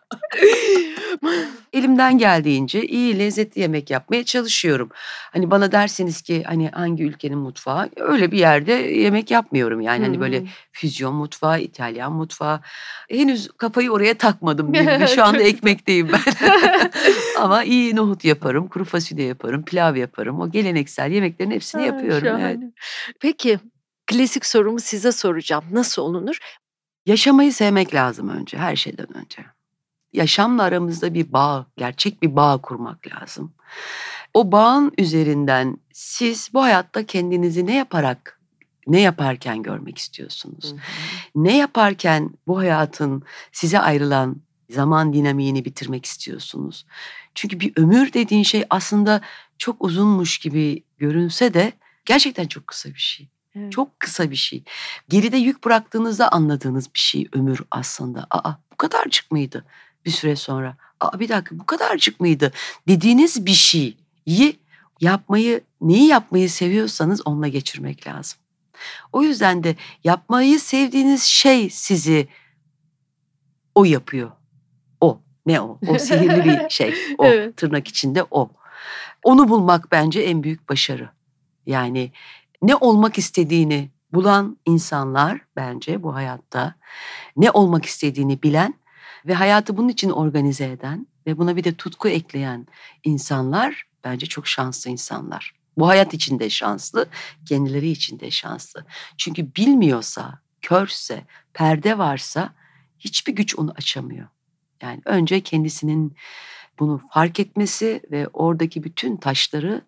Elimden 1.73 2.19
geldiğince 2.19 2.83
iyi 2.83 3.19
lezzetli 3.19 3.61
yemek 3.61 3.91
yapmaya 3.91 4.25
çalışıyorum. 4.25 4.91
Hani 5.33 5.51
bana 5.51 5.73
derseniz 5.73 6.23
ki 6.23 6.43
hani 6.47 6.69
hangi 6.71 7.05
ülkenin 7.05 7.39
mutfağı 7.39 7.91
öyle 7.97 8.33
bir 8.33 8.39
yerde 8.39 8.73
yemek 8.73 9.31
yapmıyorum 9.31 9.81
yani 9.81 10.05
hani 10.05 10.21
böyle 10.21 10.41
Hmm. 10.41 10.47
füzyon 10.73 11.15
mutfağı, 11.15 11.61
İtalyan 11.61 12.13
mutfağı. 12.13 12.61
Henüz 13.11 13.49
kafayı 13.57 13.91
oraya 13.93 14.15
takmadım. 14.15 14.73
Şu 15.15 15.25
anda 15.25 15.43
ekmekteyim 15.43 16.09
ben. 16.13 16.21
Ama 17.39 17.65
iyi 17.65 17.97
nohut 17.97 18.25
yaparım, 18.25 18.69
kuru 18.69 18.85
fasulye 18.85 19.27
yaparım, 19.27 19.65
pilav 19.65 19.97
yaparım. 19.97 20.41
O 20.41 20.51
geleneksel 20.51 21.11
yemeklerin 21.13 21.51
hepsini 21.51 21.81
Ha, 21.81 21.87
yapıyorum. 21.87 22.29
Şahane. 22.29 22.73
Peki 23.21 23.59
klasik 24.07 24.47
sorumu 24.47 24.81
size 24.81 25.13
soracağım. 25.13 25.65
Nasıl 25.73 26.03
olunur? 26.03 26.39
Yaşamayı 27.07 27.53
sevmek 27.53 27.95
lazım 27.95 28.29
önce, 28.29 28.59
her 28.59 28.77
şeyden 28.77 29.17
önce. 29.17 29.45
Yaşamla 30.13 30.63
aramızda 30.63 31.15
bir 31.15 31.33
bağ, 31.33 31.67
gerçek 31.77 32.23
bir 32.23 32.37
bağ 32.37 32.59
kurmak 32.59 33.07
lazım. 33.07 33.53
O 34.35 34.53
bağın 34.53 34.93
üzerinden 34.99 35.79
siz 35.93 36.51
bu 36.55 36.63
hayatta 36.63 37.07
kendinizi 37.07 37.67
ne 37.67 37.77
yaparak, 37.77 38.41
ne 38.87 39.01
yaparken 39.01 39.63
görmek 39.63 39.99
istiyorsunuz? 39.99 40.75
Ne 41.35 41.57
yaparken 41.57 42.31
bu 42.47 42.59
hayatın 42.59 43.23
size 43.53 43.79
ayrılan 43.79 44.37
zaman 44.71 45.13
dinamiğini 45.13 45.65
bitirmek 45.65 46.05
istiyorsunuz? 46.05 46.87
Çünkü 47.35 47.61
bir 47.61 47.73
ömür 47.77 48.13
dediğin 48.13 48.43
şey 48.43 48.65
aslında 48.71 49.21
çok 49.59 49.85
uzunmuş 49.85 50.39
gibi 50.39 50.83
görünse 50.99 51.55
de 51.55 51.73
gerçekten 52.05 52.47
çok 52.47 52.67
kısa 52.67 52.89
bir 52.89 52.99
şey. 52.99 53.29
Evet. 53.55 53.73
Çok 53.73 54.01
kısa 54.01 54.31
bir 54.31 54.37
şey. 54.37 54.65
Geride 55.09 55.37
yük 55.37 55.65
bıraktığınızda 55.65 56.33
anladığınız 56.33 56.95
bir 56.95 56.99
şey 56.99 57.29
ömür 57.33 57.61
aslında. 57.71 58.27
Aa 58.31 58.53
bu 58.73 58.77
kadarcık 58.77 59.31
mıydı 59.31 59.65
bir 60.09 60.13
süre 60.13 60.37
sonra? 60.37 60.77
Aa 61.01 61.21
bir 61.21 61.29
dakika 61.29 61.59
bu 61.59 61.67
kadarcık 61.67 62.21
mıydı 62.21 62.53
dediğiniz 62.89 63.47
bir 63.47 63.53
şeyi 63.53 63.97
yapmayı, 65.01 65.61
neyi 65.81 66.07
yapmayı 66.07 66.51
seviyorsanız 66.51 67.27
onunla 67.27 67.49
geçirmek 67.49 68.07
lazım. 68.07 68.39
O 69.13 69.23
yüzden 69.23 69.65
de 69.65 69.77
yapmayı 70.05 70.61
sevdiğiniz 70.61 71.23
şey 71.23 71.71
sizi 71.71 72.29
o 73.75 73.85
yapıyor. 73.85 74.31
O. 75.01 75.21
Ne 75.47 75.61
o? 75.61 75.79
O 75.89 75.99
sihirli 75.99 76.45
bir 76.45 76.69
şey. 76.69 76.95
O 77.19 77.27
Evet. 77.27 77.57
tırnak 77.57 77.89
içinde 77.89 78.25
o. 78.31 78.51
Onu 79.23 79.49
bulmak 79.49 79.93
bence 79.93 80.21
en 80.21 80.43
büyük 80.43 80.69
başarı. 80.69 81.11
Yani 81.67 82.13
ne 82.63 82.77
olmak 82.77 83.19
istediğini 83.19 83.91
bulan 84.13 84.59
insanlar 84.67 85.41
bence 85.57 86.03
bu 86.03 86.15
hayatta 86.15 86.75
ne 87.37 87.51
olmak 87.51 87.85
istediğini 87.85 88.43
bilen 88.43 88.75
ve 89.27 89.35
hayatı 89.35 89.77
bunun 89.77 89.89
için 89.89 90.11
organize 90.11 90.65
eden 90.65 91.07
ve 91.27 91.39
buna 91.39 91.57
bir 91.57 91.65
de 91.65 91.75
tutku 91.75 92.09
ekleyen 92.09 92.67
insanlar 93.05 93.83
bence 94.05 94.27
çok 94.27 94.47
şanslı 94.47 94.91
insanlar. 94.91 95.55
Bu 95.79 95.89
hayat 95.89 96.15
için 96.15 96.39
de 96.39 96.51
şanslı, 96.51 97.09
kendileri 97.47 97.91
için 97.91 98.21
de 98.21 98.31
şanslı. 98.31 98.85
Çünkü 99.17 99.55
bilmiyorsa, 99.55 100.39
körse, 100.63 101.25
perde 101.55 101.99
varsa 101.99 102.55
hiçbir 102.99 103.33
güç 103.33 103.59
onu 103.59 103.73
açamıyor. 103.77 104.29
Yani 104.83 105.01
önce 105.05 105.41
kendisinin 105.41 106.17
bunu 106.79 107.01
fark 107.13 107.41
etmesi 107.41 108.03
ve 108.11 108.29
oradaki 108.33 108.85
bütün 108.85 109.17
taşları 109.17 109.83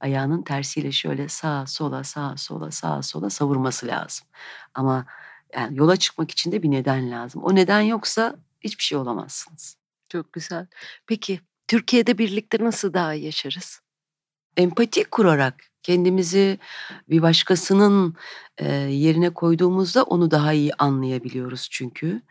ayağının 0.00 0.42
tersiyle 0.42 0.92
şöyle 0.92 1.28
sağa 1.28 1.66
sola 1.66 2.04
sağa 2.04 2.36
sola 2.36 2.70
sağa 2.70 3.02
sola 3.02 3.30
savurması 3.30 3.86
lazım. 3.86 4.26
Ama 4.74 5.06
yani 5.54 5.78
yola 5.78 5.96
çıkmak 5.96 6.30
için 6.30 6.52
de 6.52 6.62
bir 6.62 6.70
neden 6.70 7.10
lazım. 7.10 7.42
O 7.42 7.54
neden 7.54 7.80
yoksa 7.80 8.36
hiçbir 8.60 8.82
şey 8.82 8.98
olamazsınız. 8.98 9.76
Çok 10.08 10.32
güzel. 10.32 10.66
Peki 11.06 11.40
Türkiye'de 11.68 12.18
birlikte 12.18 12.64
nasıl 12.64 12.92
daha 12.94 13.14
iyi 13.14 13.24
yaşarız? 13.24 13.80
Empati 14.56 15.04
kurarak 15.04 15.70
kendimizi 15.82 16.58
bir 17.08 17.22
başkasının 17.22 18.16
e, 18.58 18.72
yerine 18.74 19.30
koyduğumuzda 19.30 20.02
onu 20.02 20.30
daha 20.30 20.52
iyi 20.52 20.74
anlayabiliyoruz 20.74 21.68
çünkü. 21.70 22.22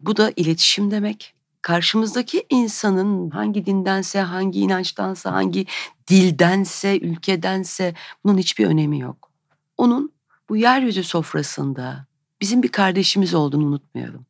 Bu 0.00 0.16
da 0.16 0.32
iletişim 0.36 0.90
demek. 0.90 1.34
Karşımızdaki 1.62 2.46
insanın 2.50 3.30
hangi 3.30 3.66
dindense, 3.66 4.20
hangi 4.20 4.60
inançtansa, 4.60 5.32
hangi 5.32 5.66
dildense, 6.08 6.98
ülkedense 6.98 7.94
bunun 8.24 8.38
hiçbir 8.38 8.66
önemi 8.66 9.00
yok. 9.00 9.30
Onun 9.76 10.12
bu 10.48 10.56
yeryüzü 10.56 11.04
sofrasında 11.04 12.06
bizim 12.40 12.62
bir 12.62 12.68
kardeşimiz 12.68 13.34
olduğunu 13.34 13.66
unutmayalım. 13.66 14.26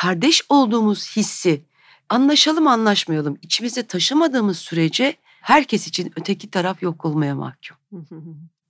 Kardeş 0.00 0.42
olduğumuz 0.48 1.16
hissi 1.16 1.62
anlaşalım 2.08 2.66
anlaşmayalım 2.66 3.38
içimizde 3.42 3.82
taşımadığımız 3.82 4.58
sürece 4.58 5.16
herkes 5.40 5.86
için 5.86 6.12
öteki 6.16 6.50
taraf 6.50 6.82
yok 6.82 7.04
olmaya 7.04 7.34
mahkum. 7.34 7.76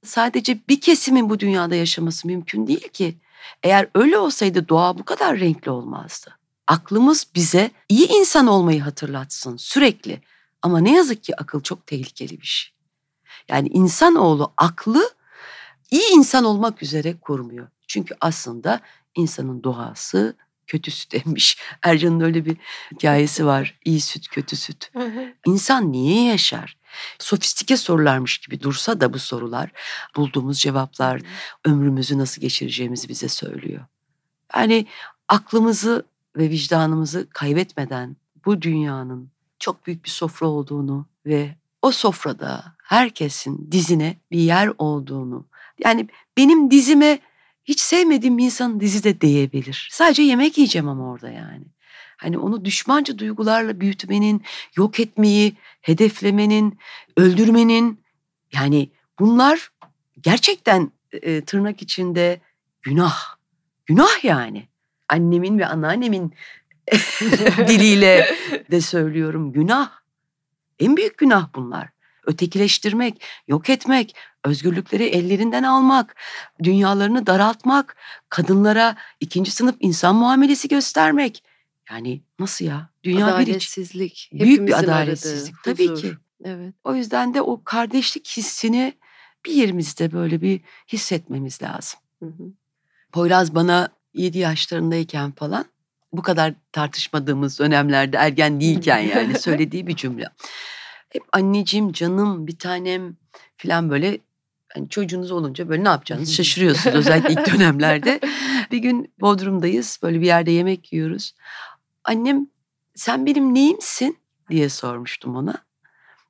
Sadece 0.05 0.59
bir 0.69 0.81
kesimin 0.81 1.31
bu 1.31 1.41
dünyada 1.41 1.75
yaşaması 1.75 2.27
mümkün 2.27 2.67
değil 2.67 2.89
ki. 2.89 3.19
Eğer 3.63 3.89
öyle 3.95 4.19
olsaydı 4.19 4.69
doğa 4.69 4.99
bu 4.99 5.05
kadar 5.05 5.41
renkli 5.41 5.71
olmazdı. 5.71 6.39
Aklımız 6.67 7.27
bize 7.35 7.71
iyi 7.89 8.09
insan 8.09 8.47
olmayı 8.47 8.83
hatırlatsın 8.83 9.57
sürekli. 9.57 10.21
Ama 10.63 10.81
ne 10.81 10.97
yazık 10.97 11.25
ki 11.25 11.37
akıl 11.37 11.61
çok 11.61 11.87
tehlikeli 11.87 12.41
bir 12.41 12.47
şey. 12.47 12.73
Yani 13.49 13.69
insanoğlu 13.69 14.53
aklı 14.57 15.11
iyi 15.91 16.11
insan 16.13 16.45
olmak 16.45 16.83
üzere 16.83 17.21
kurmuyor. 17.21 17.69
Çünkü 17.87 18.15
aslında 18.21 18.81
insanın 19.15 19.63
doğası 19.63 20.37
kötü 20.71 20.91
süt 20.91 21.15
emmiş. 21.15 21.57
Ercan'ın 21.83 22.21
öyle 22.21 22.45
bir 22.45 22.57
hikayesi 22.95 23.47
var. 23.47 23.79
İyi 23.85 24.01
süt, 24.01 24.29
kötü 24.29 24.57
süt. 24.57 24.91
İnsan 25.47 25.93
niye 25.93 26.25
yaşar? 26.25 26.77
Sofistike 27.19 27.77
sorularmış 27.77 28.39
gibi 28.39 28.63
dursa 28.63 29.01
da 29.01 29.13
bu 29.13 29.19
sorular 29.19 29.71
bulduğumuz 30.17 30.61
cevaplar 30.61 31.21
ömrümüzü 31.65 32.19
nasıl 32.19 32.43
geçireceğimizi 32.43 33.09
bize 33.09 33.29
söylüyor. 33.29 33.85
Yani 34.57 34.87
aklımızı 35.29 36.07
ve 36.37 36.51
vicdanımızı 36.51 37.29
kaybetmeden 37.31 38.17
bu 38.45 38.63
dünyanın 38.63 39.31
çok 39.59 39.87
büyük 39.87 40.05
bir 40.05 40.11
sofra 40.11 40.47
olduğunu 40.47 41.07
ve 41.27 41.57
o 41.83 41.91
sofrada 41.91 42.75
herkesin 42.83 43.69
dizine 43.73 44.17
bir 44.31 44.41
yer 44.41 44.73
olduğunu 44.79 45.47
yani 45.85 46.09
benim 46.37 46.71
dizime 46.71 47.19
hiç 47.65 47.81
sevmediğim 47.81 48.39
bir 48.39 48.45
insanın 48.45 48.81
dizi 48.81 49.05
de 49.05 49.21
değebilir. 49.21 49.89
Sadece 49.93 50.23
yemek 50.23 50.59
yiyeceğim 50.59 50.89
ama 50.89 51.11
orada 51.11 51.31
yani. 51.31 51.65
Hani 52.17 52.39
onu 52.39 52.65
düşmanca 52.65 53.19
duygularla 53.19 53.81
büyütmenin, 53.81 54.43
yok 54.77 55.01
etmeyi, 55.01 55.57
hedeflemenin, 55.81 56.79
öldürmenin 57.17 58.01
yani 58.53 58.91
bunlar 59.19 59.71
gerçekten 60.21 60.93
e, 61.13 61.41
tırnak 61.41 61.83
içinde 61.83 62.41
günah. 62.83 63.19
Günah 63.87 64.25
yani. 64.25 64.69
Annemin 65.09 65.59
ve 65.59 65.67
anneannemin 65.67 66.35
diliyle 67.69 68.35
de 68.71 68.81
söylüyorum 68.81 69.53
günah. 69.53 69.91
En 70.79 70.97
büyük 70.97 71.19
günah 71.19 71.49
bunlar. 71.55 71.89
Ötekileştirmek, 72.27 73.23
yok 73.49 73.71
etmek, 73.71 74.17
özgürlükleri 74.45 75.05
ellerinden 75.05 75.63
almak, 75.63 76.17
dünyalarını 76.63 77.27
daraltmak, 77.27 77.97
kadınlara 78.29 78.97
ikinci 79.21 79.51
sınıf 79.51 79.77
insan 79.81 80.15
muamelesi 80.15 80.69
göstermek. 80.69 81.45
Yani 81.91 82.23
nasıl 82.39 82.65
ya? 82.65 82.91
Dünya 83.05 83.27
bir. 83.27 83.33
Adaletsizlik. 83.33 84.31
Büyük 84.33 84.69
bir 84.69 84.79
adaletsizlik 84.79 85.55
aradığı 85.55 85.77
tabii 85.77 85.89
huzur. 85.89 86.03
ki. 86.03 86.15
Evet. 86.45 86.75
O 86.85 86.95
yüzden 86.95 87.35
de 87.35 87.43
o 87.43 87.65
kardeşlik 87.65 88.29
hissini 88.29 88.95
bir 89.47 89.53
yerimizde 89.53 90.13
böyle 90.13 90.41
bir 90.41 90.61
hissetmemiz 90.93 91.63
lazım. 91.63 92.01
Hı 92.19 92.27
hı. 92.27 92.53
Poyraz 93.13 93.55
bana 93.55 93.89
7 94.15 94.39
yaşlarındayken 94.39 95.33
falan 95.33 95.65
bu 96.13 96.23
kadar 96.23 96.55
tartışmadığımız 96.73 97.59
dönemlerde 97.59 98.17
ergen 98.17 98.61
değilken 98.61 98.99
yani 98.99 99.39
söylediği 99.39 99.87
bir 99.87 99.97
cümle. 99.97 100.29
Hep 101.09 101.23
anneciğim 101.33 101.93
canım 101.93 102.47
bir 102.47 102.59
tanem 102.59 103.17
falan 103.57 103.91
böyle 103.91 104.19
hani 104.75 104.89
çocuğunuz 104.89 105.31
olunca 105.31 105.69
böyle 105.69 105.85
ne 105.85 105.89
yapacağınızı 105.89 106.33
şaşırıyorsunuz 106.33 106.97
özellikle 106.97 107.33
ilk 107.33 107.47
dönemlerde. 107.55 108.21
Bir 108.71 108.79
gün 108.79 109.13
Bodrum'dayız 109.21 109.99
böyle 110.03 110.21
bir 110.21 110.27
yerde 110.27 110.51
yemek 110.51 110.93
yiyoruz. 110.93 111.35
Annem 112.05 112.47
sen 112.95 113.27
benim 113.27 113.55
neyimsin 113.55 114.19
diye 114.51 114.69
sormuştum 114.69 115.37
ona. 115.37 115.55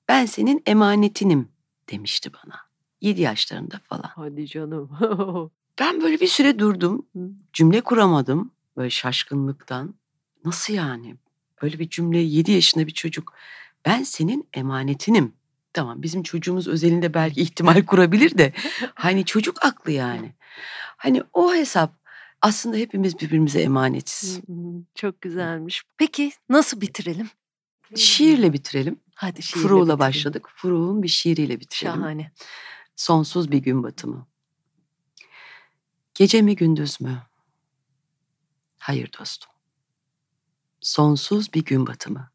Ben 0.09 0.27
senin 0.27 0.62
emanetinim 0.67 1.49
demişti 1.91 2.31
bana. 2.33 2.55
7 3.01 3.21
yaşlarında 3.21 3.81
falan. 3.85 4.11
Hadi 4.15 4.47
canım. 4.47 4.91
Ben 5.81 6.03
böyle 6.03 6.21
bir 6.21 6.27
süre 6.27 6.59
durdum. 6.59 7.07
Cümle 7.53 7.81
kuramadım 7.81 8.51
böyle 8.77 8.91
şaşkınlıktan. 8.91 9.95
Nasıl 10.45 10.75
yani? 10.75 11.17
Böyle 11.62 11.79
bir 11.79 11.89
cümle 11.89 12.19
7 12.19 12.53
yaşında 12.53 12.87
bir 12.87 12.93
çocuk. 12.93 13.33
Ben 13.85 14.03
senin 14.03 14.49
emanetinim. 14.55 15.33
Tamam 15.73 16.03
bizim 16.03 16.23
çocuğumuz 16.23 16.69
özelinde 16.69 17.15
belki 17.15 17.41
ihtimal 17.41 17.87
kurabilir 17.87 18.39
de 18.39 18.53
hani 18.95 19.25
çocuk 19.25 19.65
aklı 19.65 19.93
yani. 19.93 20.35
Hani 20.97 21.23
o 21.33 21.55
hesap 21.55 21.95
aslında 22.43 22.77
hepimiz 22.77 23.21
birbirimize 23.21 23.61
emanetiz. 23.61 24.41
Çok 24.95 25.21
güzelmiş. 25.21 25.83
Peki 25.97 26.33
nasıl 26.49 26.81
bitirelim? 26.81 27.31
Şiirle 27.97 28.53
bitirelim. 28.53 29.01
Hadi 29.15 29.43
şiirle 29.43 29.63
Furu'la 29.63 29.83
bitirelim. 29.83 29.99
başladık. 29.99 30.49
Furu'nun 30.57 31.03
bir 31.03 31.09
şiiriyle 31.09 31.61
bitirelim. 31.61 31.97
Şahane. 32.01 32.33
Sonsuz 32.97 33.51
bir 33.51 33.59
gün 33.59 33.83
batımı. 33.83 34.27
Gece 36.15 36.43
mi 36.43 36.57
gündüz 36.57 37.01
mü? 37.01 37.23
Hayır 38.79 39.11
dostum. 39.19 39.51
Sonsuz 40.81 41.55
bir 41.55 41.65
gün 41.65 41.87
batımı. 41.87 42.30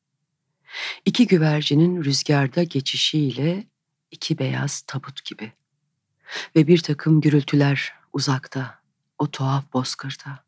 İki 1.06 1.28
güvercinin 1.28 2.04
rüzgarda 2.04 2.64
geçişiyle 2.64 3.68
iki 4.12 4.38
beyaz 4.38 4.82
tabut 4.82 5.26
gibi. 5.26 5.54
Ve 6.56 6.68
bir 6.68 6.78
takım 6.78 7.22
gürültüler 7.22 7.94
uzakta, 8.14 8.82
o 9.18 9.32
tuhaf 9.32 9.74
bozkırda. 9.74 10.46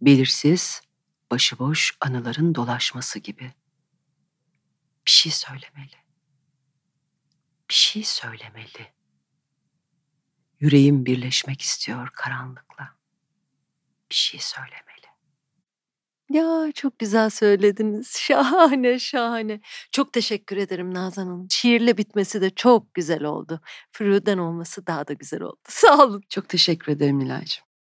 Belirsiz, 0.00 0.82
başıboş 1.30 1.96
anıların 2.00 2.54
dolaşması 2.54 3.18
gibi. 3.18 3.52
Bir 5.06 5.10
şey 5.10 5.32
söylemeli. 5.32 5.96
Bir 7.70 7.74
şey 7.74 8.04
söylemeli. 8.04 8.92
Yüreğim 10.60 11.06
birleşmek 11.06 11.62
istiyor 11.62 12.10
karanlıkla. 12.12 12.96
Bir 14.10 14.14
şey 14.14 14.40
söylemeli. 14.40 14.93
Ya 16.30 16.72
çok 16.74 16.98
güzel 16.98 17.30
söylediniz. 17.30 18.16
Şahane 18.18 18.98
şahane. 18.98 19.60
Çok 19.92 20.12
teşekkür 20.12 20.56
ederim 20.56 20.94
Nazan 20.94 21.26
Hanım. 21.26 21.46
Şiirle 21.50 21.96
bitmesi 21.96 22.40
de 22.40 22.50
çok 22.50 22.94
güzel 22.94 23.24
oldu. 23.24 23.60
Furu'dan 23.92 24.38
olması 24.38 24.86
daha 24.86 25.08
da 25.08 25.12
güzel 25.12 25.42
oldu. 25.42 25.56
Sağ 25.68 26.04
olun. 26.04 26.22
Çok 26.28 26.48
teşekkür 26.48 26.92
ederim 26.92 27.18
Nilay'cığım. 27.18 27.73